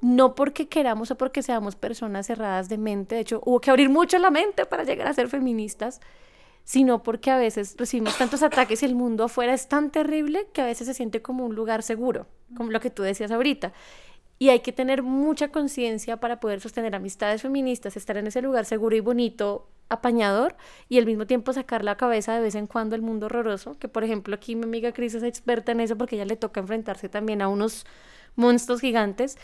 no 0.00 0.34
porque 0.36 0.68
queramos 0.68 1.10
o 1.10 1.16
porque 1.16 1.42
seamos 1.42 1.74
personas 1.74 2.26
cerradas 2.26 2.68
de 2.68 2.78
mente, 2.78 3.16
de 3.16 3.22
hecho 3.22 3.40
hubo 3.44 3.60
que 3.60 3.70
abrir 3.70 3.88
mucho 3.88 4.18
la 4.18 4.30
mente 4.30 4.66
para 4.66 4.84
llegar 4.84 5.08
a 5.08 5.14
ser 5.14 5.28
feministas, 5.28 6.00
sino 6.64 7.02
porque 7.02 7.30
a 7.30 7.36
veces 7.36 7.74
recibimos 7.78 8.16
tantos 8.16 8.42
ataques 8.42 8.82
y 8.82 8.86
el 8.86 8.94
mundo 8.94 9.24
afuera 9.24 9.54
es 9.54 9.68
tan 9.68 9.90
terrible 9.90 10.46
que 10.52 10.60
a 10.62 10.66
veces 10.66 10.86
se 10.86 10.94
siente 10.94 11.22
como 11.22 11.44
un 11.44 11.54
lugar 11.54 11.82
seguro, 11.82 12.26
como 12.56 12.70
lo 12.70 12.80
que 12.80 12.90
tú 12.90 13.02
decías 13.02 13.30
ahorita. 13.30 13.72
Y 14.38 14.48
hay 14.48 14.60
que 14.60 14.72
tener 14.72 15.02
mucha 15.02 15.48
conciencia 15.48 16.18
para 16.18 16.40
poder 16.40 16.60
sostener 16.60 16.94
amistades 16.94 17.42
feministas, 17.42 17.96
estar 17.96 18.16
en 18.16 18.26
ese 18.26 18.42
lugar 18.42 18.64
seguro 18.64 18.96
y 18.96 19.00
bonito, 19.00 19.68
apañador, 19.88 20.56
y 20.88 20.98
al 20.98 21.06
mismo 21.06 21.26
tiempo 21.26 21.52
sacar 21.52 21.84
la 21.84 21.96
cabeza 21.96 22.34
de 22.34 22.40
vez 22.40 22.54
en 22.54 22.66
cuando 22.66 22.94
al 22.96 23.02
mundo 23.02 23.26
horroroso, 23.26 23.78
que 23.78 23.88
por 23.88 24.04
ejemplo 24.04 24.34
aquí 24.34 24.56
mi 24.56 24.64
amiga 24.64 24.92
Cris 24.92 25.14
es 25.14 25.22
experta 25.22 25.72
en 25.72 25.80
eso 25.80 25.96
porque 25.96 26.16
ella 26.16 26.24
le 26.24 26.36
toca 26.36 26.60
enfrentarse 26.60 27.08
también 27.08 27.42
a 27.42 27.48
unos 27.48 27.86
monstruos 28.34 28.80
gigantes 28.80 29.36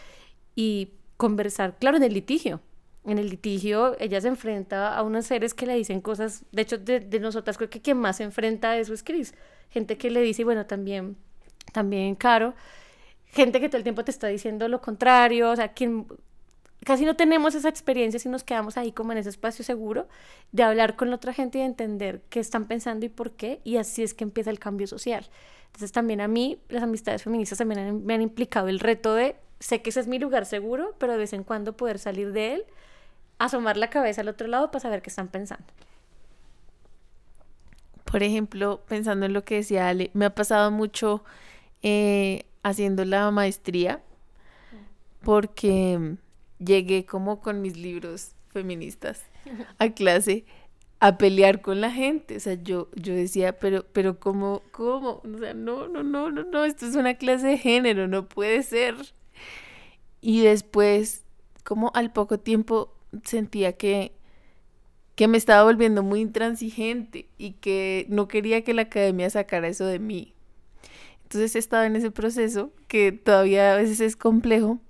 y 0.56 0.94
conversar, 1.16 1.78
claro, 1.78 1.98
en 1.98 2.04
el 2.04 2.14
litigio. 2.14 2.60
En 3.04 3.18
el 3.18 3.30
litigio 3.30 3.96
ella 4.00 4.20
se 4.20 4.28
enfrenta 4.28 4.96
a 4.96 5.02
unos 5.02 5.26
seres 5.26 5.54
que 5.54 5.66
le 5.66 5.74
dicen 5.74 6.00
cosas, 6.00 6.44
de 6.52 6.62
hecho 6.62 6.78
de, 6.78 7.00
de 7.00 7.20
nosotras 7.20 7.56
creo 7.56 7.70
que 7.70 7.80
quien 7.80 7.96
más 7.96 8.16
se 8.18 8.24
enfrenta 8.24 8.72
a 8.72 8.78
eso 8.78 8.92
es 8.92 9.02
Cris, 9.02 9.34
gente 9.70 9.96
que 9.96 10.10
le 10.10 10.20
dice, 10.20 10.42
y 10.42 10.44
bueno, 10.44 10.66
también, 10.66 11.16
también 11.72 12.14
Caro, 12.16 12.54
gente 13.26 13.60
que 13.60 13.68
todo 13.68 13.78
el 13.78 13.82
tiempo 13.82 14.04
te 14.04 14.10
está 14.10 14.26
diciendo 14.26 14.68
lo 14.68 14.80
contrario, 14.80 15.50
o 15.50 15.56
sea, 15.56 15.68
quien 15.68 16.06
casi 16.84 17.04
no 17.04 17.16
tenemos 17.16 17.54
esa 17.54 17.68
experiencia 17.68 18.20
si 18.20 18.28
nos 18.28 18.44
quedamos 18.44 18.76
ahí 18.76 18.92
como 18.92 19.12
en 19.12 19.18
ese 19.18 19.28
espacio 19.30 19.64
seguro 19.64 20.08
de 20.52 20.62
hablar 20.62 20.96
con 20.96 21.12
otra 21.12 21.32
gente 21.32 21.58
y 21.58 21.60
de 21.62 21.66
entender 21.66 22.22
qué 22.30 22.40
están 22.40 22.66
pensando 22.66 23.04
y 23.06 23.08
por 23.08 23.32
qué, 23.32 23.60
y 23.64 23.76
así 23.76 24.02
es 24.02 24.14
que 24.14 24.24
empieza 24.24 24.50
el 24.50 24.58
cambio 24.58 24.86
social. 24.86 25.26
Entonces 25.66 25.92
también 25.92 26.20
a 26.20 26.28
mí 26.28 26.58
las 26.68 26.82
amistades 26.82 27.22
feministas 27.22 27.58
también 27.58 28.04
me 28.04 28.14
han 28.14 28.22
implicado 28.22 28.68
el 28.68 28.80
reto 28.80 29.14
de, 29.14 29.36
sé 29.60 29.82
que 29.82 29.90
ese 29.90 30.00
es 30.00 30.06
mi 30.06 30.18
lugar 30.18 30.46
seguro, 30.46 30.94
pero 30.98 31.12
de 31.12 31.18
vez 31.18 31.32
en 31.32 31.44
cuando 31.44 31.76
poder 31.76 31.98
salir 31.98 32.32
de 32.32 32.54
él, 32.54 32.64
asomar 33.38 33.76
la 33.76 33.90
cabeza 33.90 34.20
al 34.20 34.28
otro 34.28 34.48
lado 34.48 34.70
para 34.70 34.80
saber 34.80 35.02
qué 35.02 35.10
están 35.10 35.28
pensando. 35.28 35.64
Por 38.04 38.22
ejemplo, 38.22 38.80
pensando 38.88 39.26
en 39.26 39.32
lo 39.32 39.44
que 39.44 39.56
decía 39.56 39.88
Ale, 39.88 40.10
me 40.14 40.24
ha 40.24 40.34
pasado 40.34 40.70
mucho 40.70 41.24
eh, 41.82 42.44
haciendo 42.62 43.04
la 43.04 43.30
maestría 43.30 44.02
porque 45.22 46.16
llegué 46.58 47.04
como 47.04 47.40
con 47.40 47.60
mis 47.60 47.76
libros 47.76 48.32
feministas 48.50 49.22
a 49.78 49.88
clase 49.94 50.44
a 51.00 51.16
pelear 51.16 51.60
con 51.60 51.80
la 51.80 51.90
gente. 51.90 52.36
O 52.36 52.40
sea, 52.40 52.54
yo, 52.54 52.88
yo 52.94 53.14
decía, 53.14 53.58
pero, 53.58 53.84
pero 53.92 54.18
¿cómo, 54.18 54.62
cómo? 54.72 55.22
O 55.24 55.38
sea, 55.38 55.54
no, 55.54 55.88
no, 55.88 56.02
no, 56.02 56.30
no, 56.30 56.44
no, 56.44 56.64
esto 56.64 56.86
es 56.86 56.96
una 56.96 57.14
clase 57.14 57.46
de 57.46 57.58
género, 57.58 58.08
no 58.08 58.28
puede 58.28 58.62
ser. 58.62 58.96
Y 60.20 60.42
después, 60.42 61.24
como 61.64 61.92
al 61.94 62.12
poco 62.12 62.38
tiempo, 62.38 62.92
sentía 63.24 63.72
que, 63.74 64.12
que 65.14 65.28
me 65.28 65.38
estaba 65.38 65.64
volviendo 65.64 66.02
muy 66.02 66.20
intransigente 66.20 67.28
y 67.38 67.52
que 67.52 68.06
no 68.08 68.28
quería 68.28 68.62
que 68.64 68.74
la 68.74 68.82
academia 68.82 69.30
sacara 69.30 69.68
eso 69.68 69.86
de 69.86 69.98
mí. 69.98 70.34
Entonces 71.24 71.54
he 71.56 71.58
estado 71.58 71.84
en 71.84 71.96
ese 71.96 72.10
proceso 72.10 72.72
que 72.86 73.12
todavía 73.12 73.74
a 73.74 73.76
veces 73.76 74.00
es 74.00 74.16
complejo 74.16 74.80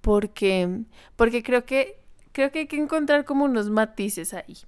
porque, 0.00 0.82
porque 1.16 1.42
creo 1.42 1.64
que 1.64 2.04
creo 2.34 2.50
que 2.50 2.60
hay 2.60 2.66
que 2.66 2.76
encontrar 2.76 3.24
como 3.24 3.44
unos 3.44 3.70
matices 3.70 4.34
ahí. 4.34 4.58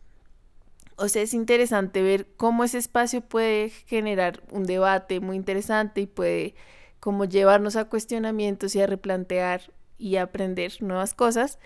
O 0.96 1.08
sea, 1.08 1.22
es 1.22 1.34
interesante 1.34 2.00
ver 2.00 2.26
cómo 2.36 2.64
ese 2.64 2.78
espacio 2.78 3.20
puede 3.20 3.68
generar 3.68 4.42
un 4.50 4.64
debate 4.64 5.20
muy 5.20 5.36
interesante 5.36 6.00
y 6.02 6.06
puede 6.06 6.54
como 7.00 7.26
llevarnos 7.26 7.76
a 7.76 7.86
cuestionamientos 7.86 8.74
y 8.74 8.80
a 8.80 8.86
replantear 8.86 9.72
y 9.98 10.16
a 10.16 10.22
aprender 10.22 10.72
nuevas 10.80 11.12
cosas, 11.12 11.58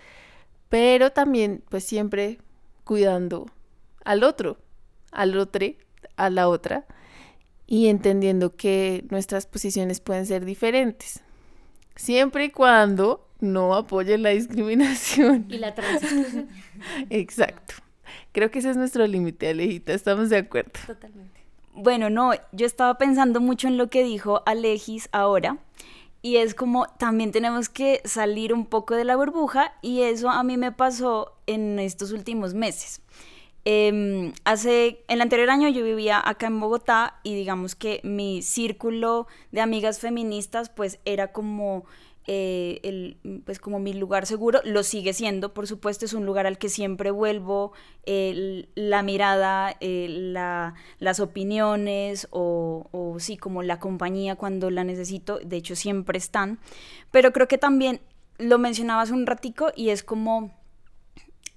pero 0.71 1.11
también 1.11 1.61
pues 1.67 1.83
siempre 1.83 2.39
cuidando 2.85 3.51
al 4.05 4.23
otro, 4.23 4.57
al 5.11 5.37
otro, 5.37 5.67
a 6.15 6.29
la 6.29 6.47
otra 6.47 6.85
y 7.67 7.87
entendiendo 7.87 8.55
que 8.55 9.03
nuestras 9.09 9.45
posiciones 9.45 9.99
pueden 9.99 10.25
ser 10.25 10.45
diferentes, 10.45 11.19
siempre 11.97 12.45
y 12.45 12.49
cuando 12.51 13.27
no 13.41 13.75
apoyen 13.75 14.23
la 14.23 14.29
discriminación. 14.29 15.45
Y 15.49 15.57
la 15.57 15.75
transición. 15.75 16.47
Exacto. 17.09 17.73
Creo 18.31 18.49
que 18.49 18.59
ese 18.59 18.69
es 18.69 18.77
nuestro 18.77 19.05
límite, 19.05 19.49
Alejita, 19.49 19.93
estamos 19.93 20.29
de 20.29 20.37
acuerdo. 20.37 20.71
Totalmente. 20.87 21.41
Bueno, 21.73 22.09
no, 22.09 22.31
yo 22.53 22.65
estaba 22.65 22.97
pensando 22.97 23.41
mucho 23.41 23.67
en 23.67 23.75
lo 23.75 23.89
que 23.89 24.05
dijo 24.05 24.41
Alejis 24.45 25.09
ahora. 25.11 25.57
Y 26.21 26.37
es 26.37 26.53
como 26.53 26.87
también 26.87 27.31
tenemos 27.31 27.69
que 27.69 28.01
salir 28.05 28.53
un 28.53 28.65
poco 28.65 28.95
de 28.95 29.05
la 29.05 29.15
burbuja 29.15 29.73
y 29.81 30.01
eso 30.01 30.29
a 30.29 30.43
mí 30.43 30.55
me 30.57 30.71
pasó 30.71 31.33
en 31.47 31.79
estos 31.79 32.11
últimos 32.11 32.53
meses. 32.53 33.01
Eh, 33.63 34.33
hace, 34.43 35.03
el 35.07 35.21
anterior 35.21 35.49
año 35.51 35.69
yo 35.69 35.83
vivía 35.83 36.21
acá 36.23 36.47
en 36.47 36.59
Bogotá 36.59 37.19
y 37.23 37.35
digamos 37.35 37.75
que 37.75 38.01
mi 38.03 38.41
círculo 38.41 39.27
de 39.51 39.61
amigas 39.61 39.99
feministas 39.99 40.69
pues 40.69 40.99
era 41.05 41.31
como, 41.31 41.85
eh, 42.27 42.79
el, 42.83 43.41
pues 43.45 43.59
como 43.59 43.79
mi 43.79 43.93
lugar 43.93 44.25
seguro, 44.25 44.59
lo 44.63 44.83
sigue 44.83 45.13
siendo, 45.13 45.53
por 45.53 45.67
supuesto 45.67 46.05
es 46.05 46.13
un 46.13 46.25
lugar 46.25 46.47
al 46.47 46.57
que 46.57 46.69
siempre 46.69 47.11
vuelvo, 47.11 47.73
la 48.05 49.03
mirada, 49.03 49.75
la, 49.79 50.73
las 50.99 51.19
opiniones 51.19 52.27
o, 52.31 52.87
o 52.91 53.19
sí 53.19 53.37
como 53.37 53.63
la 53.63 53.79
compañía 53.79 54.35
cuando 54.35 54.69
la 54.69 54.83
necesito, 54.83 55.39
de 55.39 55.57
hecho 55.57 55.75
siempre 55.75 56.17
están, 56.17 56.59
pero 57.11 57.31
creo 57.31 57.47
que 57.47 57.57
también 57.57 58.01
lo 58.37 58.57
mencionabas 58.57 59.11
un 59.11 59.25
ratico 59.25 59.71
y 59.75 59.89
es 59.89 60.03
como... 60.03 60.51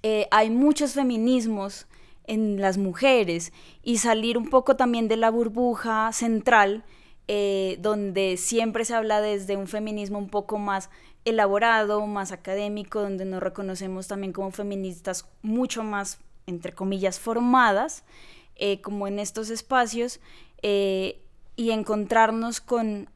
Eh, 0.07 0.27
hay 0.29 0.51
muchos 0.51 0.93
feminismos 0.93 1.87
en 2.27 2.61
las 2.61 2.77
mujeres 2.77 3.51
y 3.81 3.97
salir 3.97 4.37
un 4.37 4.51
poco 4.51 4.75
también 4.75 5.07
de 5.07 5.17
la 5.17 5.31
burbuja 5.31 6.11
central 6.13 6.83
eh, 7.27 7.77
donde 7.81 8.37
siempre 8.37 8.85
se 8.85 8.93
habla 8.93 9.21
desde 9.21 9.57
un 9.57 9.67
feminismo 9.67 10.19
un 10.19 10.29
poco 10.29 10.57
más 10.57 10.89
elaborado, 11.25 12.05
más 12.05 12.31
académico, 12.31 13.01
donde 13.01 13.25
nos 13.25 13.41
reconocemos 13.41 14.07
también 14.07 14.31
como 14.31 14.51
feministas 14.51 15.27
mucho 15.41 15.83
más, 15.83 16.19
entre 16.45 16.73
comillas, 16.73 17.19
formadas, 17.19 18.03
eh, 18.55 18.79
como 18.81 19.07
en 19.07 19.19
estos 19.19 19.49
espacios, 19.49 20.19
eh, 20.61 21.21
y 21.55 21.71
encontrarnos 21.71 22.61
con 22.61 23.09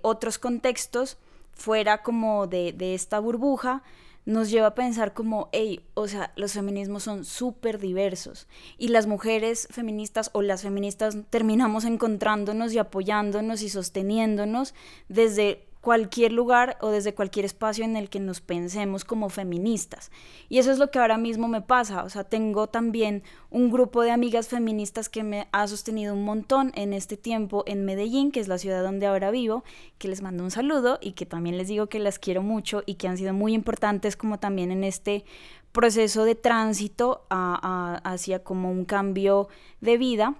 otros 0.00 0.38
contextos 0.38 1.18
fuera 1.52 2.02
como 2.02 2.46
de, 2.46 2.72
de 2.72 2.94
esta 2.94 3.18
burbuja, 3.18 3.82
nos 4.28 4.50
lleva 4.50 4.66
a 4.66 4.74
pensar 4.74 5.14
como, 5.14 5.48
hey, 5.52 5.80
o 5.94 6.06
sea, 6.06 6.34
los 6.36 6.52
feminismos 6.52 7.02
son 7.02 7.24
súper 7.24 7.78
diversos 7.78 8.46
y 8.76 8.88
las 8.88 9.06
mujeres 9.06 9.66
feministas 9.70 10.28
o 10.34 10.42
las 10.42 10.60
feministas 10.60 11.16
terminamos 11.30 11.86
encontrándonos 11.86 12.74
y 12.74 12.78
apoyándonos 12.78 13.62
y 13.62 13.70
sosteniéndonos 13.70 14.74
desde 15.08 15.67
cualquier 15.80 16.32
lugar 16.32 16.76
o 16.80 16.90
desde 16.90 17.14
cualquier 17.14 17.44
espacio 17.44 17.84
en 17.84 17.96
el 17.96 18.08
que 18.08 18.20
nos 18.20 18.40
pensemos 18.40 19.04
como 19.04 19.28
feministas. 19.28 20.10
Y 20.48 20.58
eso 20.58 20.72
es 20.72 20.78
lo 20.78 20.90
que 20.90 20.98
ahora 20.98 21.18
mismo 21.18 21.46
me 21.48 21.62
pasa. 21.62 22.02
O 22.02 22.10
sea, 22.10 22.24
tengo 22.24 22.66
también 22.66 23.22
un 23.50 23.70
grupo 23.70 24.02
de 24.02 24.10
amigas 24.10 24.48
feministas 24.48 25.08
que 25.08 25.22
me 25.22 25.48
ha 25.52 25.66
sostenido 25.68 26.14
un 26.14 26.24
montón 26.24 26.72
en 26.74 26.92
este 26.92 27.16
tiempo 27.16 27.62
en 27.66 27.84
Medellín, 27.84 28.32
que 28.32 28.40
es 28.40 28.48
la 28.48 28.58
ciudad 28.58 28.82
donde 28.82 29.06
ahora 29.06 29.30
vivo, 29.30 29.64
que 29.98 30.08
les 30.08 30.20
mando 30.20 30.42
un 30.42 30.50
saludo 30.50 30.98
y 31.00 31.12
que 31.12 31.26
también 31.26 31.56
les 31.56 31.68
digo 31.68 31.86
que 31.86 32.00
las 32.00 32.18
quiero 32.18 32.42
mucho 32.42 32.82
y 32.84 32.94
que 32.94 33.08
han 33.08 33.16
sido 33.16 33.32
muy 33.32 33.54
importantes 33.54 34.16
como 34.16 34.38
también 34.38 34.72
en 34.72 34.84
este 34.84 35.24
proceso 35.72 36.24
de 36.24 36.34
tránsito 36.34 37.24
hacia 37.30 38.42
como 38.42 38.70
un 38.70 38.84
cambio 38.84 39.48
de 39.80 39.96
vida. 39.96 40.34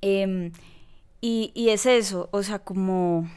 Em, 0.00 0.52
y, 1.20 1.52
y 1.54 1.70
es 1.70 1.86
eso, 1.86 2.28
o 2.32 2.42
sea, 2.42 2.60
como 2.60 3.28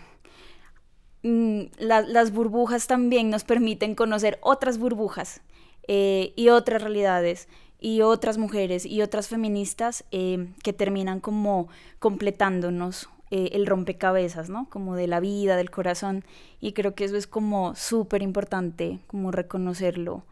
Mm, 1.24 1.66
las 1.78 2.32
burbujas 2.32 2.88
también 2.88 3.30
nos 3.30 3.44
permiten 3.44 3.94
conocer 3.94 4.40
otras 4.42 4.80
burbujas 4.80 5.42
eh, 5.88 6.34
y 6.36 6.50
otras 6.50 6.82
realidades 6.82 7.48
y 7.80 8.02
otras 8.02 8.38
mujeres 8.40 8.86
y 8.86 9.02
otras 9.04 9.28
feministas 9.28 10.04
eh, 10.12 10.48
que 10.64 10.74
terminan 10.74 11.20
como 11.20 11.68
completándonos 12.00 13.10
eh, 13.30 13.50
el 13.54 13.68
rompecabezas, 13.68 14.50
¿no? 14.50 14.68
Como 14.70 14.96
de 14.96 15.08
la 15.08 15.20
vida, 15.20 15.56
del 15.56 15.70
corazón. 15.70 16.24
Y 16.60 16.74
creo 16.74 16.96
que 16.96 17.06
eso 17.06 17.18
es 17.18 17.28
como 17.28 17.76
súper 17.76 18.24
importante, 18.24 19.00
como 19.08 19.32
reconocerlo 19.32 20.24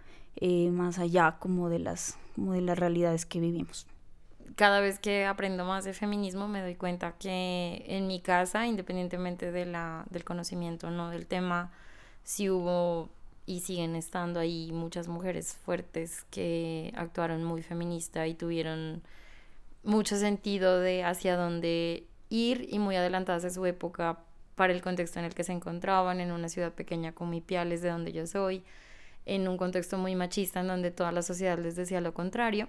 más 0.71 0.99
allá 0.99 1.35
como 1.37 1.67
de, 1.67 1.79
las, 1.79 2.17
como 2.33 2.53
de 2.53 2.61
las 2.61 2.79
realidades 2.79 3.25
que 3.25 3.41
vivimos 3.41 3.85
cada 4.55 4.79
vez 4.79 4.99
que 4.99 5.25
aprendo 5.25 5.65
más 5.65 5.85
de 5.85 5.93
feminismo 5.93 6.47
me 6.47 6.61
doy 6.61 6.75
cuenta 6.75 7.13
que 7.17 7.83
en 7.87 8.07
mi 8.07 8.21
casa, 8.21 8.65
independientemente 8.67 9.51
de 9.51 9.65
la, 9.65 10.05
del 10.09 10.23
conocimiento 10.23 10.91
no 10.91 11.09
del 11.09 11.27
tema, 11.27 11.71
sí 12.23 12.49
hubo 12.49 13.09
y 13.45 13.61
siguen 13.61 13.95
estando 13.95 14.39
ahí 14.39 14.71
muchas 14.71 15.07
mujeres 15.07 15.55
fuertes 15.65 16.23
que 16.29 16.93
actuaron 16.95 17.43
muy 17.43 17.63
feminista 17.63 18.27
y 18.27 18.35
tuvieron 18.35 19.01
mucho 19.83 20.17
sentido 20.17 20.79
de 20.79 21.03
hacia 21.03 21.35
dónde 21.35 22.05
ir 22.29 22.67
y 22.69 22.79
muy 22.79 22.95
adelantadas 22.95 23.41
de 23.43 23.49
su 23.49 23.65
época 23.65 24.19
para 24.55 24.73
el 24.73 24.81
contexto 24.81 25.19
en 25.19 25.25
el 25.25 25.33
que 25.33 25.43
se 25.43 25.53
encontraban, 25.53 26.19
en 26.19 26.31
una 26.31 26.49
ciudad 26.49 26.73
pequeña 26.73 27.13
como 27.13 27.33
Ipiales, 27.33 27.81
de 27.81 27.89
donde 27.89 28.11
yo 28.11 28.27
soy, 28.27 28.63
en 29.25 29.47
un 29.47 29.57
contexto 29.57 29.97
muy 29.97 30.15
machista 30.15 30.59
en 30.59 30.67
donde 30.67 30.91
toda 30.91 31.11
la 31.11 31.21
sociedad 31.21 31.57
les 31.57 31.75
decía 31.75 32.01
lo 32.01 32.13
contrario. 32.13 32.67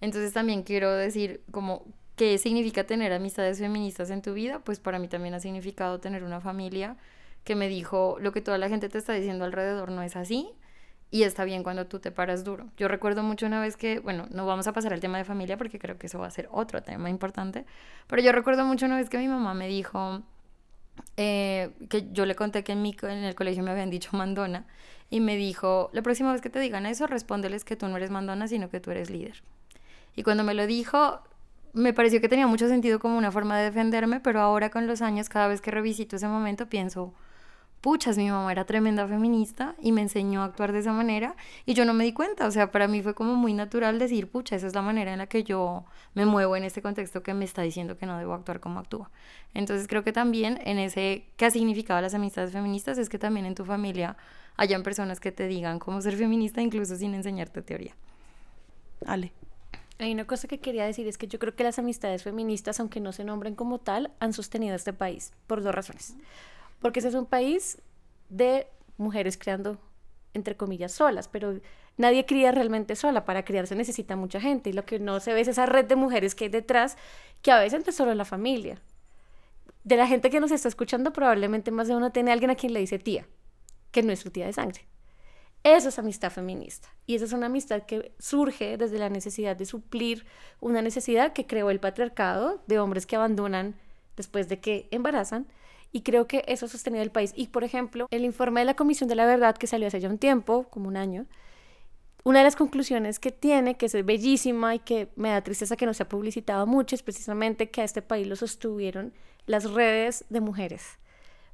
Entonces 0.00 0.32
también 0.32 0.62
quiero 0.62 0.92
decir 0.92 1.42
como 1.50 1.84
qué 2.16 2.38
significa 2.38 2.84
tener 2.84 3.12
amistades 3.12 3.58
feministas 3.58 4.10
en 4.10 4.22
tu 4.22 4.34
vida, 4.34 4.60
pues 4.60 4.80
para 4.80 4.98
mí 4.98 5.08
también 5.08 5.34
ha 5.34 5.40
significado 5.40 6.00
tener 6.00 6.24
una 6.24 6.40
familia 6.40 6.96
que 7.44 7.54
me 7.54 7.68
dijo 7.68 8.16
lo 8.20 8.32
que 8.32 8.40
toda 8.40 8.58
la 8.58 8.68
gente 8.68 8.88
te 8.88 8.98
está 8.98 9.12
diciendo 9.14 9.44
alrededor 9.44 9.90
no 9.90 10.02
es 10.02 10.16
así 10.16 10.50
y 11.10 11.24
está 11.24 11.44
bien 11.44 11.62
cuando 11.62 11.86
tú 11.86 11.98
te 11.98 12.10
paras 12.10 12.44
duro. 12.44 12.68
Yo 12.76 12.88
recuerdo 12.88 13.22
mucho 13.22 13.46
una 13.46 13.60
vez 13.60 13.76
que, 13.76 13.98
bueno, 13.98 14.26
no 14.30 14.46
vamos 14.46 14.66
a 14.66 14.72
pasar 14.72 14.92
al 14.92 15.00
tema 15.00 15.18
de 15.18 15.24
familia 15.24 15.56
porque 15.56 15.78
creo 15.78 15.98
que 15.98 16.06
eso 16.06 16.18
va 16.18 16.26
a 16.26 16.30
ser 16.30 16.48
otro 16.52 16.82
tema 16.82 17.10
importante, 17.10 17.64
pero 18.06 18.22
yo 18.22 18.32
recuerdo 18.32 18.64
mucho 18.64 18.86
una 18.86 18.96
vez 18.96 19.08
que 19.08 19.18
mi 19.18 19.28
mamá 19.28 19.54
me 19.54 19.68
dijo 19.68 20.22
eh, 21.16 21.70
que 21.88 22.10
yo 22.12 22.26
le 22.26 22.34
conté 22.34 22.62
que 22.64 22.72
en, 22.72 22.82
mi, 22.82 22.94
en 23.02 23.24
el 23.24 23.34
colegio 23.34 23.62
me 23.62 23.70
habían 23.70 23.90
dicho 23.90 24.10
mandona 24.12 24.66
y 25.08 25.20
me 25.20 25.36
dijo, 25.36 25.90
la 25.92 26.02
próxima 26.02 26.32
vez 26.32 26.40
que 26.40 26.50
te 26.50 26.60
digan 26.60 26.86
eso, 26.86 27.06
respóndeles 27.06 27.64
que 27.64 27.76
tú 27.76 27.88
no 27.88 27.96
eres 27.96 28.10
mandona, 28.10 28.46
sino 28.46 28.70
que 28.70 28.80
tú 28.80 28.90
eres 28.90 29.10
líder. 29.10 29.42
Y 30.20 30.22
cuando 30.22 30.44
me 30.44 30.52
lo 30.52 30.66
dijo, 30.66 31.20
me 31.72 31.94
pareció 31.94 32.20
que 32.20 32.28
tenía 32.28 32.46
mucho 32.46 32.68
sentido 32.68 32.98
como 32.98 33.16
una 33.16 33.32
forma 33.32 33.56
de 33.56 33.64
defenderme, 33.64 34.20
pero 34.20 34.42
ahora 34.42 34.68
con 34.68 34.86
los 34.86 35.00
años, 35.00 35.30
cada 35.30 35.48
vez 35.48 35.62
que 35.62 35.70
revisito 35.70 36.16
ese 36.16 36.28
momento, 36.28 36.68
pienso, 36.68 37.14
puchas, 37.80 38.18
mi 38.18 38.28
mamá 38.28 38.52
era 38.52 38.66
tremenda 38.66 39.08
feminista 39.08 39.76
y 39.80 39.92
me 39.92 40.02
enseñó 40.02 40.42
a 40.42 40.44
actuar 40.44 40.72
de 40.72 40.80
esa 40.80 40.92
manera 40.92 41.36
y 41.64 41.72
yo 41.72 41.86
no 41.86 41.94
me 41.94 42.04
di 42.04 42.12
cuenta, 42.12 42.46
o 42.46 42.50
sea, 42.50 42.70
para 42.70 42.86
mí 42.86 43.00
fue 43.00 43.14
como 43.14 43.34
muy 43.34 43.54
natural 43.54 43.98
decir, 43.98 44.30
pucha, 44.30 44.56
esa 44.56 44.66
es 44.66 44.74
la 44.74 44.82
manera 44.82 45.10
en 45.10 45.20
la 45.20 45.26
que 45.26 45.42
yo 45.42 45.86
me 46.12 46.26
muevo 46.26 46.54
en 46.54 46.64
este 46.64 46.82
contexto 46.82 47.22
que 47.22 47.32
me 47.32 47.46
está 47.46 47.62
diciendo 47.62 47.96
que 47.96 48.04
no 48.04 48.18
debo 48.18 48.34
actuar 48.34 48.60
como 48.60 48.78
actúa. 48.78 49.10
Entonces 49.54 49.88
creo 49.88 50.04
que 50.04 50.12
también 50.12 50.60
en 50.66 50.78
ese, 50.78 51.24
¿qué 51.38 51.46
ha 51.46 51.50
significado 51.50 51.98
las 52.02 52.12
amistades 52.12 52.52
feministas? 52.52 52.98
Es 52.98 53.08
que 53.08 53.18
también 53.18 53.46
en 53.46 53.54
tu 53.54 53.64
familia 53.64 54.18
hayan 54.58 54.82
personas 54.82 55.18
que 55.18 55.32
te 55.32 55.46
digan 55.46 55.78
cómo 55.78 56.02
ser 56.02 56.14
feminista 56.14 56.60
incluso 56.60 56.94
sin 56.96 57.14
enseñarte 57.14 57.62
teoría. 57.62 57.96
Ale. 59.06 59.32
Hay 60.00 60.12
una 60.12 60.26
cosa 60.26 60.48
que 60.48 60.60
quería 60.60 60.86
decir, 60.86 61.06
es 61.08 61.18
que 61.18 61.28
yo 61.28 61.38
creo 61.38 61.54
que 61.54 61.62
las 61.62 61.78
amistades 61.78 62.22
feministas, 62.22 62.80
aunque 62.80 63.00
no 63.00 63.12
se 63.12 63.22
nombren 63.22 63.54
como 63.54 63.80
tal, 63.80 64.10
han 64.18 64.32
sostenido 64.32 64.74
este 64.74 64.94
país 64.94 65.34
por 65.46 65.62
dos 65.62 65.74
razones. 65.74 66.14
Porque 66.80 67.00
ese 67.00 67.08
es 67.08 67.14
un 67.14 67.26
país 67.26 67.82
de 68.30 68.66
mujeres 68.96 69.36
creando, 69.36 69.78
entre 70.32 70.56
comillas, 70.56 70.92
solas, 70.92 71.28
pero 71.28 71.60
nadie 71.98 72.24
cría 72.24 72.50
realmente 72.50 72.96
sola. 72.96 73.26
Para 73.26 73.44
criarse 73.44 73.74
necesita 73.74 74.16
mucha 74.16 74.40
gente 74.40 74.70
y 74.70 74.72
lo 74.72 74.86
que 74.86 74.98
no 74.98 75.20
se 75.20 75.34
ve 75.34 75.42
es 75.42 75.48
esa 75.48 75.66
red 75.66 75.84
de 75.84 75.96
mujeres 75.96 76.34
que 76.34 76.44
hay 76.44 76.50
detrás, 76.50 76.96
que 77.42 77.52
a 77.52 77.58
veces 77.58 77.86
es 77.86 77.94
solo 77.94 78.14
la 78.14 78.24
familia. 78.24 78.80
De 79.84 79.98
la 79.98 80.06
gente 80.06 80.30
que 80.30 80.40
nos 80.40 80.50
está 80.50 80.68
escuchando, 80.68 81.12
probablemente 81.12 81.72
más 81.72 81.88
de 81.88 81.96
uno 81.96 82.10
tiene 82.10 82.32
alguien 82.32 82.50
a 82.50 82.54
quien 82.54 82.72
le 82.72 82.80
dice 82.80 82.98
tía, 82.98 83.26
que 83.90 84.02
no 84.02 84.12
es 84.12 84.20
su 84.20 84.30
tía 84.30 84.46
de 84.46 84.54
sangre. 84.54 84.89
Eso 85.62 85.90
es 85.90 85.98
amistad 85.98 86.30
feminista. 86.30 86.88
Y 87.06 87.16
esa 87.16 87.26
es 87.26 87.32
una 87.32 87.46
amistad 87.46 87.82
que 87.82 88.12
surge 88.18 88.78
desde 88.78 88.98
la 88.98 89.10
necesidad 89.10 89.56
de 89.56 89.66
suplir 89.66 90.24
una 90.60 90.80
necesidad 90.80 91.32
que 91.32 91.46
creó 91.46 91.70
el 91.70 91.80
patriarcado 91.80 92.62
de 92.66 92.78
hombres 92.78 93.06
que 93.06 93.16
abandonan 93.16 93.74
después 94.16 94.48
de 94.48 94.60
que 94.60 94.88
embarazan. 94.90 95.46
Y 95.92 96.00
creo 96.00 96.26
que 96.26 96.44
eso 96.46 96.66
ha 96.66 96.68
sostenido 96.68 97.02
el 97.02 97.10
país. 97.10 97.32
Y, 97.36 97.48
por 97.48 97.64
ejemplo, 97.64 98.06
el 98.10 98.24
informe 98.24 98.60
de 98.60 98.66
la 98.66 98.74
Comisión 98.74 99.08
de 99.08 99.16
la 99.16 99.26
Verdad 99.26 99.56
que 99.56 99.66
salió 99.66 99.88
hace 99.88 100.00
ya 100.00 100.08
un 100.08 100.18
tiempo, 100.18 100.64
como 100.70 100.88
un 100.88 100.96
año, 100.96 101.26
una 102.24 102.38
de 102.38 102.44
las 102.44 102.56
conclusiones 102.56 103.18
que 103.18 103.32
tiene, 103.32 103.76
que 103.76 103.86
es 103.86 104.04
bellísima 104.04 104.74
y 104.74 104.78
que 104.78 105.08
me 105.16 105.30
da 105.30 105.42
tristeza 105.42 105.76
que 105.76 105.86
no 105.86 105.94
se 105.94 106.04
ha 106.04 106.08
publicitado 106.08 106.66
mucho, 106.66 106.94
es 106.94 107.02
precisamente 107.02 107.70
que 107.70 107.80
a 107.80 107.84
este 107.84 108.02
país 108.02 108.26
lo 108.26 108.36
sostuvieron 108.36 109.12
las 109.46 109.70
redes 109.70 110.24
de 110.28 110.40
mujeres 110.40 111.00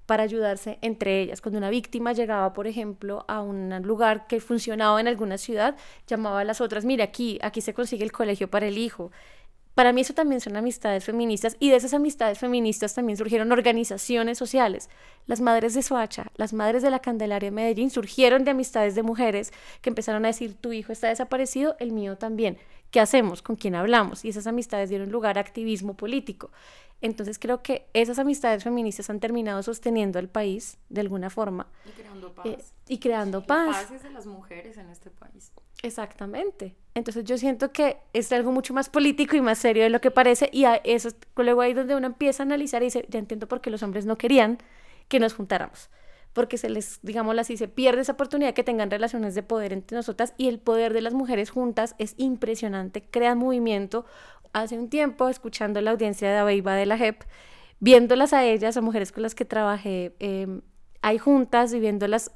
para 0.07 0.23
ayudarse 0.23 0.79
entre 0.83 1.21
ellas. 1.21 1.41
Cuando 1.41 1.59
una 1.59 1.71
víctima 1.71 2.13
llegaba, 2.13 2.53
por 2.53 2.67
ejemplo, 2.67 3.25
a 3.29 3.43
un 3.43 3.71
lugar 3.83 4.27
que 4.27 4.41
funcionaba 4.41 5.01
en 5.01 5.09
alguna 5.09 5.37
ciudad, 5.37 5.77
llamaba 6.07 6.41
a 6.41 6.45
las 6.45 6.61
otras, 6.61 6.85
mira, 6.85 7.05
aquí, 7.05 7.39
aquí 7.43 7.61
se 7.61 7.75
consigue 7.75 8.05
el 8.05 8.13
colegio 8.13 8.49
para 8.49 8.67
el 8.67 8.79
hijo. 8.79 9.11
Para 9.77 9.93
mí 9.93 10.01
eso 10.01 10.15
también 10.15 10.41
son 10.41 10.57
amistades 10.57 11.05
feministas 11.05 11.55
y 11.61 11.69
de 11.69 11.77
esas 11.77 11.93
amistades 11.93 12.39
feministas 12.39 12.95
también 12.95 13.19
surgieron 13.19 13.53
organizaciones 13.53 14.39
sociales. 14.39 14.89
Las 15.27 15.43
madres 15.43 15.75
de 15.75 15.83
Soacha, 15.83 16.33
las 16.37 16.55
madres 16.55 16.83
de 16.83 16.89
la 16.89 17.01
Candelaria 17.01 17.51
de 17.51 17.55
Medellín 17.55 17.91
surgieron 17.91 18.45
de 18.45 18.53
amistades 18.53 18.95
de 18.95 19.03
mujeres 19.03 19.53
que 19.83 19.91
empezaron 19.91 20.25
a 20.25 20.29
decir, 20.29 20.55
tu 20.55 20.73
hijo 20.73 20.93
está 20.93 21.09
desaparecido, 21.09 21.77
el 21.79 21.93
mío 21.93 22.17
también. 22.17 22.57
¿Qué 22.91 23.01
hacemos? 23.01 23.43
¿Con 23.43 23.57
quién 23.57 23.75
hablamos? 23.75 24.25
Y 24.25 24.31
esas 24.31 24.47
amistades 24.47 24.89
dieron 24.89 25.11
lugar 25.11 25.37
a 25.37 25.43
activismo 25.43 25.95
político. 25.95 26.51
Entonces 27.01 27.39
creo 27.39 27.63
que 27.63 27.89
esas 27.93 28.19
amistades 28.19 28.65
feministas 28.65 29.11
han 29.11 29.21
terminado 29.21 29.63
sosteniendo 29.63 30.19
al 30.19 30.29
país 30.29 30.79
de 30.89 31.03
alguna 31.03 31.31
forma. 31.31 31.69
Y 31.85 31.91
creando 31.91 32.29
eh, 32.45 32.55
paz. 32.57 32.75
y 32.89 32.99
creando 32.99 33.47
paz. 33.47 33.77
paz 33.77 33.91
es 33.91 34.03
de 34.03 34.11
las 34.11 34.27
mujeres 34.27 34.77
en 34.79 34.89
este 34.89 35.11
país. 35.11 35.53
Exactamente. 35.83 36.75
Entonces 36.95 37.25
yo 37.25 37.37
siento 37.37 37.73
que 37.73 37.99
es 38.13 38.33
algo 38.33 38.51
mucho 38.51 38.73
más 38.73 38.89
político 38.89 39.37
y 39.37 39.41
más 39.41 39.59
serio 39.59 39.83
de 39.83 39.91
lo 39.91 40.01
que 40.01 40.11
parece 40.11 40.49
y 40.53 40.65
a 40.65 40.77
eso 40.77 41.11
luego 41.37 41.61
ahí 41.61 41.75
donde 41.75 41.95
uno 41.95 42.07
empieza 42.07 42.43
a 42.43 42.47
analizar 42.47 42.83
y 42.83 42.87
dice, 42.87 43.07
ya 43.09 43.19
entiendo 43.19 43.47
por 43.47 43.61
qué 43.61 43.71
los 43.71 43.83
hombres 43.83 44.07
no 44.07 44.17
querían 44.17 44.59
que 45.09 45.21
nos 45.21 45.35
juntáramos. 45.35 45.91
Porque 46.33 46.59
se 46.59 46.69
les, 46.69 46.99
digámoslo 47.03 47.41
así, 47.41 47.57
se 47.57 47.69
pierde 47.69 48.03
esa 48.03 48.13
oportunidad 48.13 48.53
que 48.53 48.63
tengan 48.63 48.91
relaciones 48.91 49.35
de 49.35 49.43
poder 49.43 49.73
entre 49.73 49.97
nosotras 49.97 50.35
y 50.37 50.49
el 50.49 50.59
poder 50.59 50.93
de 50.93 51.01
las 51.01 51.15
mujeres 51.15 51.51
juntas 51.51 51.95
es 51.99 52.15
impresionante, 52.19 53.03
crean 53.03 53.39
movimiento, 53.39 54.05
hace 54.63 54.79
un 54.79 54.89
tiempo, 54.89 55.29
escuchando 55.29 55.81
la 55.81 55.91
audiencia 55.91 56.31
de 56.31 56.39
Abeiba 56.39 56.75
de 56.75 56.87
la 56.87 56.97
JEP, 56.97 57.23
viéndolas 57.79 58.33
a 58.33 58.45
ellas, 58.45 58.77
a 58.77 58.81
mujeres 58.81 59.13
con 59.13 59.23
las 59.23 59.35
que 59.35 59.45
trabajé, 59.45 60.17
eh, 60.19 60.61
hay 61.03 61.19
juntas 61.19 61.73
y 61.75 61.81
viéndolas 61.81 62.33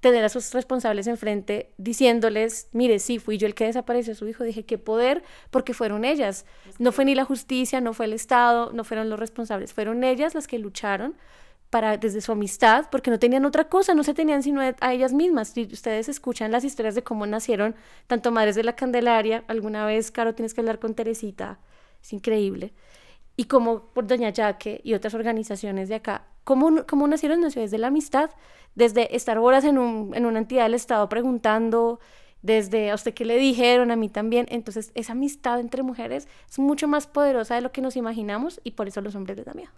tener 0.00 0.24
a 0.24 0.28
sus 0.28 0.52
responsables 0.52 1.06
enfrente 1.06 1.72
diciéndoles, 1.78 2.68
mire, 2.72 2.98
sí, 2.98 3.20
fui 3.20 3.38
yo 3.38 3.46
el 3.46 3.54
que 3.54 3.66
desapareció 3.66 4.14
a 4.14 4.16
su 4.16 4.26
hijo, 4.26 4.42
dije, 4.42 4.64
qué 4.64 4.76
poder, 4.76 5.22
porque 5.50 5.74
fueron 5.74 6.04
ellas, 6.04 6.44
no 6.80 6.90
fue 6.90 7.04
ni 7.04 7.14
la 7.14 7.24
justicia, 7.24 7.80
no 7.80 7.94
fue 7.94 8.06
el 8.06 8.12
Estado, 8.12 8.72
no 8.72 8.82
fueron 8.82 9.08
los 9.08 9.20
responsables, 9.20 9.72
fueron 9.72 10.02
ellas 10.02 10.34
las 10.34 10.48
que 10.48 10.58
lucharon 10.58 11.14
para 11.72 11.96
desde 11.96 12.20
su 12.20 12.32
amistad, 12.32 12.84
porque 12.90 13.10
no 13.10 13.18
tenían 13.18 13.46
otra 13.46 13.64
cosa, 13.70 13.94
no 13.94 14.04
se 14.04 14.12
tenían 14.12 14.42
sino 14.42 14.60
a 14.60 14.92
ellas 14.92 15.14
mismas. 15.14 15.48
Si 15.48 15.62
ustedes 15.72 16.06
escuchan 16.10 16.52
las 16.52 16.64
historias 16.64 16.94
de 16.94 17.02
cómo 17.02 17.24
nacieron 17.24 17.74
tanto 18.06 18.30
Madres 18.30 18.56
de 18.56 18.62
la 18.62 18.76
Candelaria, 18.76 19.42
alguna 19.48 19.86
vez, 19.86 20.10
Caro, 20.10 20.34
tienes 20.34 20.52
que 20.52 20.60
hablar 20.60 20.78
con 20.78 20.92
Teresita, 20.94 21.60
es 22.02 22.12
increíble. 22.12 22.74
y 23.36 23.44
como 23.44 23.86
por 23.94 24.06
Doña 24.06 24.28
Yaque 24.28 24.82
y 24.84 24.92
otras 24.92 25.14
organizaciones 25.14 25.88
de 25.88 25.94
acá, 25.94 26.26
¿cómo, 26.44 26.84
cómo 26.86 27.06
nacieron? 27.06 27.40
Nació 27.40 27.62
desde 27.62 27.78
la 27.78 27.86
amistad, 27.86 28.28
desde 28.74 29.16
estar 29.16 29.38
horas 29.38 29.64
en, 29.64 29.78
un, 29.78 30.14
en 30.14 30.26
una 30.26 30.40
entidad 30.40 30.64
del 30.64 30.74
Estado 30.74 31.08
preguntando, 31.08 32.00
desde 32.42 32.90
a 32.90 32.94
usted 32.96 33.14
qué 33.14 33.24
le 33.24 33.38
dijeron, 33.38 33.90
a 33.90 33.96
mí 33.96 34.10
también. 34.10 34.44
Entonces, 34.50 34.92
esa 34.94 35.12
amistad 35.12 35.58
entre 35.58 35.82
mujeres 35.82 36.28
es 36.50 36.58
mucho 36.58 36.86
más 36.86 37.06
poderosa 37.06 37.54
de 37.54 37.62
lo 37.62 37.72
que 37.72 37.80
nos 37.80 37.96
imaginamos 37.96 38.60
y 38.62 38.72
por 38.72 38.88
eso 38.88 39.00
los 39.00 39.14
hombres 39.14 39.38
les 39.38 39.46
da 39.46 39.54
miedo. 39.54 39.70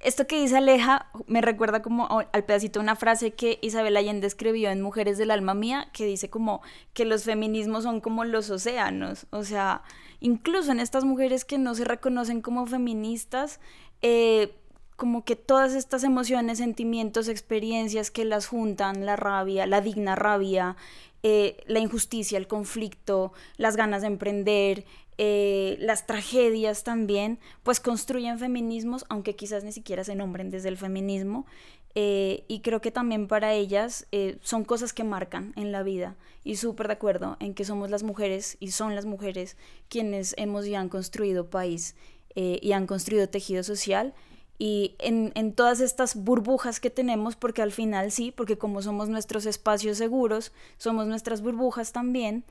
Esto 0.00 0.26
que 0.26 0.40
dice 0.40 0.58
Aleja 0.58 1.10
me 1.26 1.40
recuerda 1.40 1.80
como 1.80 2.06
al 2.08 2.44
pedacito 2.44 2.80
una 2.80 2.96
frase 2.96 3.32
que 3.32 3.58
Isabel 3.62 3.96
Allende 3.96 4.26
escribió 4.26 4.70
en 4.70 4.82
Mujeres 4.82 5.16
del 5.16 5.30
Alma 5.30 5.54
Mía, 5.54 5.88
que 5.92 6.04
dice 6.04 6.28
como 6.28 6.60
que 6.92 7.04
los 7.04 7.24
feminismos 7.24 7.84
son 7.84 8.00
como 8.00 8.24
los 8.24 8.50
océanos, 8.50 9.26
o 9.30 9.42
sea, 9.42 9.82
incluso 10.20 10.72
en 10.72 10.80
estas 10.80 11.04
mujeres 11.04 11.44
que 11.44 11.58
no 11.58 11.74
se 11.74 11.84
reconocen 11.84 12.42
como 12.42 12.66
feministas, 12.66 13.58
eh, 14.02 14.54
como 14.96 15.24
que 15.24 15.36
todas 15.36 15.74
estas 15.74 16.04
emociones, 16.04 16.58
sentimientos, 16.58 17.28
experiencias 17.28 18.10
que 18.10 18.24
las 18.24 18.46
juntan, 18.46 19.04
la 19.04 19.16
rabia, 19.16 19.66
la 19.66 19.80
digna 19.80 20.14
rabia, 20.14 20.76
eh, 21.22 21.62
la 21.66 21.80
injusticia, 21.80 22.38
el 22.38 22.46
conflicto, 22.46 23.32
las 23.56 23.76
ganas 23.76 24.02
de 24.02 24.08
emprender, 24.08 24.84
eh, 25.18 25.76
las 25.80 26.06
tragedias 26.06 26.84
también, 26.84 27.38
pues 27.62 27.80
construyen 27.80 28.38
feminismos, 28.38 29.04
aunque 29.08 29.36
quizás 29.36 29.64
ni 29.64 29.72
siquiera 29.72 30.04
se 30.04 30.14
nombren 30.14 30.50
desde 30.50 30.68
el 30.68 30.76
feminismo. 30.76 31.46
Eh, 31.94 32.44
y 32.46 32.60
creo 32.60 32.82
que 32.82 32.90
también 32.90 33.26
para 33.26 33.54
ellas 33.54 34.06
son 34.42 34.64
cosas 34.64 34.92
que 34.92 35.02
marcan 35.02 35.54
en 35.56 35.72
la 35.72 35.82
vida. 35.82 36.16
Y 36.44 36.56
súper 36.56 36.88
de 36.88 36.92
acuerdo 36.92 37.36
en 37.40 37.54
que 37.54 37.64
somos 37.64 37.90
las 37.90 38.02
mujeres 38.02 38.58
y 38.60 38.72
son 38.72 38.94
las 38.94 39.06
mujeres 39.06 39.56
quienes 39.88 40.34
hemos 40.36 40.66
y 40.66 40.74
construido 40.90 41.48
país 41.48 41.96
y 42.34 42.72
han 42.72 42.86
construido 42.86 43.30
tejido 43.30 43.62
social 43.62 44.12
y 44.58 44.94
en, 44.98 45.32
en, 45.34 45.52
todas 45.52 45.80
estas 45.80 46.14
burbujas 46.14 46.80
que 46.80 46.90
tenemos, 46.90 47.36
porque 47.36 47.62
al 47.62 47.72
final 47.72 48.10
sí, 48.10 48.30
porque 48.30 48.56
como 48.56 48.80
somos 48.80 49.08
nuestros 49.08 49.44
espacios 49.44 49.98
seguros, 49.98 50.52
somos 50.78 51.06
nuestras 51.06 51.42
burbujas 51.42 51.92
también, 51.92 52.44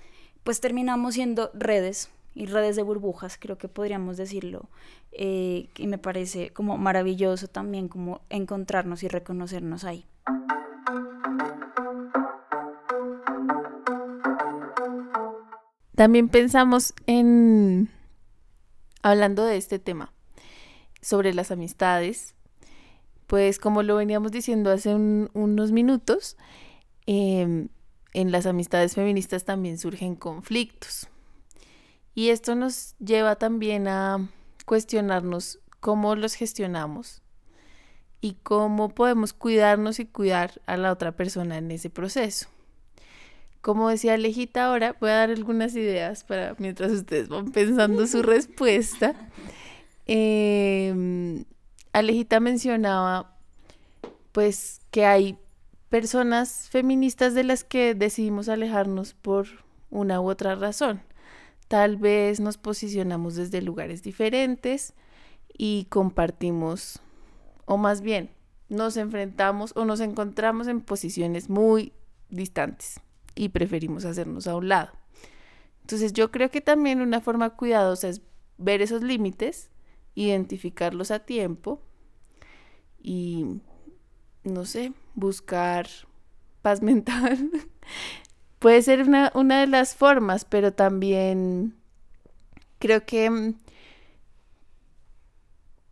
pues 0.43 0.59
terminamos 0.59 1.15
siendo 1.15 1.49
redes 1.53 2.09
y 2.35 2.45
redes 2.47 2.75
de 2.75 2.83
burbujas, 2.83 3.37
creo 3.39 3.57
que 3.57 3.69
podríamos 3.69 4.17
decirlo, 4.17 4.69
eh, 5.13 5.69
y 5.77 5.87
me 5.87 5.97
parece 5.97 6.51
como 6.51 6.77
maravilloso 6.77 7.47
también 7.47 7.87
como 7.87 8.21
encontrarnos 8.29 9.01
y 9.03 9.07
reconocernos 9.07 9.85
ahí. 9.85 10.05
También 15.95 16.27
pensamos 16.27 16.93
en, 17.07 17.89
hablando 19.01 19.45
de 19.45 19.55
este 19.55 19.79
tema, 19.79 20.11
sobre 21.01 21.33
las 21.33 21.51
amistades, 21.51 22.35
pues 23.27 23.59
como 23.59 23.81
lo 23.81 23.95
veníamos 23.95 24.33
diciendo 24.33 24.71
hace 24.71 24.93
unos 24.93 25.71
minutos, 25.71 26.35
em, 27.05 27.69
en 28.13 28.31
las 28.31 28.45
amistades 28.45 28.95
feministas 28.95 29.45
también 29.45 29.77
surgen 29.77 30.15
conflictos. 30.15 31.07
Y 32.15 32.29
esto 32.29 32.55
nos 32.55 32.95
lleva 32.97 33.35
también 33.35 33.87
a 33.89 34.27
cuestionarnos 34.65 35.59
cómo 35.81 36.15
los 36.15 36.33
gestionamos 36.33 37.21
y 38.21 38.37
cómo 38.41 38.89
podemos 38.89 39.33
cuidarnos 39.33 39.99
y 39.99 40.05
cuidar 40.05 40.61
a 40.65 40.77
la 40.77 40.91
otra 40.91 41.11
persona 41.11 41.57
en 41.57 41.69
ese 41.69 41.89
proceso. 41.89 42.47
Como 43.61 43.89
decía 43.89 44.13
Alejita 44.13 44.65
ahora, 44.65 44.95
voy 44.99 45.09
a 45.09 45.15
dar 45.15 45.29
algunas 45.29 45.75
ideas 45.75 46.23
para 46.23 46.55
mientras 46.57 46.91
ustedes 46.91 47.27
van 47.27 47.51
pensando 47.51 48.07
su 48.07 48.21
respuesta. 48.23 49.13
Eh, 50.07 51.43
Alejita 51.91 52.39
mencionaba 52.39 53.37
pues 54.31 54.81
que 54.91 55.05
hay 55.05 55.37
personas 55.89 56.67
feministas 56.69 57.33
de 57.33 57.43
las 57.43 57.63
que 57.63 57.93
decidimos 57.93 58.49
alejarnos 58.49 59.13
por 59.13 59.47
una 59.89 60.21
u 60.21 60.29
otra 60.29 60.55
razón. 60.55 61.01
Tal 61.67 61.97
vez 61.97 62.39
nos 62.39 62.57
posicionamos 62.57 63.35
desde 63.35 63.61
lugares 63.61 64.03
diferentes 64.03 64.93
y 65.57 65.85
compartimos, 65.89 67.01
o 67.65 67.77
más 67.77 68.01
bien, 68.01 68.29
nos 68.69 68.97
enfrentamos 68.97 69.73
o 69.75 69.85
nos 69.85 69.99
encontramos 69.99 70.67
en 70.67 70.81
posiciones 70.81 71.49
muy 71.49 71.93
distantes 72.29 72.99
y 73.35 73.49
preferimos 73.49 74.05
hacernos 74.05 74.47
a 74.47 74.55
un 74.55 74.69
lado. 74.69 74.91
Entonces 75.81 76.13
yo 76.13 76.31
creo 76.31 76.49
que 76.49 76.61
también 76.61 77.01
una 77.01 77.21
forma 77.21 77.51
cuidadosa 77.51 78.09
es 78.09 78.21
ver 78.57 78.81
esos 78.81 79.03
límites 79.03 79.69
identificarlos 80.15 81.11
a 81.11 81.19
tiempo 81.19 81.81
y, 83.01 83.61
no 84.43 84.65
sé, 84.65 84.93
buscar 85.13 85.87
paz 86.61 86.81
mental. 86.81 87.51
Puede 88.65 88.81
ser 88.81 89.03
una, 89.03 89.31
una, 89.35 89.59
de 89.59 89.67
las 89.67 89.93
formas, 89.93 90.43
pero 90.43 90.73
también 90.73 91.75
creo 92.79 93.05
que 93.05 93.53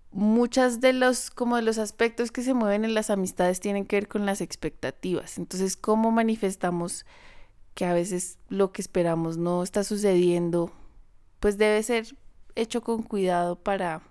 muchas 0.09 0.81
de 0.81 0.91
los 0.91 1.29
como 1.29 1.57
de 1.57 1.61
los 1.61 1.77
aspectos 1.77 2.31
que 2.31 2.41
se 2.41 2.55
mueven 2.55 2.83
en 2.83 2.95
las 2.95 3.11
amistades 3.11 3.59
tienen 3.59 3.85
que 3.85 3.97
ver 3.97 4.07
con 4.07 4.25
las 4.25 4.41
expectativas. 4.41 5.37
Entonces, 5.37 5.77
cómo 5.77 6.09
manifestamos 6.09 7.05
que 7.75 7.85
a 7.85 7.93
veces 7.93 8.39
lo 8.49 8.71
que 8.71 8.81
esperamos 8.81 9.37
no 9.37 9.61
está 9.61 9.83
sucediendo, 9.83 10.71
pues 11.39 11.59
debe 11.59 11.83
ser 11.83 12.17
hecho 12.55 12.81
con 12.81 13.03
cuidado 13.03 13.55
para 13.55 14.01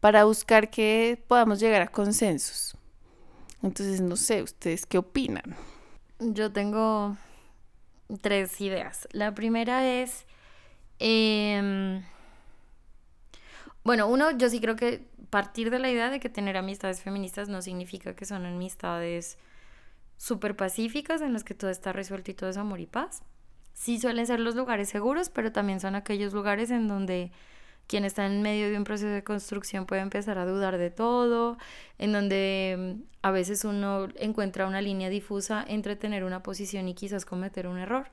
para 0.00 0.24
buscar 0.24 0.68
que 0.68 1.24
podamos 1.26 1.60
llegar 1.60 1.80
a 1.80 1.88
consensos. 1.88 2.76
Entonces, 3.62 4.02
no 4.02 4.16
sé, 4.16 4.42
¿ustedes 4.42 4.84
qué 4.84 4.98
opinan? 4.98 5.56
Yo 6.18 6.52
tengo 6.52 7.16
tres 8.18 8.60
ideas. 8.60 9.08
La 9.12 9.34
primera 9.34 9.86
es, 9.86 10.26
em, 10.98 12.02
bueno, 13.84 14.08
uno, 14.08 14.30
yo 14.32 14.48
sí 14.48 14.60
creo 14.60 14.76
que 14.76 15.08
partir 15.30 15.70
de 15.70 15.78
la 15.78 15.90
idea 15.90 16.10
de 16.10 16.20
que 16.20 16.28
tener 16.28 16.56
amistades 16.56 17.02
feministas 17.02 17.48
no 17.48 17.62
significa 17.62 18.14
que 18.14 18.26
son 18.26 18.44
amistades 18.44 19.38
súper 20.16 20.56
pacíficas 20.56 21.22
en 21.22 21.32
las 21.32 21.44
que 21.44 21.54
todo 21.54 21.70
está 21.70 21.92
resuelto 21.92 22.30
y 22.30 22.34
todo 22.34 22.50
es 22.50 22.56
amor 22.56 22.80
y 22.80 22.86
paz. 22.86 23.22
Sí 23.72 23.98
suelen 23.98 24.26
ser 24.26 24.40
los 24.40 24.56
lugares 24.56 24.88
seguros, 24.90 25.30
pero 25.30 25.52
también 25.52 25.80
son 25.80 25.94
aquellos 25.94 26.34
lugares 26.34 26.70
en 26.70 26.88
donde 26.88 27.30
quien 27.90 28.04
está 28.04 28.24
en 28.24 28.40
medio 28.40 28.70
de 28.70 28.76
un 28.76 28.84
proceso 28.84 29.08
de 29.08 29.24
construcción 29.24 29.84
puede 29.84 30.00
empezar 30.00 30.38
a 30.38 30.46
dudar 30.46 30.78
de 30.78 30.90
todo, 30.90 31.58
en 31.98 32.12
donde 32.12 32.76
mm, 32.78 33.02
a 33.22 33.32
veces 33.32 33.64
uno 33.64 34.06
encuentra 34.14 34.68
una 34.68 34.80
línea 34.80 35.08
difusa 35.08 35.64
entre 35.66 35.96
tener 35.96 36.22
una 36.22 36.40
posición 36.40 36.86
y 36.86 36.94
quizás 36.94 37.24
cometer 37.24 37.66
un 37.66 37.78
error. 37.78 38.06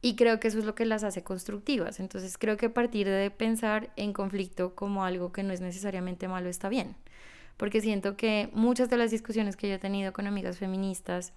Y 0.00 0.14
creo 0.14 0.38
que 0.38 0.46
eso 0.46 0.60
es 0.60 0.64
lo 0.64 0.76
que 0.76 0.84
las 0.84 1.02
hace 1.02 1.24
constructivas. 1.24 1.98
Entonces 1.98 2.38
creo 2.38 2.56
que 2.56 2.66
a 2.66 2.72
partir 2.72 3.08
de 3.08 3.32
pensar 3.32 3.90
en 3.96 4.12
conflicto 4.12 4.76
como 4.76 5.04
algo 5.04 5.32
que 5.32 5.42
no 5.42 5.52
es 5.52 5.60
necesariamente 5.60 6.28
malo 6.28 6.48
está 6.48 6.68
bien. 6.68 6.94
Porque 7.56 7.80
siento 7.80 8.16
que 8.16 8.48
muchas 8.52 8.90
de 8.90 8.96
las 8.96 9.10
discusiones 9.10 9.56
que 9.56 9.68
yo 9.68 9.74
he 9.74 9.78
tenido 9.80 10.12
con 10.12 10.28
amigas 10.28 10.58
feministas, 10.58 11.32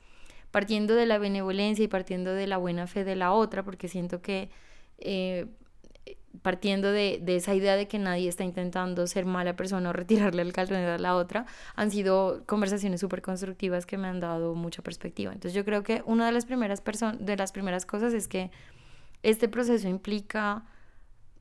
partiendo 0.51 0.93
de 0.93 1.07
la 1.07 1.17
benevolencia 1.17 1.83
y 1.85 1.87
partiendo 1.87 2.35
de 2.35 2.45
la 2.45 2.57
buena 2.57 2.85
fe 2.85 3.03
de 3.03 3.15
la 3.15 3.31
otra, 3.31 3.63
porque 3.63 3.87
siento 3.87 4.21
que 4.21 4.51
eh, 4.99 5.47
partiendo 6.41 6.91
de, 6.91 7.21
esa 7.27 7.53
idea 7.55 7.75
de 7.75 7.87
que 7.87 7.99
nadie 7.99 8.29
está 8.29 8.43
intentando 8.43 9.07
ser 9.07 9.25
mala 9.25 9.55
persona 9.55 9.89
o 9.89 9.93
retirarle 9.93 10.41
el 10.41 10.53
calzonero 10.53 10.93
a 10.93 10.97
la 10.97 11.15
otra, 11.15 11.45
han 11.75 11.91
sido 11.91 12.43
conversaciones 12.45 13.01
súper 13.01 13.21
constructivas 13.21 13.85
que 13.85 13.97
me 13.97 14.07
han 14.07 14.19
dado 14.19 14.55
mucha 14.55 14.81
perspectiva. 14.81 15.33
Entonces 15.33 15.53
yo 15.53 15.65
creo 15.65 15.83
que 15.83 16.03
una 16.05 16.25
de 16.25 16.31
las 16.31 16.45
primeras, 16.45 16.83
de 17.19 17.37
las 17.37 17.51
primeras 17.51 17.85
cosas 17.85 18.13
es 18.13 18.27
que 18.27 18.51
este 19.23 19.49
proceso 19.49 19.87
implica 19.87 20.65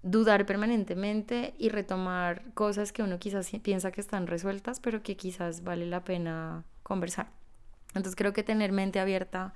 dudar 0.02 0.46
permanentemente 0.46 1.54
y 1.58 1.68
retomar 1.68 2.42
cosas 2.54 2.92
que 2.92 3.02
uno 3.02 3.18
quizás 3.18 3.50
piensa 3.62 3.90
que 3.90 4.00
están 4.00 4.26
resueltas, 4.26 4.80
pero 4.80 5.02
que 5.02 5.16
quizás 5.16 5.64
vale 5.64 5.86
la 5.86 6.04
pena 6.04 6.64
conversar. 6.82 7.28
Entonces 7.88 8.14
creo 8.14 8.32
que 8.32 8.42
tener 8.42 8.72
mente 8.72 9.00
abierta 9.00 9.54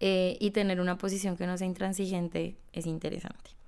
eh, 0.00 0.36
y 0.40 0.50
tener 0.50 0.80
una 0.80 0.98
posición 0.98 1.36
que 1.36 1.46
no 1.46 1.56
sea 1.56 1.66
intransigente 1.66 2.56
es 2.72 2.86
interesante. 2.86 3.59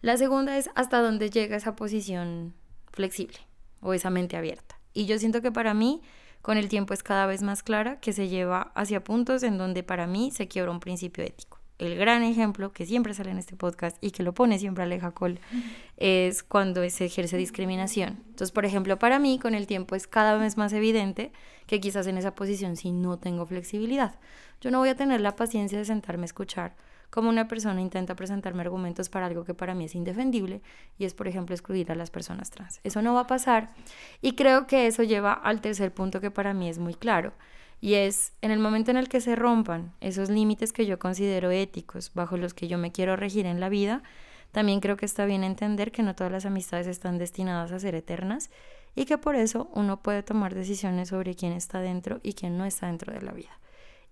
La 0.00 0.16
segunda 0.16 0.56
es 0.56 0.70
hasta 0.74 1.00
dónde 1.00 1.30
llega 1.30 1.56
esa 1.56 1.76
posición 1.76 2.54
flexible 2.92 3.38
o 3.80 3.94
esa 3.94 4.10
mente 4.10 4.36
abierta. 4.36 4.78
Y 4.92 5.06
yo 5.06 5.18
siento 5.18 5.42
que 5.42 5.52
para 5.52 5.74
mí, 5.74 6.02
con 6.42 6.58
el 6.58 6.68
tiempo 6.68 6.94
es 6.94 7.02
cada 7.02 7.26
vez 7.26 7.42
más 7.42 7.62
clara 7.62 8.00
que 8.00 8.12
se 8.12 8.28
lleva 8.28 8.72
hacia 8.74 9.04
puntos 9.04 9.42
en 9.42 9.58
donde 9.58 9.82
para 9.82 10.06
mí 10.06 10.30
se 10.30 10.48
quiebra 10.48 10.70
un 10.70 10.80
principio 10.80 11.24
ético. 11.24 11.60
El 11.78 11.96
gran 11.96 12.22
ejemplo 12.22 12.72
que 12.72 12.86
siempre 12.86 13.12
sale 13.12 13.30
en 13.30 13.38
este 13.38 13.54
podcast 13.54 13.98
y 14.00 14.10
que 14.10 14.22
lo 14.22 14.32
pone 14.32 14.58
siempre 14.58 14.84
Aleja 14.84 15.12
es 15.98 16.42
cuando 16.42 16.88
se 16.88 17.04
ejerce 17.04 17.36
discriminación. 17.36 18.22
Entonces, 18.28 18.50
por 18.50 18.64
ejemplo, 18.64 18.98
para 18.98 19.18
mí 19.18 19.38
con 19.38 19.54
el 19.54 19.66
tiempo 19.66 19.94
es 19.94 20.06
cada 20.06 20.38
vez 20.38 20.56
más 20.56 20.72
evidente 20.72 21.32
que 21.66 21.78
quizás 21.78 22.06
en 22.06 22.16
esa 22.16 22.34
posición 22.34 22.76
sí 22.76 22.92
no 22.92 23.18
tengo 23.18 23.44
flexibilidad. 23.44 24.18
Yo 24.62 24.70
no 24.70 24.78
voy 24.78 24.88
a 24.88 24.96
tener 24.96 25.20
la 25.20 25.36
paciencia 25.36 25.76
de 25.76 25.84
sentarme 25.84 26.22
a 26.22 26.26
escuchar 26.26 26.76
como 27.10 27.28
una 27.28 27.48
persona 27.48 27.80
intenta 27.80 28.14
presentarme 28.14 28.62
argumentos 28.62 29.08
para 29.08 29.26
algo 29.26 29.44
que 29.44 29.54
para 29.54 29.74
mí 29.74 29.84
es 29.84 29.94
indefendible 29.94 30.62
y 30.98 31.04
es, 31.04 31.14
por 31.14 31.28
ejemplo, 31.28 31.54
excluir 31.54 31.90
a 31.90 31.94
las 31.94 32.10
personas 32.10 32.50
trans. 32.50 32.80
Eso 32.84 33.02
no 33.02 33.14
va 33.14 33.20
a 33.20 33.26
pasar 33.26 33.70
y 34.20 34.32
creo 34.32 34.66
que 34.66 34.86
eso 34.86 35.02
lleva 35.02 35.32
al 35.32 35.60
tercer 35.60 35.92
punto 35.92 36.20
que 36.20 36.30
para 36.30 36.54
mí 36.54 36.68
es 36.68 36.78
muy 36.78 36.94
claro 36.94 37.32
y 37.80 37.94
es 37.94 38.32
en 38.40 38.50
el 38.50 38.58
momento 38.58 38.90
en 38.90 38.96
el 38.96 39.08
que 39.08 39.20
se 39.20 39.36
rompan 39.36 39.92
esos 40.00 40.30
límites 40.30 40.72
que 40.72 40.86
yo 40.86 40.98
considero 40.98 41.50
éticos 41.50 42.12
bajo 42.14 42.36
los 42.36 42.54
que 42.54 42.68
yo 42.68 42.78
me 42.78 42.92
quiero 42.92 43.16
regir 43.16 43.46
en 43.46 43.60
la 43.60 43.68
vida, 43.68 44.02
también 44.52 44.80
creo 44.80 44.96
que 44.96 45.04
está 45.04 45.26
bien 45.26 45.44
entender 45.44 45.92
que 45.92 46.02
no 46.02 46.14
todas 46.14 46.32
las 46.32 46.46
amistades 46.46 46.86
están 46.86 47.18
destinadas 47.18 47.72
a 47.72 47.78
ser 47.78 47.94
eternas 47.94 48.50
y 48.94 49.04
que 49.04 49.18
por 49.18 49.36
eso 49.36 49.70
uno 49.74 50.02
puede 50.02 50.22
tomar 50.22 50.54
decisiones 50.54 51.10
sobre 51.10 51.34
quién 51.34 51.52
está 51.52 51.80
dentro 51.80 52.20
y 52.22 52.32
quién 52.32 52.56
no 52.56 52.64
está 52.64 52.86
dentro 52.86 53.12
de 53.12 53.20
la 53.20 53.32
vida. 53.32 53.60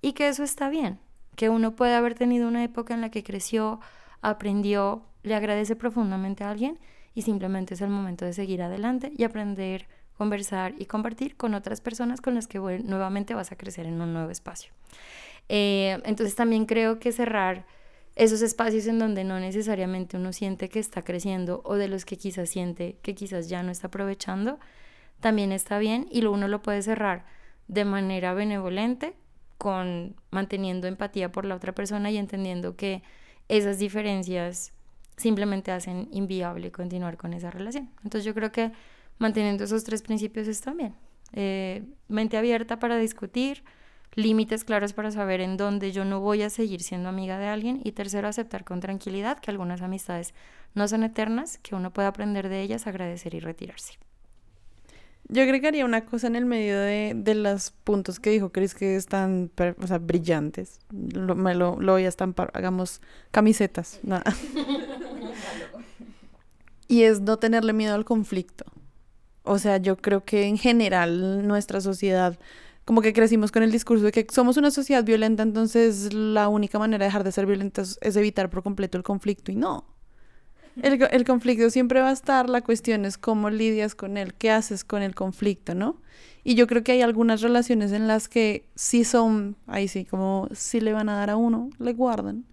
Y 0.02 0.12
que 0.12 0.28
eso 0.28 0.44
está 0.44 0.68
bien, 0.68 1.00
que 1.36 1.48
uno 1.48 1.74
puede 1.76 1.94
haber 1.94 2.14
tenido 2.14 2.48
una 2.48 2.64
época 2.64 2.94
en 2.94 3.00
la 3.00 3.10
que 3.10 3.22
creció, 3.22 3.80
aprendió, 4.22 5.02
le 5.22 5.34
agradece 5.34 5.76
profundamente 5.76 6.44
a 6.44 6.50
alguien 6.50 6.78
y 7.14 7.22
simplemente 7.22 7.74
es 7.74 7.80
el 7.80 7.90
momento 7.90 8.24
de 8.24 8.32
seguir 8.32 8.62
adelante 8.62 9.12
y 9.16 9.24
aprender, 9.24 9.86
conversar 10.16 10.74
y 10.78 10.86
compartir 10.86 11.36
con 11.36 11.54
otras 11.54 11.80
personas 11.80 12.20
con 12.20 12.34
las 12.34 12.46
que 12.46 12.58
nuevamente 12.58 13.34
vas 13.34 13.52
a 13.52 13.56
crecer 13.56 13.86
en 13.86 14.00
un 14.00 14.12
nuevo 14.12 14.30
espacio. 14.30 14.72
Eh, 15.48 16.00
entonces 16.04 16.34
también 16.34 16.66
creo 16.66 16.98
que 16.98 17.12
cerrar 17.12 17.66
esos 18.16 18.42
espacios 18.42 18.86
en 18.86 18.98
donde 18.98 19.24
no 19.24 19.40
necesariamente 19.40 20.16
uno 20.16 20.32
siente 20.32 20.68
que 20.68 20.78
está 20.78 21.02
creciendo 21.02 21.62
o 21.64 21.74
de 21.74 21.88
los 21.88 22.04
que 22.04 22.16
quizás 22.16 22.48
siente 22.48 22.96
que 23.02 23.14
quizás 23.14 23.48
ya 23.48 23.62
no 23.62 23.72
está 23.72 23.88
aprovechando, 23.88 24.58
también 25.20 25.52
está 25.52 25.78
bien 25.78 26.06
y 26.10 26.24
uno 26.24 26.48
lo 26.48 26.62
puede 26.62 26.82
cerrar 26.82 27.24
de 27.66 27.84
manera 27.84 28.34
benevolente 28.34 29.14
con 29.64 30.14
manteniendo 30.30 30.86
empatía 30.86 31.32
por 31.32 31.46
la 31.46 31.54
otra 31.54 31.74
persona 31.74 32.10
y 32.10 32.18
entendiendo 32.18 32.76
que 32.76 33.02
esas 33.48 33.78
diferencias 33.78 34.74
simplemente 35.16 35.72
hacen 35.72 36.06
inviable 36.12 36.70
continuar 36.70 37.16
con 37.16 37.32
esa 37.32 37.50
relación. 37.50 37.88
Entonces 38.02 38.26
yo 38.26 38.34
creo 38.34 38.52
que 38.52 38.72
manteniendo 39.16 39.64
esos 39.64 39.82
tres 39.82 40.02
principios 40.02 40.48
está 40.48 40.74
bien. 40.74 40.94
Eh, 41.32 41.82
mente 42.08 42.36
abierta 42.36 42.78
para 42.78 42.98
discutir, 42.98 43.64
límites 44.14 44.64
claros 44.64 44.92
para 44.92 45.10
saber 45.10 45.40
en 45.40 45.56
dónde 45.56 45.92
yo 45.92 46.04
no 46.04 46.20
voy 46.20 46.42
a 46.42 46.50
seguir 46.50 46.82
siendo 46.82 47.08
amiga 47.08 47.38
de 47.38 47.46
alguien 47.46 47.80
y 47.84 47.92
tercero, 47.92 48.28
aceptar 48.28 48.64
con 48.64 48.80
tranquilidad 48.80 49.38
que 49.38 49.50
algunas 49.50 49.80
amistades 49.80 50.34
no 50.74 50.86
son 50.88 51.04
eternas, 51.04 51.56
que 51.56 51.74
uno 51.74 51.90
puede 51.90 52.08
aprender 52.08 52.50
de 52.50 52.60
ellas, 52.60 52.86
agradecer 52.86 53.32
y 53.32 53.40
retirarse. 53.40 53.94
Yo 55.28 55.42
agregaría 55.42 55.84
una 55.84 56.04
cosa 56.04 56.26
en 56.26 56.36
el 56.36 56.44
medio 56.44 56.78
de, 56.78 57.12
de 57.16 57.34
los 57.34 57.70
puntos 57.70 58.20
que 58.20 58.30
dijo 58.30 58.52
Chris 58.52 58.74
que 58.74 58.94
están 58.96 59.50
o 59.80 59.86
sea, 59.86 59.98
brillantes. 59.98 60.80
Lo, 60.90 61.34
me 61.34 61.54
lo, 61.54 61.80
lo 61.80 61.92
voy 61.92 62.04
a 62.04 62.08
estampar, 62.08 62.50
hagamos 62.54 63.00
camisetas. 63.30 64.00
Nada. 64.02 64.24
y 66.88 67.02
es 67.02 67.20
no 67.22 67.38
tenerle 67.38 67.72
miedo 67.72 67.94
al 67.94 68.04
conflicto. 68.04 68.66
O 69.44 69.58
sea, 69.58 69.78
yo 69.78 69.96
creo 69.96 70.24
que 70.24 70.46
en 70.46 70.58
general 70.58 71.46
nuestra 71.46 71.80
sociedad, 71.80 72.38
como 72.84 73.00
que 73.00 73.12
crecimos 73.12 73.50
con 73.50 73.62
el 73.62 73.72
discurso 73.72 74.04
de 74.04 74.12
que 74.12 74.26
somos 74.30 74.56
una 74.56 74.70
sociedad 74.70 75.04
violenta, 75.04 75.42
entonces 75.42 76.12
la 76.12 76.48
única 76.48 76.78
manera 76.78 77.04
de 77.04 77.08
dejar 77.08 77.24
de 77.24 77.32
ser 77.32 77.46
violentos 77.46 77.98
es 78.02 78.16
evitar 78.16 78.50
por 78.50 78.62
completo 78.62 78.98
el 78.98 79.04
conflicto. 79.04 79.52
Y 79.52 79.56
no. 79.56 79.93
El, 80.80 81.06
el, 81.10 81.24
conflicto 81.24 81.70
siempre 81.70 82.00
va 82.00 82.10
a 82.10 82.12
estar, 82.12 82.48
la 82.50 82.62
cuestión 82.62 83.04
es 83.04 83.16
cómo 83.16 83.48
lidias 83.50 83.94
con 83.94 84.16
él, 84.16 84.34
qué 84.34 84.50
haces 84.50 84.84
con 84.84 85.02
el 85.02 85.14
conflicto, 85.14 85.74
¿no? 85.74 86.00
Y 86.42 86.56
yo 86.56 86.66
creo 86.66 86.82
que 86.82 86.92
hay 86.92 87.02
algunas 87.02 87.40
relaciones 87.40 87.92
en 87.92 88.06
las 88.06 88.28
que 88.28 88.68
sí 88.74 89.04
son, 89.04 89.56
ahí 89.66 89.88
sí, 89.88 90.04
como 90.04 90.48
si 90.52 90.80
le 90.80 90.92
van 90.92 91.08
a 91.08 91.16
dar 91.16 91.30
a 91.30 91.36
uno, 91.36 91.70
le 91.78 91.92
guardan. 91.94 92.44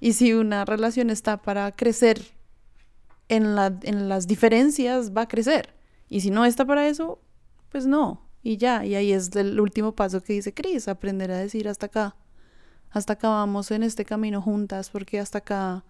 Y 0.00 0.12
si 0.12 0.32
una 0.34 0.64
relación 0.64 1.10
está 1.10 1.40
para 1.40 1.72
crecer 1.72 2.20
en, 3.28 3.54
la, 3.54 3.78
en 3.82 4.08
las 4.08 4.26
diferencias, 4.26 5.12
va 5.16 5.22
a 5.22 5.28
crecer. 5.28 5.74
Y 6.08 6.20
si 6.20 6.30
no 6.30 6.44
está 6.44 6.66
para 6.66 6.88
eso, 6.88 7.22
pues 7.70 7.86
no. 7.86 8.28
Y 8.42 8.56
ya, 8.56 8.84
y 8.84 8.94
ahí 8.94 9.12
es 9.12 9.34
el 9.36 9.60
último 9.60 9.94
paso 9.94 10.22
que 10.22 10.32
dice 10.32 10.52
Cris, 10.52 10.88
aprender 10.88 11.30
a 11.30 11.38
decir 11.38 11.68
hasta 11.68 11.86
acá. 11.86 12.16
Hasta 12.90 13.14
acá 13.14 13.28
vamos 13.28 13.70
en 13.70 13.82
este 13.82 14.04
camino 14.04 14.42
juntas, 14.42 14.90
porque 14.90 15.20
hasta 15.20 15.38
acá 15.38 15.84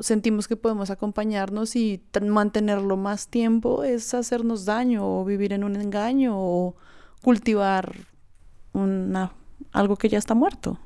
sentimos 0.00 0.46
que 0.48 0.56
podemos 0.56 0.90
acompañarnos 0.90 1.76
y 1.76 2.02
mantenerlo 2.22 2.96
más 2.96 3.28
tiempo 3.28 3.84
es 3.84 4.14
hacernos 4.14 4.64
daño 4.64 5.20
o 5.20 5.24
vivir 5.24 5.52
en 5.52 5.64
un 5.64 5.76
engaño 5.76 6.34
o 6.36 6.76
cultivar 7.22 7.94
una, 8.72 9.32
algo 9.72 9.96
que 9.96 10.08
ya 10.08 10.18
está 10.18 10.34
muerto. 10.34 10.78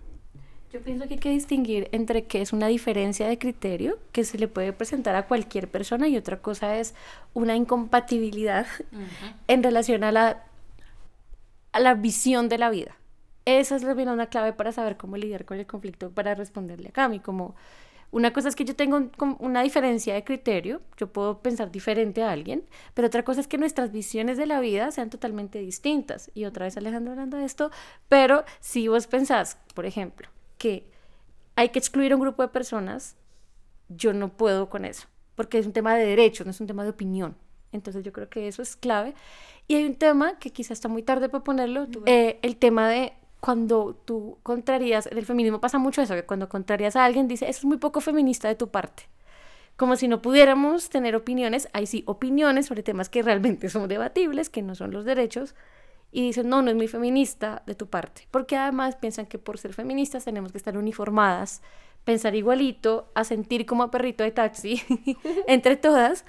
Yo 0.73 0.81
pienso 0.81 1.07
que 1.07 1.15
hay 1.15 1.21
que 1.21 1.31
distinguir 1.31 1.89
entre 1.93 2.25
qué 2.25 2.41
es 2.41 2.53
una 2.53 2.67
diferencia 2.67 3.29
de 3.29 3.39
criterio 3.39 3.97
que 4.11 4.25
se 4.25 4.39
le 4.39 4.49
puede 4.49 4.73
presentar 4.73 5.15
a 5.15 5.27
cualquier 5.27 5.69
persona 5.69 6.09
y 6.09 6.17
otra 6.17 6.41
cosa 6.41 6.77
es 6.79 6.95
una 7.33 7.55
incompatibilidad 7.55 8.67
en 9.47 9.63
relación 9.63 10.03
a 10.03 10.11
la, 10.11 10.43
a 11.71 11.79
la 11.79 11.95
visión 11.95 12.49
de 12.49 12.59
la 12.59 12.71
vida. 12.71 12.97
Esa 13.45 13.77
es 13.77 13.85
una 13.85 14.27
clave 14.27 14.53
para 14.53 14.73
saber 14.73 14.97
cómo 14.97 15.17
lidiar 15.17 15.45
con 15.45 15.59
el 15.59 15.67
conflicto, 15.67 16.11
para 16.11 16.35
responderle 16.35 16.89
a 16.89 16.93
Cami, 16.93 17.21
como 17.21 17.55
una 18.15 18.33
cosa 18.33 18.49
es 18.49 18.55
que 18.55 18.65
yo 18.65 18.77
tengo 18.77 19.11
una 19.41 19.63
diferencia 19.63 20.15
de 20.15 20.23
criterio, 20.23 20.81
yo 20.97 21.13
puedo 21.13 21.43
pensar 21.43 21.73
diferente 21.73 22.23
a 22.23 22.31
alguien, 22.31 22.63
pero 22.95 23.09
otra 23.09 23.25
cosa 23.25 23.41
es 23.41 23.49
que 23.49 23.59
nuestras 23.59 23.91
visiones 23.91 24.39
de 24.39 24.47
la 24.47 24.61
vida 24.61 24.93
sean 24.93 25.11
totalmente 25.11 25.59
distintas. 25.59 26.31
Y 26.33 26.45
otra 26.45 26.67
vez 26.67 26.77
Alejandro 26.77 27.11
hablando 27.11 27.39
de 27.39 27.45
esto, 27.45 27.73
pero 28.09 28.45
si 28.61 28.87
vos 28.87 29.09
pensás, 29.09 29.59
por 29.75 29.85
ejemplo, 29.85 30.29
que 30.59 30.87
hay 31.57 31.71
que 31.71 31.81
excluir 31.81 32.13
a 32.13 32.15
un 32.15 32.23
grupo 32.23 32.43
de 32.43 32.51
personas, 32.51 33.17
yo 33.89 34.13
no 34.13 34.29
puedo 34.29 34.71
con 34.71 34.85
eso, 34.85 35.09
porque 35.35 35.59
es 35.59 35.67
un 35.67 35.73
tema 35.73 35.97
de 35.97 36.07
derechos, 36.07 36.47
no 36.47 36.53
es 36.53 36.61
un 36.61 36.69
tema 36.69 36.85
de 36.85 36.91
opinión. 36.91 37.37
Entonces 37.73 38.05
yo 38.05 38.13
creo 38.13 38.29
que 38.31 38.47
eso 38.47 38.63
es 38.63 38.77
clave. 38.77 39.15
Y 39.67 39.75
hay 39.75 39.87
un 39.87 39.97
tema 39.97 40.39
que 40.39 40.51
quizás 40.51 40.79
está 40.79 40.87
muy 40.87 41.03
tarde 41.03 41.29
para 41.29 41.43
ponerlo, 41.43 41.89
eh, 42.07 42.39
el 42.43 42.57
tema 42.59 42.89
de 42.89 43.15
cuando 43.45 43.95
tú 44.07 44.39
contrarías, 44.43 45.07
en 45.07 45.19
el 45.19 45.27
feminismo 45.27 45.61
pasa 45.61 45.77
mucho 45.77 46.01
eso, 46.01 46.15
que 46.15 46.23
cuando 46.23 46.49
contrarías 46.49 46.97
a 46.97 47.05
alguien 47.05 47.29
dice, 47.29 47.47
eso 47.47 47.59
es 47.59 47.65
muy 47.67 47.77
poco 47.77 48.01
feminista 48.01 48.49
de 48.49 48.55
tu 48.55 48.69
parte. 48.69 49.03
Como 49.77 49.97
si 49.97 50.09
no 50.09 50.23
pudiéramos 50.23 50.89
tener 50.89 51.15
opiniones, 51.15 51.69
hay 51.75 51.85
sí 51.85 52.05
opiniones 52.07 52.65
sobre 52.65 52.83
temas 52.83 53.11
que 53.11 53.23
realmente 53.23 53.69
son 53.69 53.87
debatibles, 53.87 54.49
que 54.49 54.63
no 54.63 54.75
son 54.75 54.93
los 54.93 55.05
derechos, 55.05 55.55
y 56.11 56.23
dicen, 56.23 56.49
no, 56.49 56.63
no 56.63 56.71
es 56.71 56.77
muy 56.77 56.89
feminista 56.89 57.63
de 57.67 57.75
tu 57.75 57.87
parte, 57.87 58.27
porque 58.31 58.57
además 58.57 58.97
piensan 58.97 59.27
que 59.27 59.37
por 59.37 59.59
ser 59.59 59.75
feministas 59.75 60.25
tenemos 60.25 60.51
que 60.51 60.57
estar 60.57 60.79
uniformadas, 60.79 61.61
pensar 62.05 62.35
igualito, 62.35 63.11
a 63.15 63.25
sentir 63.25 63.67
como 63.67 63.83
a 63.83 63.91
perrito 63.91 64.25
de 64.25 64.31
taxi 64.31 64.81
entre 65.47 65.77
todas, 65.77 66.25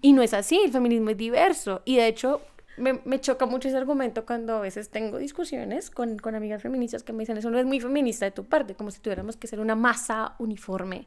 y 0.00 0.12
no 0.12 0.22
es 0.22 0.34
así, 0.34 0.60
el 0.64 0.72
feminismo 0.72 1.10
es 1.10 1.18
diverso, 1.18 1.82
y 1.84 1.98
de 1.98 2.08
hecho 2.08 2.40
me, 2.78 3.00
me, 3.04 3.20
choca 3.20 3.46
mucho 3.46 3.68
ese 3.68 3.76
argumento 3.76 4.24
cuando 4.24 4.56
a 4.56 4.60
veces 4.60 4.90
tengo 4.90 5.18
discusiones 5.18 5.90
con, 5.90 6.18
con, 6.18 6.34
amigas 6.34 6.62
feministas 6.62 7.02
que 7.02 7.12
me 7.12 7.20
dicen, 7.20 7.36
eso 7.36 7.50
no 7.50 7.58
es 7.58 7.66
muy 7.66 7.80
feminista 7.80 8.24
de 8.24 8.30
tu 8.30 8.44
parte, 8.44 8.74
como 8.74 8.90
si 8.90 9.00
tuviéramos 9.00 9.36
que 9.36 9.46
ser 9.46 9.60
una 9.60 9.74
masa 9.74 10.34
uniforme. 10.38 11.06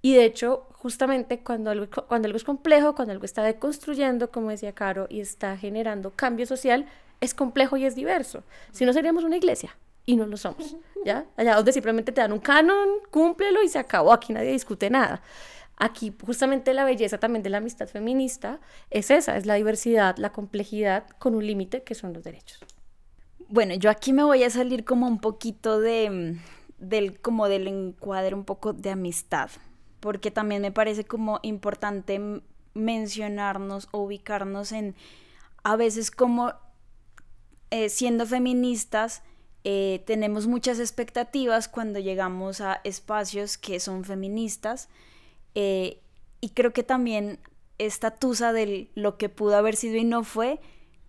Y 0.00 0.14
de 0.14 0.24
hecho, 0.24 0.66
justamente 0.72 1.40
cuando 1.40 1.70
algo, 1.70 1.86
cuando 2.08 2.26
algo 2.26 2.36
es 2.36 2.44
complejo, 2.44 2.94
cuando 2.94 3.12
algo 3.12 3.24
está 3.24 3.42
deconstruyendo, 3.42 4.30
como 4.30 4.50
decía 4.50 4.72
Caro, 4.72 5.06
y 5.08 5.20
está 5.20 5.56
generando 5.56 6.10
cambio 6.10 6.44
social, 6.46 6.86
es 7.20 7.34
complejo 7.34 7.76
y 7.76 7.84
es 7.84 7.94
diverso. 7.94 8.42
Si 8.72 8.84
no, 8.84 8.92
seríamos 8.92 9.22
una 9.24 9.36
iglesia. 9.36 9.76
Y 10.04 10.16
no 10.16 10.26
lo 10.26 10.36
somos, 10.36 10.76
¿ya? 11.04 11.26
Allá 11.36 11.54
donde 11.54 11.72
simplemente 11.72 12.10
te 12.10 12.20
dan 12.20 12.32
un 12.32 12.40
canon, 12.40 12.88
cúmplelo 13.12 13.62
y 13.62 13.68
se 13.68 13.78
acabó. 13.78 14.12
Aquí 14.12 14.32
nadie 14.32 14.50
discute 14.50 14.90
nada 14.90 15.22
aquí 15.76 16.14
justamente 16.24 16.74
la 16.74 16.84
belleza 16.84 17.18
también 17.18 17.42
de 17.42 17.50
la 17.50 17.58
amistad 17.58 17.88
feminista 17.88 18.60
es 18.90 19.10
esa, 19.10 19.36
es 19.36 19.46
la 19.46 19.54
diversidad, 19.54 20.16
la 20.18 20.32
complejidad 20.32 21.06
con 21.18 21.34
un 21.34 21.46
límite 21.46 21.82
que 21.82 21.94
son 21.94 22.12
los 22.12 22.22
derechos. 22.22 22.60
Bueno, 23.48 23.74
yo 23.74 23.90
aquí 23.90 24.12
me 24.12 24.24
voy 24.24 24.44
a 24.44 24.50
salir 24.50 24.84
como 24.84 25.06
un 25.06 25.20
poquito 25.20 25.80
de, 25.80 26.38
del, 26.78 27.20
como 27.20 27.48
del 27.48 27.68
encuadre 27.68 28.34
un 28.34 28.44
poco 28.44 28.72
de 28.72 28.90
amistad, 28.90 29.50
porque 30.00 30.30
también 30.30 30.62
me 30.62 30.72
parece 30.72 31.04
como 31.04 31.38
importante 31.42 32.42
mencionarnos 32.74 33.88
o 33.90 34.02
ubicarnos 34.02 34.72
en 34.72 34.94
a 35.64 35.76
veces 35.76 36.10
como 36.10 36.54
eh, 37.70 37.88
siendo 37.88 38.26
feministas 38.26 39.22
eh, 39.64 40.02
tenemos 40.06 40.46
muchas 40.46 40.80
expectativas 40.80 41.68
cuando 41.68 42.00
llegamos 42.00 42.60
a 42.60 42.80
espacios 42.82 43.58
que 43.58 43.78
son 43.78 44.04
feministas 44.04 44.88
eh, 45.54 46.00
y 46.40 46.50
creo 46.50 46.72
que 46.72 46.82
también 46.82 47.38
esta 47.78 48.12
tusa 48.12 48.52
de 48.52 48.90
lo 48.94 49.16
que 49.16 49.28
pudo 49.28 49.56
haber 49.56 49.76
sido 49.76 49.96
y 49.96 50.04
no 50.04 50.24
fue 50.24 50.60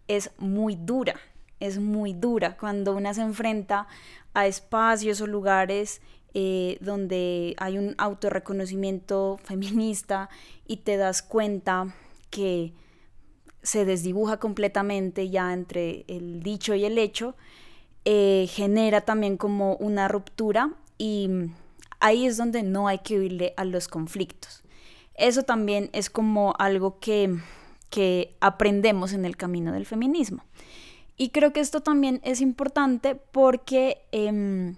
es 0.08 0.32
muy 0.38 0.76
dura, 0.76 1.16
es 1.60 1.80
muy 1.80 2.14
dura. 2.14 2.58
Cuando 2.58 2.94
una 2.96 3.14
se 3.14 3.22
enfrenta 3.22 3.88
a 4.34 4.48
espacios 4.48 5.22
o 5.22 5.28
lugares 5.28 6.02
eh, 6.34 6.78
donde 6.82 7.56
hay 7.58 7.78
un 7.78 7.96
autorreconocimiento 7.98 9.40
feminista 9.44 10.30
y 10.68 10.78
te 10.78 10.98
das 10.98 11.22
cuenta 11.22 11.96
que 12.30 12.74
se 13.62 13.86
desdibuja 13.86 14.38
completamente 14.38 15.30
ya 15.30 15.54
entre 15.54 16.06
el 16.08 16.44
dicho 16.44 16.76
y 16.76 16.86
el 16.86 16.98
hecho, 16.98 17.36
eh, 18.06 18.48
genera 18.50 19.02
también 19.02 19.38
como 19.38 19.76
una 19.76 20.08
ruptura 20.10 20.74
y 20.98 21.30
ahí 22.04 22.28
es 22.28 22.36
donde 22.36 22.64
no 22.64 22.88
hay 22.90 23.00
que 23.00 23.18
huirle 23.18 23.54
a 23.56 23.64
los 23.64 23.88
conflictos. 23.88 24.62
Eso 25.16 25.44
también 25.44 25.90
es 25.94 26.10
como 26.10 26.54
algo 26.60 27.00
que, 27.00 27.34
que 27.90 28.36
aprendemos 28.42 29.14
en 29.14 29.24
el 29.24 29.38
camino 29.38 29.72
del 29.72 29.86
feminismo. 29.86 30.44
Y 31.16 31.30
creo 31.30 31.54
que 31.54 31.62
esto 31.62 31.82
también 31.82 32.20
es 32.24 32.42
importante 32.42 33.16
porque, 33.16 34.02
em, 34.12 34.76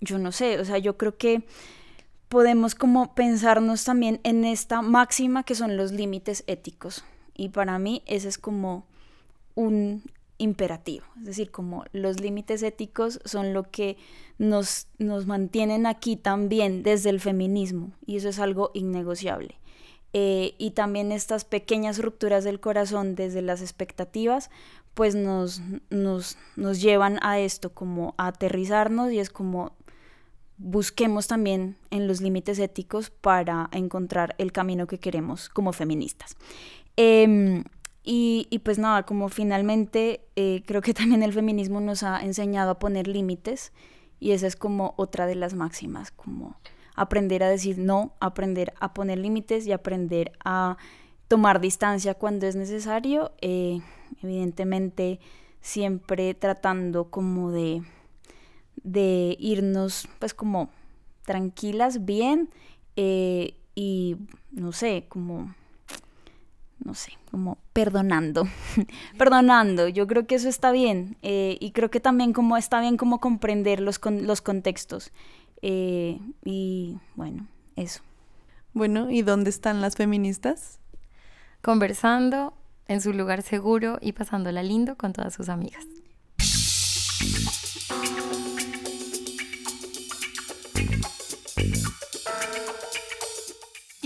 yo 0.00 0.18
no 0.18 0.32
sé, 0.32 0.58
o 0.58 0.64
sea, 0.64 0.78
yo 0.78 0.96
creo 0.96 1.16
que 1.16 1.44
podemos 2.28 2.74
como 2.74 3.14
pensarnos 3.14 3.84
también 3.84 4.18
en 4.24 4.44
esta 4.44 4.82
máxima 4.82 5.44
que 5.44 5.54
son 5.54 5.76
los 5.76 5.92
límites 5.92 6.42
éticos. 6.48 7.04
Y 7.34 7.50
para 7.50 7.78
mí 7.78 8.02
ese 8.06 8.28
es 8.28 8.38
como 8.38 8.84
un 9.54 10.02
imperativo, 10.42 11.06
es 11.18 11.24
decir, 11.24 11.50
como 11.50 11.84
los 11.92 12.20
límites 12.20 12.62
éticos 12.62 13.20
son 13.24 13.52
lo 13.52 13.62
que 13.70 13.96
nos, 14.38 14.88
nos 14.98 15.26
mantienen 15.26 15.86
aquí 15.86 16.16
también 16.16 16.82
desde 16.82 17.10
el 17.10 17.20
feminismo 17.20 17.92
y 18.06 18.16
eso 18.16 18.28
es 18.28 18.38
algo 18.38 18.70
innegociable. 18.74 19.58
Eh, 20.14 20.54
y 20.58 20.72
también 20.72 21.10
estas 21.10 21.44
pequeñas 21.44 21.98
rupturas 21.98 22.44
del 22.44 22.60
corazón 22.60 23.14
desde 23.14 23.40
las 23.40 23.62
expectativas, 23.62 24.50
pues 24.94 25.14
nos, 25.14 25.62
nos, 25.88 26.36
nos 26.56 26.82
llevan 26.82 27.18
a 27.22 27.38
esto, 27.38 27.72
como 27.72 28.14
a 28.18 28.26
aterrizarnos 28.26 29.10
y 29.12 29.20
es 29.20 29.30
como 29.30 29.72
busquemos 30.58 31.28
también 31.28 31.76
en 31.90 32.06
los 32.06 32.20
límites 32.20 32.58
éticos 32.58 33.10
para 33.10 33.70
encontrar 33.72 34.34
el 34.38 34.52
camino 34.52 34.86
que 34.86 34.98
queremos 34.98 35.48
como 35.48 35.72
feministas. 35.72 36.36
Em, 36.96 37.64
y, 38.04 38.60
pues 38.64 38.78
nada, 38.78 39.04
como 39.04 39.28
finalmente 39.28 40.26
eh, 40.34 40.62
creo 40.66 40.80
que 40.80 40.94
también 40.94 41.22
el 41.22 41.32
feminismo 41.32 41.80
nos 41.80 42.02
ha 42.02 42.22
enseñado 42.22 42.72
a 42.72 42.78
poner 42.78 43.06
límites 43.06 43.72
y 44.18 44.32
esa 44.32 44.46
es 44.46 44.56
como 44.56 44.94
otra 44.96 45.26
de 45.26 45.34
las 45.34 45.54
máximas, 45.54 46.10
como 46.10 46.56
aprender 46.94 47.42
a 47.42 47.48
decir 47.48 47.78
no, 47.78 48.12
aprender 48.20 48.74
a 48.80 48.92
poner 48.94 49.18
límites 49.18 49.66
y 49.66 49.72
aprender 49.72 50.32
a 50.44 50.76
tomar 51.28 51.60
distancia 51.60 52.14
cuando 52.14 52.46
es 52.46 52.56
necesario, 52.56 53.32
eh, 53.40 53.80
evidentemente 54.22 55.18
siempre 55.60 56.34
tratando 56.34 57.10
como 57.10 57.50
de, 57.50 57.82
de 58.82 59.36
irnos 59.38 60.08
pues 60.18 60.34
como 60.34 60.70
tranquilas, 61.24 62.04
bien 62.04 62.50
eh, 62.96 63.54
y 63.74 64.16
no 64.50 64.72
sé, 64.72 65.06
como 65.08 65.54
no 66.84 66.94
sé, 66.94 67.12
como 67.30 67.58
perdonando, 67.72 68.48
perdonando, 69.18 69.88
yo 69.88 70.06
creo 70.06 70.26
que 70.26 70.34
eso 70.34 70.48
está 70.48 70.72
bien 70.72 71.16
eh, 71.22 71.56
y 71.60 71.72
creo 71.72 71.90
que 71.90 72.00
también 72.00 72.32
como 72.32 72.56
está 72.56 72.80
bien 72.80 72.96
como 72.96 73.20
comprender 73.20 73.80
los, 73.80 74.00
los 74.04 74.40
contextos 74.40 75.12
eh, 75.62 76.18
y 76.44 76.98
bueno, 77.14 77.46
eso. 77.76 78.02
Bueno, 78.74 79.10
¿y 79.10 79.22
dónde 79.22 79.50
están 79.50 79.80
las 79.80 79.96
feministas? 79.96 80.80
Conversando 81.60 82.54
en 82.88 83.00
su 83.00 83.12
lugar 83.12 83.42
seguro 83.42 83.98
y 84.00 84.12
pasándola 84.12 84.62
lindo 84.62 84.96
con 84.96 85.12
todas 85.12 85.34
sus 85.34 85.48
amigas. 85.48 85.86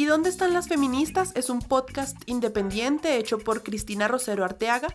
¿Y 0.06 0.08
dónde 0.08 0.28
están 0.30 0.54
las 0.54 0.68
feministas? 0.68 1.32
Es 1.34 1.50
un 1.50 1.58
podcast 1.58 2.16
independiente 2.26 3.16
hecho 3.16 3.40
por 3.40 3.64
Cristina 3.64 4.06
Rosero 4.06 4.44
Arteaga, 4.44 4.86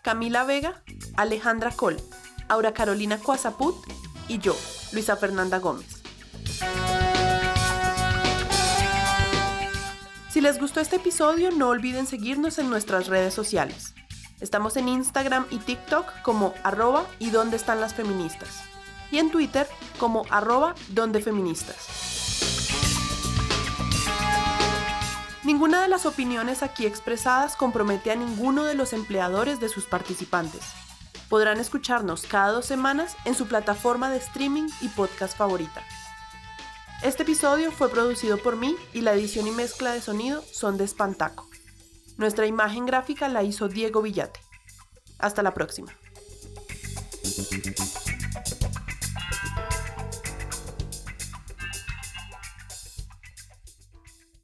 Camila 0.00 0.44
Vega, 0.44 0.84
Alejandra 1.16 1.72
Col, 1.72 1.96
Aura 2.48 2.72
Carolina 2.72 3.18
Cuazaput 3.18 3.74
y 4.28 4.38
yo, 4.38 4.56
Luisa 4.92 5.16
Fernanda 5.16 5.58
Gómez. 5.58 6.00
Si 10.28 10.40
les 10.40 10.60
gustó 10.60 10.78
este 10.78 10.96
episodio, 10.96 11.50
no 11.50 11.70
olviden 11.70 12.06
seguirnos 12.06 12.60
en 12.60 12.70
nuestras 12.70 13.08
redes 13.08 13.34
sociales. 13.34 13.94
Estamos 14.38 14.76
en 14.76 14.88
Instagram 14.88 15.46
y 15.50 15.58
TikTok 15.58 16.22
como 16.22 16.54
arroba 16.62 17.06
y 17.18 17.30
dónde 17.30 17.56
están 17.56 17.80
las 17.80 17.94
feministas. 17.94 18.60
Y 19.10 19.18
en 19.18 19.32
Twitter 19.32 19.66
como 19.98 20.26
arroba 20.30 20.76
donde 20.90 21.20
feministas. 21.20 22.79
Ninguna 25.50 25.82
de 25.82 25.88
las 25.88 26.06
opiniones 26.06 26.62
aquí 26.62 26.86
expresadas 26.86 27.56
compromete 27.56 28.12
a 28.12 28.14
ninguno 28.14 28.62
de 28.62 28.76
los 28.76 28.92
empleadores 28.92 29.58
de 29.58 29.68
sus 29.68 29.84
participantes. 29.84 30.62
Podrán 31.28 31.58
escucharnos 31.58 32.22
cada 32.22 32.52
dos 32.52 32.66
semanas 32.66 33.16
en 33.24 33.34
su 33.34 33.48
plataforma 33.48 34.12
de 34.12 34.18
streaming 34.18 34.68
y 34.80 34.86
podcast 34.86 35.36
favorita. 35.36 35.82
Este 37.02 37.24
episodio 37.24 37.72
fue 37.72 37.90
producido 37.90 38.38
por 38.38 38.54
mí 38.54 38.76
y 38.92 39.00
la 39.00 39.12
edición 39.12 39.48
y 39.48 39.50
mezcla 39.50 39.90
de 39.90 40.00
sonido 40.00 40.44
son 40.52 40.78
de 40.78 40.84
Espantaco. 40.84 41.48
Nuestra 42.16 42.46
imagen 42.46 42.86
gráfica 42.86 43.26
la 43.26 43.42
hizo 43.42 43.66
Diego 43.66 44.02
Villate. 44.02 44.38
Hasta 45.18 45.42
la 45.42 45.52
próxima. 45.52 45.92